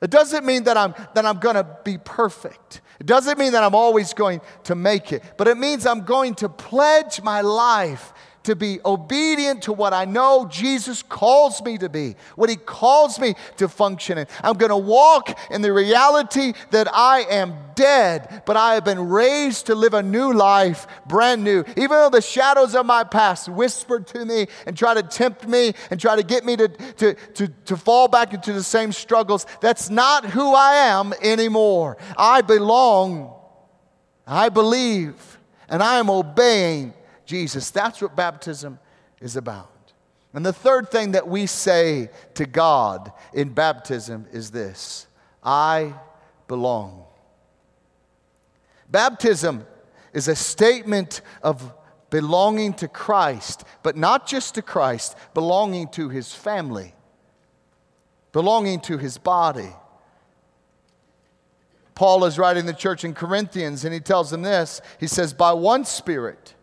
It 0.00 0.08
doesn't 0.08 0.46
mean 0.46 0.64
that 0.64 0.78
I'm, 0.78 0.94
that 1.12 1.26
I'm 1.26 1.38
going 1.38 1.56
to 1.56 1.68
be 1.84 1.98
perfect. 1.98 2.80
It 3.00 3.06
doesn't 3.06 3.38
mean 3.38 3.52
that 3.52 3.62
I'm 3.62 3.74
always 3.74 4.12
going 4.12 4.40
to 4.64 4.74
make 4.74 5.12
it, 5.12 5.22
but 5.36 5.46
it 5.46 5.56
means 5.56 5.86
I'm 5.86 6.04
going 6.04 6.34
to 6.36 6.48
pledge 6.48 7.22
my 7.22 7.42
life 7.42 8.12
to 8.44 8.56
be 8.56 8.80
obedient 8.84 9.62
to 9.62 9.72
what 9.72 9.92
I 9.92 10.04
know 10.04 10.46
Jesus 10.50 11.02
calls 11.02 11.62
me 11.62 11.78
to 11.78 11.88
be, 11.88 12.16
what 12.36 12.48
He 12.50 12.56
calls 12.56 13.18
me 13.18 13.34
to 13.56 13.68
function 13.68 14.18
in. 14.18 14.26
I'm 14.42 14.56
going 14.56 14.70
to 14.70 14.76
walk 14.76 15.38
in 15.50 15.62
the 15.62 15.72
reality 15.72 16.52
that 16.70 16.88
I 16.92 17.20
am 17.30 17.54
dead, 17.74 18.42
but 18.44 18.56
I 18.56 18.74
have 18.74 18.84
been 18.84 19.08
raised 19.08 19.66
to 19.66 19.74
live 19.74 19.94
a 19.94 20.02
new 20.02 20.32
life, 20.32 20.86
brand 21.06 21.44
new. 21.44 21.64
Even 21.76 21.90
though 21.90 22.10
the 22.10 22.20
shadows 22.20 22.74
of 22.74 22.86
my 22.86 23.04
past 23.04 23.48
whispered 23.48 24.06
to 24.08 24.24
me 24.24 24.46
and 24.66 24.76
try 24.76 24.94
to 24.94 25.02
tempt 25.02 25.46
me 25.46 25.74
and 25.90 26.00
try 26.00 26.16
to 26.16 26.22
get 26.22 26.44
me 26.44 26.56
to, 26.56 26.68
to, 26.68 27.14
to, 27.14 27.48
to 27.66 27.76
fall 27.76 28.08
back 28.08 28.34
into 28.34 28.52
the 28.52 28.62
same 28.62 28.92
struggles, 28.92 29.46
that's 29.60 29.90
not 29.90 30.24
who 30.24 30.54
I 30.54 30.74
am 30.74 31.12
anymore. 31.22 31.96
I 32.16 32.40
belong, 32.40 33.34
I 34.26 34.48
believe, 34.48 35.38
and 35.68 35.82
I 35.82 35.98
am 35.98 36.10
obeying 36.10 36.94
Jesus. 37.28 37.70
That's 37.70 38.00
what 38.02 38.16
baptism 38.16 38.80
is 39.20 39.36
about. 39.36 39.70
And 40.32 40.44
the 40.44 40.52
third 40.52 40.90
thing 40.90 41.12
that 41.12 41.28
we 41.28 41.46
say 41.46 42.10
to 42.34 42.46
God 42.46 43.12
in 43.32 43.50
baptism 43.50 44.26
is 44.32 44.50
this 44.50 45.06
I 45.44 45.94
belong. 46.48 47.04
Baptism 48.90 49.66
is 50.12 50.26
a 50.26 50.34
statement 50.34 51.20
of 51.42 51.74
belonging 52.10 52.72
to 52.74 52.88
Christ, 52.88 53.64
but 53.82 53.96
not 53.96 54.26
just 54.26 54.54
to 54.54 54.62
Christ, 54.62 55.14
belonging 55.34 55.88
to 55.88 56.08
his 56.08 56.32
family, 56.32 56.94
belonging 58.32 58.80
to 58.80 58.96
his 58.96 59.18
body. 59.18 59.70
Paul 61.94 62.24
is 62.24 62.38
writing 62.38 62.64
the 62.64 62.72
church 62.72 63.04
in 63.04 63.12
Corinthians, 63.12 63.84
and 63.84 63.92
he 63.92 64.00
tells 64.00 64.30
them 64.30 64.42
this. 64.42 64.80
He 65.00 65.08
says, 65.08 65.34
By 65.34 65.52
one 65.52 65.84
Spirit, 65.84 66.54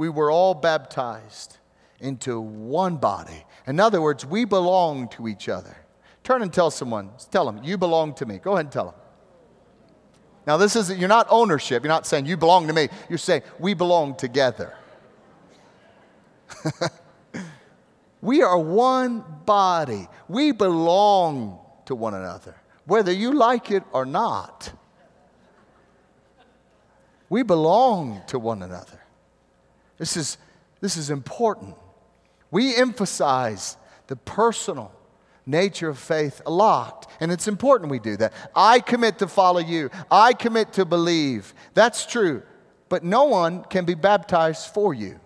we 0.00 0.08
were 0.08 0.30
all 0.30 0.54
baptized 0.54 1.58
into 1.98 2.40
one 2.40 2.96
body. 2.96 3.44
In 3.66 3.78
other 3.78 4.00
words, 4.00 4.24
we 4.24 4.46
belong 4.46 5.08
to 5.08 5.28
each 5.28 5.46
other. 5.46 5.76
Turn 6.24 6.40
and 6.40 6.50
tell 6.50 6.70
someone, 6.70 7.10
tell 7.30 7.44
them, 7.44 7.62
you 7.62 7.76
belong 7.76 8.14
to 8.14 8.24
me. 8.24 8.38
Go 8.38 8.54
ahead 8.54 8.64
and 8.64 8.72
tell 8.72 8.86
them. 8.86 8.94
Now, 10.46 10.56
this 10.56 10.74
is, 10.74 10.90
you're 10.90 11.06
not 11.06 11.26
ownership. 11.28 11.82
You're 11.82 11.92
not 11.92 12.06
saying 12.06 12.24
you 12.24 12.38
belong 12.38 12.66
to 12.68 12.72
me. 12.72 12.88
You're 13.10 13.18
saying 13.18 13.42
we 13.58 13.74
belong 13.74 14.16
together. 14.16 14.72
we 18.22 18.40
are 18.40 18.58
one 18.58 19.22
body. 19.44 20.08
We 20.28 20.52
belong 20.52 21.58
to 21.84 21.94
one 21.94 22.14
another, 22.14 22.56
whether 22.86 23.12
you 23.12 23.34
like 23.34 23.70
it 23.70 23.82
or 23.92 24.06
not. 24.06 24.72
We 27.28 27.42
belong 27.42 28.22
to 28.28 28.38
one 28.38 28.62
another. 28.62 29.00
This 30.00 30.16
is, 30.16 30.38
this 30.80 30.96
is 30.96 31.10
important. 31.10 31.76
We 32.50 32.74
emphasize 32.74 33.76
the 34.06 34.16
personal 34.16 34.90
nature 35.44 35.90
of 35.90 35.98
faith 35.98 36.40
a 36.46 36.50
lot, 36.50 37.10
and 37.20 37.30
it's 37.30 37.46
important 37.46 37.90
we 37.90 37.98
do 37.98 38.16
that. 38.16 38.32
I 38.56 38.80
commit 38.80 39.18
to 39.18 39.28
follow 39.28 39.60
you, 39.60 39.90
I 40.10 40.32
commit 40.32 40.72
to 40.74 40.86
believe. 40.86 41.52
That's 41.74 42.06
true, 42.06 42.42
but 42.88 43.04
no 43.04 43.24
one 43.24 43.62
can 43.64 43.84
be 43.84 43.94
baptized 43.94 44.72
for 44.72 44.94
you, 44.94 45.20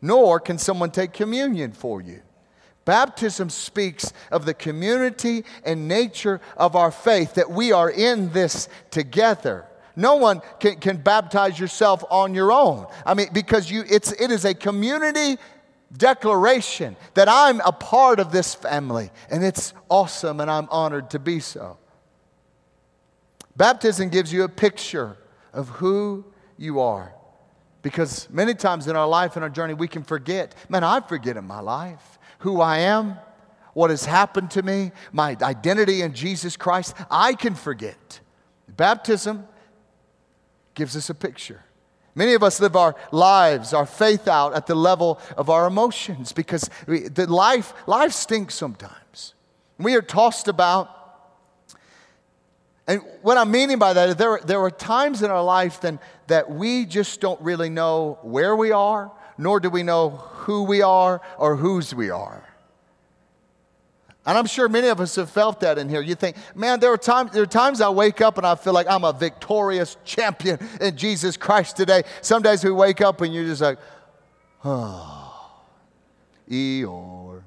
nor 0.00 0.38
can 0.38 0.56
someone 0.56 0.92
take 0.92 1.12
communion 1.12 1.72
for 1.72 2.00
you. 2.00 2.22
Baptism 2.84 3.50
speaks 3.50 4.12
of 4.30 4.46
the 4.46 4.54
community 4.54 5.44
and 5.64 5.88
nature 5.88 6.40
of 6.56 6.76
our 6.76 6.92
faith, 6.92 7.34
that 7.34 7.50
we 7.50 7.72
are 7.72 7.90
in 7.90 8.30
this 8.32 8.68
together. 8.92 9.66
No 9.96 10.16
one 10.16 10.42
can, 10.58 10.76
can 10.76 10.96
baptize 10.98 11.58
yourself 11.58 12.04
on 12.10 12.34
your 12.34 12.52
own. 12.52 12.86
I 13.04 13.14
mean, 13.14 13.28
because 13.32 13.70
you, 13.70 13.84
it's, 13.88 14.12
it 14.12 14.30
is 14.30 14.44
a 14.44 14.54
community 14.54 15.38
declaration 15.96 16.96
that 17.14 17.28
I'm 17.28 17.60
a 17.60 17.72
part 17.72 18.20
of 18.20 18.32
this 18.32 18.54
family, 18.54 19.10
and 19.30 19.44
it's 19.44 19.74
awesome, 19.88 20.40
and 20.40 20.50
I'm 20.50 20.68
honored 20.70 21.10
to 21.10 21.18
be 21.18 21.40
so. 21.40 21.78
Baptism 23.56 24.08
gives 24.08 24.32
you 24.32 24.44
a 24.44 24.48
picture 24.48 25.18
of 25.52 25.68
who 25.68 26.24
you 26.56 26.80
are. 26.80 27.12
Because 27.82 28.28
many 28.30 28.54
times 28.54 28.86
in 28.88 28.96
our 28.96 29.08
life 29.08 29.36
and 29.36 29.42
our 29.42 29.50
journey, 29.50 29.74
we 29.74 29.88
can 29.88 30.02
forget. 30.02 30.54
Man, 30.68 30.84
I 30.84 31.00
forget 31.00 31.36
in 31.36 31.46
my 31.46 31.60
life 31.60 32.18
who 32.40 32.60
I 32.60 32.78
am, 32.78 33.16
what 33.72 33.90
has 33.90 34.04
happened 34.04 34.50
to 34.52 34.62
me, 34.62 34.92
my 35.12 35.36
identity 35.40 36.02
in 36.02 36.12
Jesus 36.12 36.56
Christ. 36.56 36.94
I 37.10 37.34
can 37.34 37.54
forget. 37.54 38.20
Baptism 38.68 39.46
gives 40.80 40.96
us 40.96 41.10
a 41.10 41.14
picture. 41.14 41.62
Many 42.14 42.32
of 42.32 42.42
us 42.42 42.58
live 42.58 42.74
our 42.74 42.96
lives, 43.12 43.74
our 43.74 43.84
faith 43.84 44.26
out 44.26 44.54
at 44.54 44.66
the 44.66 44.74
level 44.74 45.20
of 45.36 45.50
our 45.50 45.66
emotions 45.66 46.32
because 46.32 46.70
we, 46.86 47.00
the 47.00 47.30
life, 47.30 47.74
life 47.86 48.12
stinks 48.12 48.54
sometimes. 48.54 49.34
We 49.76 49.94
are 49.94 50.00
tossed 50.00 50.48
about. 50.48 50.88
And 52.86 53.02
what 53.20 53.36
I'm 53.36 53.50
meaning 53.50 53.78
by 53.78 53.92
that 53.92 54.08
is 54.08 54.16
there, 54.16 54.40
there 54.42 54.62
are 54.62 54.70
times 54.70 55.22
in 55.22 55.30
our 55.30 55.44
life 55.44 55.82
then, 55.82 56.00
that 56.28 56.50
we 56.50 56.86
just 56.86 57.20
don't 57.20 57.40
really 57.42 57.68
know 57.68 58.18
where 58.22 58.56
we 58.56 58.72
are, 58.72 59.12
nor 59.36 59.60
do 59.60 59.68
we 59.68 59.82
know 59.82 60.08
who 60.08 60.62
we 60.62 60.80
are 60.80 61.20
or 61.36 61.56
whose 61.56 61.94
we 61.94 62.08
are. 62.08 62.42
And 64.26 64.36
I'm 64.36 64.46
sure 64.46 64.68
many 64.68 64.88
of 64.88 65.00
us 65.00 65.16
have 65.16 65.30
felt 65.30 65.60
that 65.60 65.78
in 65.78 65.88
here. 65.88 66.02
You 66.02 66.14
think, 66.14 66.36
man, 66.54 66.78
there 66.78 66.92
are 66.92 66.98
times, 66.98 67.32
there 67.32 67.42
are 67.42 67.46
times 67.46 67.80
I 67.80 67.88
wake 67.88 68.20
up 68.20 68.36
and 68.36 68.46
I 68.46 68.54
feel 68.54 68.74
like 68.74 68.86
I'm 68.88 69.04
a 69.04 69.12
victorious 69.12 69.96
champion 70.04 70.58
in 70.80 70.96
Jesus 70.96 71.36
Christ 71.36 71.76
today. 71.76 72.02
Some 72.20 72.42
days 72.42 72.62
we 72.62 72.70
wake 72.70 73.00
up 73.00 73.22
and 73.22 73.32
you're 73.32 73.46
just 73.46 73.62
like, 73.62 73.78
oh, 74.64 75.62
Eeyore. 76.50 77.42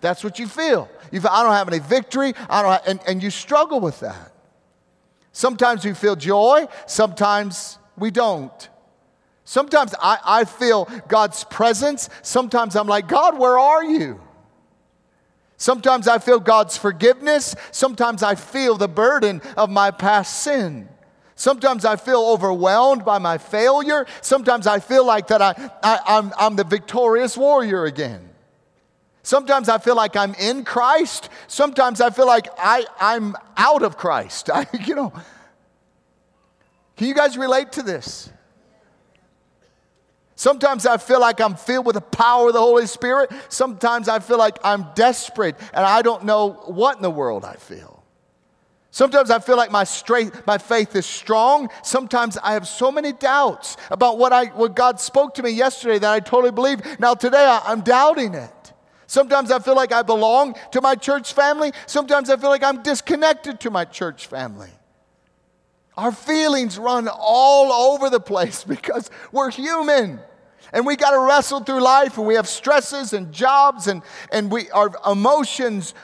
That's 0.00 0.24
what 0.24 0.38
you 0.38 0.46
feel. 0.46 0.88
You 1.12 1.20
feel, 1.20 1.30
I 1.30 1.42
don't 1.42 1.52
have 1.52 1.68
any 1.68 1.80
victory, 1.80 2.32
I 2.48 2.62
don't 2.62 2.72
have, 2.72 2.86
and, 2.86 3.00
and 3.06 3.22
you 3.22 3.28
struggle 3.28 3.80
with 3.80 4.00
that. 4.00 4.32
Sometimes 5.32 5.84
we 5.84 5.92
feel 5.92 6.16
joy, 6.16 6.66
sometimes 6.86 7.78
we 7.96 8.10
don't. 8.10 8.68
Sometimes 9.44 9.94
I, 10.00 10.18
I 10.24 10.44
feel 10.44 10.88
God's 11.08 11.44
presence, 11.44 12.08
sometimes 12.22 12.74
I'm 12.74 12.86
like, 12.86 13.06
God, 13.06 13.38
where 13.38 13.58
are 13.58 13.84
you? 13.84 14.20
Sometimes 15.60 16.08
I 16.08 16.18
feel 16.18 16.40
God's 16.40 16.78
forgiveness. 16.78 17.54
Sometimes 17.70 18.22
I 18.22 18.34
feel 18.34 18.78
the 18.78 18.88
burden 18.88 19.42
of 19.58 19.68
my 19.68 19.90
past 19.90 20.42
sin. 20.42 20.88
Sometimes 21.34 21.84
I 21.84 21.96
feel 21.96 22.22
overwhelmed 22.22 23.04
by 23.04 23.18
my 23.18 23.36
failure. 23.36 24.06
Sometimes 24.22 24.66
I 24.66 24.80
feel 24.80 25.04
like 25.04 25.26
that 25.26 25.42
I, 25.42 25.70
I, 25.82 25.98
I'm, 26.06 26.32
I'm 26.38 26.56
the 26.56 26.64
victorious 26.64 27.36
warrior 27.36 27.84
again. 27.84 28.30
Sometimes 29.22 29.68
I 29.68 29.76
feel 29.76 29.96
like 29.96 30.16
I'm 30.16 30.32
in 30.36 30.64
Christ. 30.64 31.28
Sometimes 31.46 32.00
I 32.00 32.08
feel 32.08 32.26
like 32.26 32.48
I, 32.56 32.86
I'm 32.98 33.36
out 33.58 33.82
of 33.82 33.98
Christ. 33.98 34.48
I, 34.54 34.66
you 34.86 34.94
know, 34.94 35.12
can 36.96 37.06
you 37.06 37.14
guys 37.14 37.36
relate 37.36 37.72
to 37.72 37.82
this? 37.82 38.30
Sometimes 40.40 40.86
I 40.86 40.96
feel 40.96 41.20
like 41.20 41.38
I'm 41.38 41.54
filled 41.54 41.84
with 41.84 41.96
the 41.96 42.00
power 42.00 42.46
of 42.48 42.54
the 42.54 42.60
Holy 42.60 42.86
Spirit. 42.86 43.30
Sometimes 43.50 44.08
I 44.08 44.20
feel 44.20 44.38
like 44.38 44.58
I'm 44.64 44.86
desperate 44.94 45.54
and 45.74 45.84
I 45.84 46.00
don't 46.00 46.24
know 46.24 46.52
what 46.64 46.96
in 46.96 47.02
the 47.02 47.10
world 47.10 47.44
I 47.44 47.56
feel. 47.56 48.02
Sometimes 48.90 49.30
I 49.30 49.38
feel 49.40 49.58
like 49.58 49.70
my 49.70 49.84
strength, 49.84 50.46
my 50.46 50.56
faith 50.56 50.96
is 50.96 51.04
strong. 51.04 51.68
Sometimes 51.82 52.38
I 52.38 52.54
have 52.54 52.66
so 52.66 52.90
many 52.90 53.12
doubts 53.12 53.76
about 53.90 54.16
what, 54.16 54.32
I, 54.32 54.46
what 54.46 54.74
God 54.74 54.98
spoke 54.98 55.34
to 55.34 55.42
me 55.42 55.50
yesterday 55.50 55.98
that 55.98 56.10
I 56.10 56.20
totally 56.20 56.52
believe. 56.52 56.98
Now 56.98 57.12
today 57.12 57.44
I, 57.44 57.60
I'm 57.66 57.82
doubting 57.82 58.32
it. 58.32 58.72
Sometimes 59.06 59.50
I 59.50 59.58
feel 59.58 59.76
like 59.76 59.92
I 59.92 60.00
belong 60.00 60.56
to 60.72 60.80
my 60.80 60.94
church 60.94 61.34
family. 61.34 61.72
Sometimes 61.84 62.30
I 62.30 62.38
feel 62.38 62.48
like 62.48 62.64
I'm 62.64 62.82
disconnected 62.82 63.60
to 63.60 63.70
my 63.70 63.84
church 63.84 64.26
family. 64.26 64.70
Our 65.98 66.12
feelings 66.12 66.78
run 66.78 67.08
all 67.12 67.92
over 67.92 68.08
the 68.08 68.20
place 68.20 68.64
because 68.76 69.10
we're 69.32 69.50
human. 69.50 70.20
And 70.72 70.86
we 70.86 70.96
got 70.96 71.10
to 71.10 71.20
wrestle 71.20 71.60
through 71.60 71.80
life 71.80 72.18
and 72.18 72.26
we 72.26 72.34
have 72.34 72.48
stresses 72.48 73.12
and 73.12 73.32
jobs 73.32 73.86
and, 73.86 74.02
and 74.32 74.50
we, 74.50 74.70
our 74.70 74.90
emotions 75.10 75.94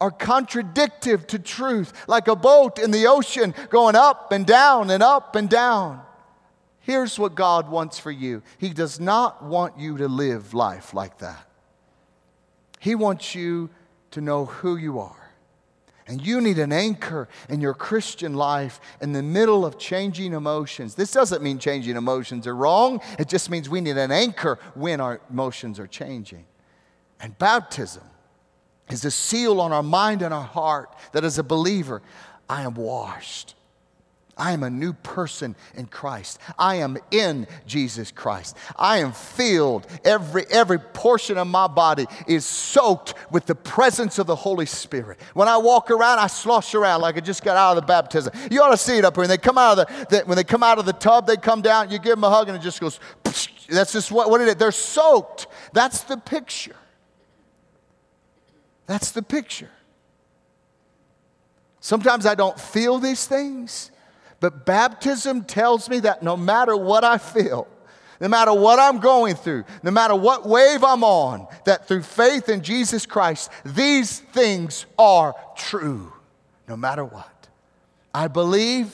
are 0.00 0.10
contradictive 0.10 1.26
to 1.28 1.38
truth, 1.38 1.92
like 2.06 2.28
a 2.28 2.36
boat 2.36 2.78
in 2.78 2.90
the 2.90 3.06
ocean 3.06 3.54
going 3.68 3.96
up 3.96 4.32
and 4.32 4.46
down 4.46 4.90
and 4.90 5.02
up 5.02 5.34
and 5.36 5.48
down. 5.48 6.02
Here's 6.80 7.18
what 7.18 7.34
God 7.34 7.68
wants 7.68 7.98
for 7.98 8.10
you 8.10 8.42
He 8.56 8.70
does 8.70 8.98
not 8.98 9.44
want 9.44 9.78
you 9.78 9.98
to 9.98 10.08
live 10.08 10.54
life 10.54 10.94
like 10.94 11.18
that. 11.18 11.46
He 12.80 12.94
wants 12.94 13.34
you 13.34 13.70
to 14.12 14.20
know 14.20 14.46
who 14.46 14.76
you 14.76 15.00
are. 15.00 15.17
And 16.08 16.26
you 16.26 16.40
need 16.40 16.58
an 16.58 16.72
anchor 16.72 17.28
in 17.50 17.60
your 17.60 17.74
Christian 17.74 18.34
life 18.34 18.80
in 19.00 19.12
the 19.12 19.22
middle 19.22 19.66
of 19.66 19.78
changing 19.78 20.32
emotions. 20.32 20.94
This 20.94 21.12
doesn't 21.12 21.42
mean 21.42 21.58
changing 21.58 21.96
emotions 21.96 22.46
are 22.46 22.56
wrong, 22.56 23.00
it 23.18 23.28
just 23.28 23.50
means 23.50 23.68
we 23.68 23.82
need 23.82 23.98
an 23.98 24.10
anchor 24.10 24.58
when 24.74 25.00
our 25.00 25.20
emotions 25.30 25.78
are 25.78 25.86
changing. 25.86 26.46
And 27.20 27.38
baptism 27.38 28.04
is 28.88 29.04
a 29.04 29.10
seal 29.10 29.60
on 29.60 29.72
our 29.72 29.82
mind 29.82 30.22
and 30.22 30.32
our 30.32 30.44
heart 30.44 30.94
that 31.12 31.24
as 31.24 31.38
a 31.38 31.42
believer, 31.42 32.00
I 32.48 32.62
am 32.62 32.74
washed. 32.74 33.54
I 34.38 34.52
am 34.52 34.62
a 34.62 34.70
new 34.70 34.92
person 34.92 35.56
in 35.74 35.86
Christ. 35.86 36.38
I 36.58 36.76
am 36.76 36.96
in 37.10 37.46
Jesus 37.66 38.12
Christ. 38.12 38.56
I 38.76 38.98
am 38.98 39.12
filled. 39.12 39.86
Every, 40.04 40.46
every 40.46 40.78
portion 40.78 41.36
of 41.38 41.46
my 41.48 41.66
body 41.66 42.06
is 42.26 42.44
soaked 42.44 43.14
with 43.30 43.46
the 43.46 43.54
presence 43.54 44.18
of 44.18 44.26
the 44.26 44.36
Holy 44.36 44.66
Spirit. 44.66 45.20
When 45.34 45.48
I 45.48 45.56
walk 45.56 45.90
around, 45.90 46.20
I 46.20 46.28
slosh 46.28 46.74
around 46.74 47.00
like 47.00 47.16
I 47.16 47.20
just 47.20 47.42
got 47.42 47.56
out 47.56 47.76
of 47.76 47.82
the 47.82 47.86
baptism. 47.86 48.32
You 48.50 48.62
ought 48.62 48.70
to 48.70 48.76
see 48.76 48.98
it 48.98 49.04
up 49.04 49.16
here. 49.16 49.22
When 49.22 49.28
they 49.28 49.38
come 49.38 49.58
out 49.58 49.78
of 49.78 49.88
the, 49.88 50.18
the 50.18 50.24
when 50.24 50.36
they 50.36 50.44
come 50.44 50.62
out 50.62 50.78
of 50.78 50.86
the 50.86 50.92
tub, 50.92 51.26
they 51.26 51.36
come 51.36 51.60
down, 51.60 51.90
you 51.90 51.98
give 51.98 52.16
them 52.16 52.24
a 52.24 52.30
hug, 52.30 52.48
and 52.48 52.56
it 52.56 52.60
just 52.60 52.80
goes, 52.80 53.00
that's 53.68 53.92
just 53.92 54.10
what, 54.10 54.30
what 54.30 54.40
it 54.40 54.48
is. 54.48 54.56
They're 54.56 54.72
soaked. 54.72 55.46
That's 55.72 56.02
the 56.02 56.16
picture. 56.16 56.76
That's 58.86 59.10
the 59.10 59.22
picture. 59.22 59.70
Sometimes 61.80 62.26
I 62.26 62.34
don't 62.34 62.58
feel 62.58 62.98
these 62.98 63.26
things. 63.26 63.90
But 64.40 64.64
baptism 64.64 65.44
tells 65.44 65.88
me 65.88 66.00
that 66.00 66.22
no 66.22 66.36
matter 66.36 66.76
what 66.76 67.04
I 67.04 67.18
feel, 67.18 67.66
no 68.20 68.28
matter 68.28 68.52
what 68.52 68.78
I'm 68.78 68.98
going 68.98 69.34
through, 69.34 69.64
no 69.82 69.90
matter 69.90 70.14
what 70.14 70.46
wave 70.46 70.82
I'm 70.84 71.04
on, 71.04 71.46
that 71.64 71.86
through 71.86 72.02
faith 72.02 72.48
in 72.48 72.62
Jesus 72.62 73.06
Christ, 73.06 73.50
these 73.64 74.20
things 74.20 74.86
are 74.98 75.34
true, 75.56 76.12
no 76.68 76.76
matter 76.76 77.04
what. 77.04 77.48
I 78.12 78.28
believe 78.28 78.92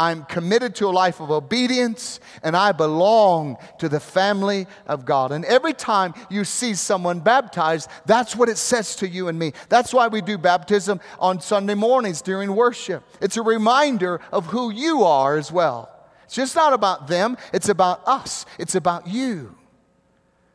I'm 0.00 0.24
committed 0.24 0.74
to 0.76 0.86
a 0.86 0.90
life 0.90 1.20
of 1.20 1.30
obedience, 1.30 2.20
and 2.42 2.56
I 2.56 2.72
belong 2.72 3.58
to 3.80 3.88
the 3.90 4.00
family 4.00 4.66
of 4.86 5.04
God. 5.04 5.30
And 5.30 5.44
every 5.44 5.74
time 5.74 6.14
you 6.30 6.44
see 6.44 6.72
someone 6.72 7.20
baptized, 7.20 7.90
that's 8.06 8.34
what 8.34 8.48
it 8.48 8.56
says 8.56 8.96
to 8.96 9.06
you 9.06 9.28
and 9.28 9.38
me. 9.38 9.52
That's 9.68 9.92
why 9.92 10.08
we 10.08 10.22
do 10.22 10.38
baptism 10.38 11.02
on 11.18 11.42
Sunday 11.42 11.74
mornings 11.74 12.22
during 12.22 12.56
worship. 12.56 13.04
It's 13.20 13.36
a 13.36 13.42
reminder 13.42 14.22
of 14.32 14.46
who 14.46 14.70
you 14.70 15.04
are 15.04 15.36
as 15.36 15.52
well. 15.52 15.94
It's 16.24 16.34
just 16.34 16.56
not 16.56 16.72
about 16.72 17.06
them, 17.06 17.36
it's 17.52 17.68
about 17.68 18.00
us, 18.08 18.46
it's 18.58 18.74
about 18.74 19.06
you. 19.06 19.54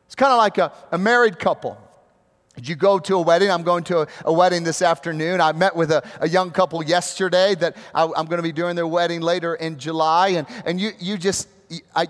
It's 0.06 0.16
kind 0.16 0.32
of 0.32 0.38
like 0.38 0.58
a, 0.58 0.72
a 0.90 0.98
married 0.98 1.38
couple. 1.38 1.78
Did 2.56 2.66
you 2.68 2.74
go 2.74 2.98
to 2.98 3.16
a 3.16 3.20
wedding? 3.20 3.50
I'm 3.50 3.62
going 3.62 3.84
to 3.84 4.00
a, 4.00 4.08
a 4.24 4.32
wedding 4.32 4.64
this 4.64 4.80
afternoon. 4.80 5.42
I 5.42 5.52
met 5.52 5.76
with 5.76 5.90
a, 5.90 6.02
a 6.20 6.28
young 6.28 6.50
couple 6.50 6.82
yesterday 6.82 7.54
that 7.56 7.76
I, 7.94 8.04
am 8.04 8.26
going 8.26 8.38
to 8.38 8.42
be 8.42 8.52
doing 8.52 8.76
their 8.76 8.86
wedding 8.86 9.20
later 9.20 9.54
in 9.54 9.78
July. 9.78 10.28
And, 10.28 10.46
and 10.64 10.80
you, 10.80 10.92
you 10.98 11.18
just, 11.18 11.48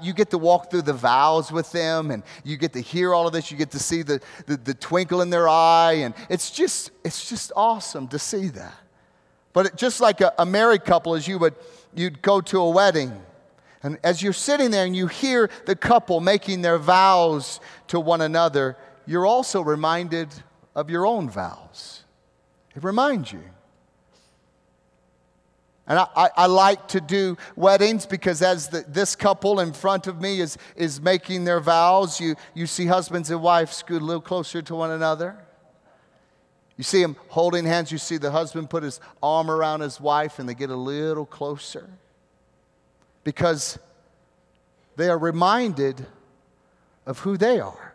you 0.01 0.13
get 0.13 0.31
to 0.31 0.39
walk 0.39 0.71
through 0.71 0.83
the 0.83 0.93
vows 0.93 1.51
with 1.51 1.73
them 1.73 2.13
and 2.13 2.23
you 2.45 2.57
get 2.57 2.73
to 2.75 2.81
hear 2.81 3.13
all 3.13 3.27
of 3.27 3.33
this. 3.33 3.51
You 3.51 3.57
get 3.57 3.73
to 3.73 3.81
see 3.81 4.03
the, 4.03 4.21
the, 4.47 4.57
the 4.57 4.75
twinkle 4.75 5.21
in 5.21 5.31
their 5.31 5.49
eye. 5.49 5.95
And 5.95 6.15
it's 6.31 6.53
just, 6.53 6.93
it's 7.05 7.29
just 7.29 7.51
awesome 7.57 8.07
to 8.09 8.19
see 8.19 8.47
that. 8.49 8.75
But 9.53 9.67
it, 9.67 9.77
just 9.77 10.01
like 10.01 10.21
a, 10.21 10.33
a 10.39 10.47
married 10.47 10.85
couple, 10.85 11.15
as 11.15 11.27
you 11.27 11.41
would, 11.41 11.57
you'd 11.93 12.23
go 12.23 12.41
to 12.43 12.61
a 12.61 12.71
wedding. 12.71 13.21
And 13.83 13.99
as 14.05 14.23
you're 14.23 14.33
sitting 14.33 14.71
there 14.71 14.85
and 14.85 14.95
you 14.95 15.09
hear 15.09 15.51
the 15.65 15.75
couple 15.75 16.21
making 16.21 16.63
their 16.63 16.79
vows 16.79 17.59
to 17.89 17.99
one 17.99 18.21
another, 18.21 18.77
you're 19.07 19.27
also 19.27 19.61
reminded 19.61 20.29
of 20.75 20.91
your 20.91 21.07
own 21.07 21.31
vows. 21.31 22.05
It 22.75 22.85
reminds 22.85 23.33
you. 23.33 23.43
And 25.89 26.01
I, 26.01 26.07
I, 26.17 26.31
I, 26.37 26.47
like 26.47 26.89
to 26.89 27.01
do 27.01 27.37
weddings 27.55 28.07
because 28.07 28.43
as 28.43 28.69
the, 28.69 28.85
this 28.89 29.15
couple 29.15 29.61
in 29.61 29.73
front 29.73 30.09
of 30.09 30.21
me 30.21 30.41
is, 30.41 30.59
is 30.75 31.01
making 31.01 31.45
their 31.45 31.61
vows, 31.61 32.21
you, 32.21 32.35
you 32.55 32.67
see 32.67 32.87
husbands 32.87 33.31
and 33.31 33.41
wives 33.41 33.77
scoot 33.77 34.03
a 34.03 34.05
little 34.05 34.21
closer 34.21 34.61
to 34.63 34.75
one 34.75 34.91
another. 34.91 35.37
You 36.77 36.83
see 36.83 37.01
them 37.01 37.17
holding 37.29 37.65
hands. 37.65 37.93
You 37.93 37.99
see 37.99 38.17
the 38.17 38.33
husband 38.33 38.69
put 38.69 38.83
his 38.83 39.01
arm 39.23 39.49
around 39.49 39.81
his 39.81 40.01
wife 40.01 40.41
and 40.41 40.49
they 40.49 40.55
get 40.55 40.71
a 40.71 40.77
little 40.77 41.25
closer 41.25 41.89
because 43.23 43.79
they 44.97 45.09
are 45.09 45.19
reminded 45.19 46.05
of 47.07 47.21
who 47.21 47.37
they 47.37 47.61
are 47.61 47.86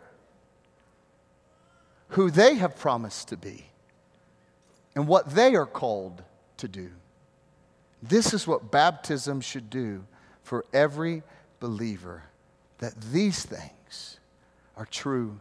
who 2.12 2.30
they 2.30 2.54
have 2.54 2.76
promised 2.76 3.28
to 3.28 3.36
be 3.36 3.66
and 4.94 5.06
what 5.06 5.34
they 5.34 5.54
are 5.54 5.66
called 5.66 6.22
to 6.58 6.68
do. 6.68 6.90
This 8.02 8.34
is 8.34 8.46
what 8.46 8.70
baptism 8.70 9.40
should 9.40 9.70
do 9.70 10.04
for 10.42 10.64
every 10.72 11.22
believer 11.60 12.24
that 12.78 13.00
these 13.12 13.44
things 13.44 14.18
are 14.76 14.86
true 14.86 15.38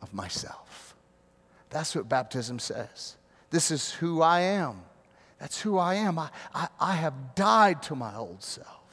of 0.00 0.14
myself. 0.14 0.94
That's 1.70 1.94
what 1.94 2.08
baptism 2.08 2.60
says. 2.60 3.16
This 3.50 3.70
is 3.70 3.92
who 3.92 4.22
I 4.22 4.40
am. 4.40 4.82
That's 5.38 5.60
who 5.60 5.76
I 5.76 5.96
am. 5.96 6.18
I, 6.18 6.30
I, 6.54 6.68
I 6.78 6.94
have 6.94 7.34
died 7.34 7.82
to 7.84 7.96
my 7.96 8.14
old 8.14 8.42
self. 8.42 8.83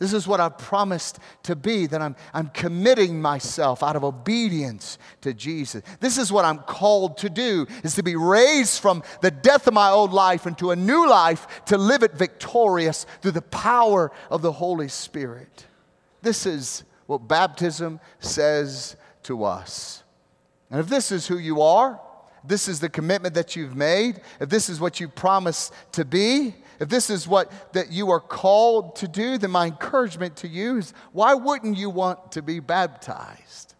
This 0.00 0.14
is 0.14 0.26
what 0.26 0.40
I've 0.40 0.56
promised 0.56 1.18
to 1.42 1.54
be, 1.54 1.86
that 1.86 2.00
I'm, 2.00 2.16
I'm 2.32 2.48
committing 2.48 3.20
myself 3.20 3.82
out 3.82 3.96
of 3.96 4.02
obedience 4.02 4.96
to 5.20 5.34
Jesus. 5.34 5.82
This 6.00 6.16
is 6.16 6.32
what 6.32 6.46
I'm 6.46 6.60
called 6.60 7.18
to 7.18 7.28
do, 7.28 7.66
is 7.84 7.94
to 7.96 8.02
be 8.02 8.16
raised 8.16 8.80
from 8.80 9.02
the 9.20 9.30
death 9.30 9.66
of 9.66 9.74
my 9.74 9.90
old 9.90 10.14
life 10.14 10.46
into 10.46 10.70
a 10.70 10.76
new 10.76 11.06
life, 11.06 11.64
to 11.66 11.76
live 11.76 12.02
it 12.02 12.14
victorious 12.14 13.04
through 13.20 13.32
the 13.32 13.42
power 13.42 14.10
of 14.30 14.40
the 14.40 14.52
Holy 14.52 14.88
Spirit. 14.88 15.66
This 16.22 16.46
is 16.46 16.82
what 17.06 17.28
baptism 17.28 18.00
says 18.20 18.96
to 19.24 19.44
us. 19.44 20.02
And 20.70 20.80
if 20.80 20.88
this 20.88 21.12
is 21.12 21.26
who 21.26 21.36
you 21.36 21.60
are, 21.60 22.00
this 22.42 22.68
is 22.68 22.80
the 22.80 22.88
commitment 22.88 23.34
that 23.34 23.54
you've 23.54 23.76
made, 23.76 24.22
if 24.40 24.48
this 24.48 24.70
is 24.70 24.80
what 24.80 24.98
you 24.98 25.08
promised 25.08 25.74
to 25.92 26.06
be, 26.06 26.54
if 26.80 26.88
this 26.88 27.10
is 27.10 27.28
what 27.28 27.52
that 27.74 27.92
you 27.92 28.10
are 28.10 28.20
called 28.20 28.96
to 28.96 29.06
do, 29.06 29.36
then 29.36 29.50
my 29.50 29.66
encouragement 29.66 30.36
to 30.36 30.48
you 30.48 30.78
is 30.78 30.94
why 31.12 31.34
wouldn't 31.34 31.76
you 31.76 31.90
want 31.90 32.32
to 32.32 32.42
be 32.42 32.58
baptized? 32.58 33.74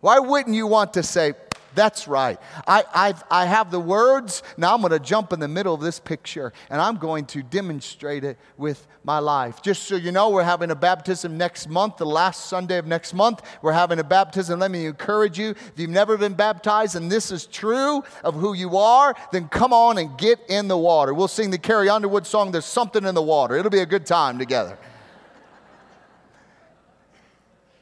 Why 0.00 0.18
wouldn't 0.18 0.56
you 0.56 0.66
want 0.66 0.94
to 0.94 1.02
say, 1.02 1.34
that's 1.74 2.08
right. 2.08 2.38
I, 2.66 2.84
I've, 2.94 3.22
I 3.30 3.46
have 3.46 3.70
the 3.70 3.80
words. 3.80 4.42
Now 4.56 4.74
I'm 4.74 4.80
going 4.80 4.92
to 4.92 4.98
jump 4.98 5.32
in 5.32 5.40
the 5.40 5.48
middle 5.48 5.74
of 5.74 5.80
this 5.80 6.00
picture 6.00 6.52
and 6.68 6.80
I'm 6.80 6.96
going 6.96 7.26
to 7.26 7.42
demonstrate 7.42 8.24
it 8.24 8.38
with 8.56 8.86
my 9.04 9.18
life. 9.18 9.62
Just 9.62 9.84
so 9.84 9.96
you 9.96 10.12
know, 10.12 10.30
we're 10.30 10.42
having 10.42 10.70
a 10.70 10.74
baptism 10.74 11.38
next 11.38 11.68
month, 11.68 11.96
the 11.96 12.06
last 12.06 12.46
Sunday 12.46 12.78
of 12.78 12.86
next 12.86 13.14
month. 13.14 13.42
We're 13.62 13.72
having 13.72 13.98
a 13.98 14.04
baptism. 14.04 14.60
Let 14.60 14.70
me 14.70 14.86
encourage 14.86 15.38
you 15.38 15.50
if 15.50 15.72
you've 15.76 15.90
never 15.90 16.18
been 16.18 16.34
baptized 16.34 16.96
and 16.96 17.10
this 17.10 17.30
is 17.30 17.46
true 17.46 18.02
of 18.24 18.34
who 18.34 18.54
you 18.54 18.76
are, 18.76 19.14
then 19.32 19.48
come 19.48 19.72
on 19.72 19.98
and 19.98 20.16
get 20.18 20.40
in 20.48 20.68
the 20.68 20.78
water. 20.78 21.14
We'll 21.14 21.28
sing 21.28 21.50
the 21.50 21.58
Carrie 21.58 21.88
Underwood 21.88 22.26
song, 22.26 22.52
There's 22.52 22.64
Something 22.64 23.04
in 23.04 23.14
the 23.14 23.22
Water. 23.22 23.56
It'll 23.56 23.70
be 23.70 23.80
a 23.80 23.86
good 23.86 24.06
time 24.06 24.38
together 24.38 24.78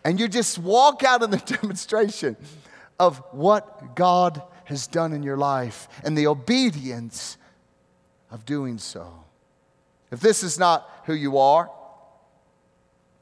and 0.05 0.18
you 0.18 0.26
just 0.26 0.59
walk 0.59 1.03
out 1.05 1.22
in 1.22 1.30
the 1.30 1.36
demonstration 1.61 2.36
of 2.99 3.22
what 3.32 3.94
God 3.94 4.42
has 4.64 4.86
done 4.86 5.12
in 5.12 5.22
your 5.22 5.36
life 5.36 5.88
and 6.05 6.16
the 6.16 6.26
obedience 6.26 7.36
of 8.30 8.44
doing 8.44 8.78
so. 8.78 9.24
If 10.11 10.20
this 10.20 10.42
is 10.42 10.59
not 10.59 10.88
who 11.05 11.14
you 11.14 11.38
are, 11.38 11.70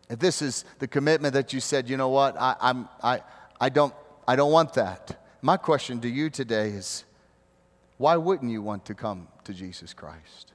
if 0.08 0.18
this 0.18 0.40
is 0.42 0.64
the 0.78 0.88
commitment 0.88 1.34
that 1.34 1.52
you 1.52 1.60
said, 1.60 1.88
you 1.88 1.96
know 1.96 2.08
what, 2.08 2.36
I, 2.38 2.56
I'm, 2.60 2.88
I, 3.02 3.22
I, 3.60 3.68
don't, 3.68 3.94
I 4.26 4.36
don't 4.36 4.52
want 4.52 4.74
that. 4.74 5.20
My 5.42 5.56
question 5.56 6.00
to 6.00 6.08
you 6.08 6.30
today 6.30 6.68
is 6.70 7.04
why 7.98 8.16
wouldn't 8.16 8.50
you 8.50 8.62
want 8.62 8.84
to 8.86 8.94
come 8.94 9.28
to 9.44 9.54
Jesus 9.54 9.94
Christ? 9.94 10.52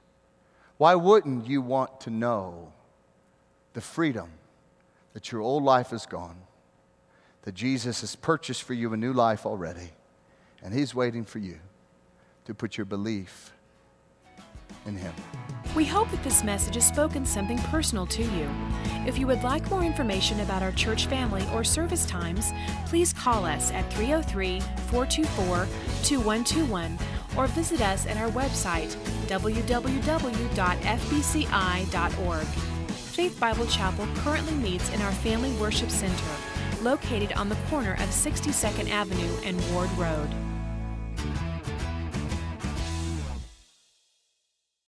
Why 0.78 0.94
wouldn't 0.94 1.46
you 1.46 1.60
want 1.60 2.00
to 2.02 2.10
know 2.10 2.72
the 3.74 3.80
freedom 3.80 4.30
that 5.12 5.30
your 5.30 5.40
old 5.40 5.62
life 5.62 5.92
is 5.92 6.06
gone? 6.06 6.36
That 7.42 7.54
Jesus 7.54 8.00
has 8.00 8.16
purchased 8.16 8.62
for 8.62 8.74
you 8.74 8.92
a 8.92 8.96
new 8.96 9.12
life 9.12 9.44
already, 9.46 9.90
and 10.62 10.72
He's 10.72 10.94
waiting 10.94 11.24
for 11.24 11.38
you 11.38 11.58
to 12.44 12.54
put 12.54 12.76
your 12.76 12.84
belief 12.84 13.52
in 14.86 14.96
Him. 14.96 15.12
We 15.76 15.84
hope 15.84 16.10
that 16.10 16.22
this 16.22 16.44
message 16.44 16.74
has 16.74 16.86
spoken 16.86 17.26
something 17.26 17.58
personal 17.58 18.06
to 18.06 18.22
you. 18.22 18.48
If 19.06 19.18
you 19.18 19.26
would 19.26 19.42
like 19.42 19.68
more 19.70 19.82
information 19.82 20.40
about 20.40 20.62
our 20.62 20.72
church 20.72 21.06
family 21.06 21.46
or 21.52 21.64
service 21.64 22.06
times, 22.06 22.52
please 22.86 23.12
call 23.12 23.44
us 23.44 23.70
at 23.72 23.92
303 23.92 24.60
424 24.60 25.66
2121 26.04 26.98
or 27.36 27.46
visit 27.48 27.80
us 27.80 28.06
at 28.06 28.16
our 28.16 28.30
website 28.30 28.94
www.fbci.org. 29.26 29.66
Faith 33.12 33.38
Bible 33.38 33.66
Chapel 33.66 34.08
currently 34.16 34.54
meets 34.54 34.90
in 34.92 35.02
our 35.02 35.12
Family 35.12 35.52
Worship 35.52 35.90
Center 35.90 36.24
located 36.82 37.32
on 37.34 37.48
the 37.48 37.56
corner 37.70 37.94
of 37.94 38.08
62nd 38.10 38.90
Avenue 38.90 39.32
and 39.44 39.60
Ward 39.72 39.90
Road. 39.92 40.51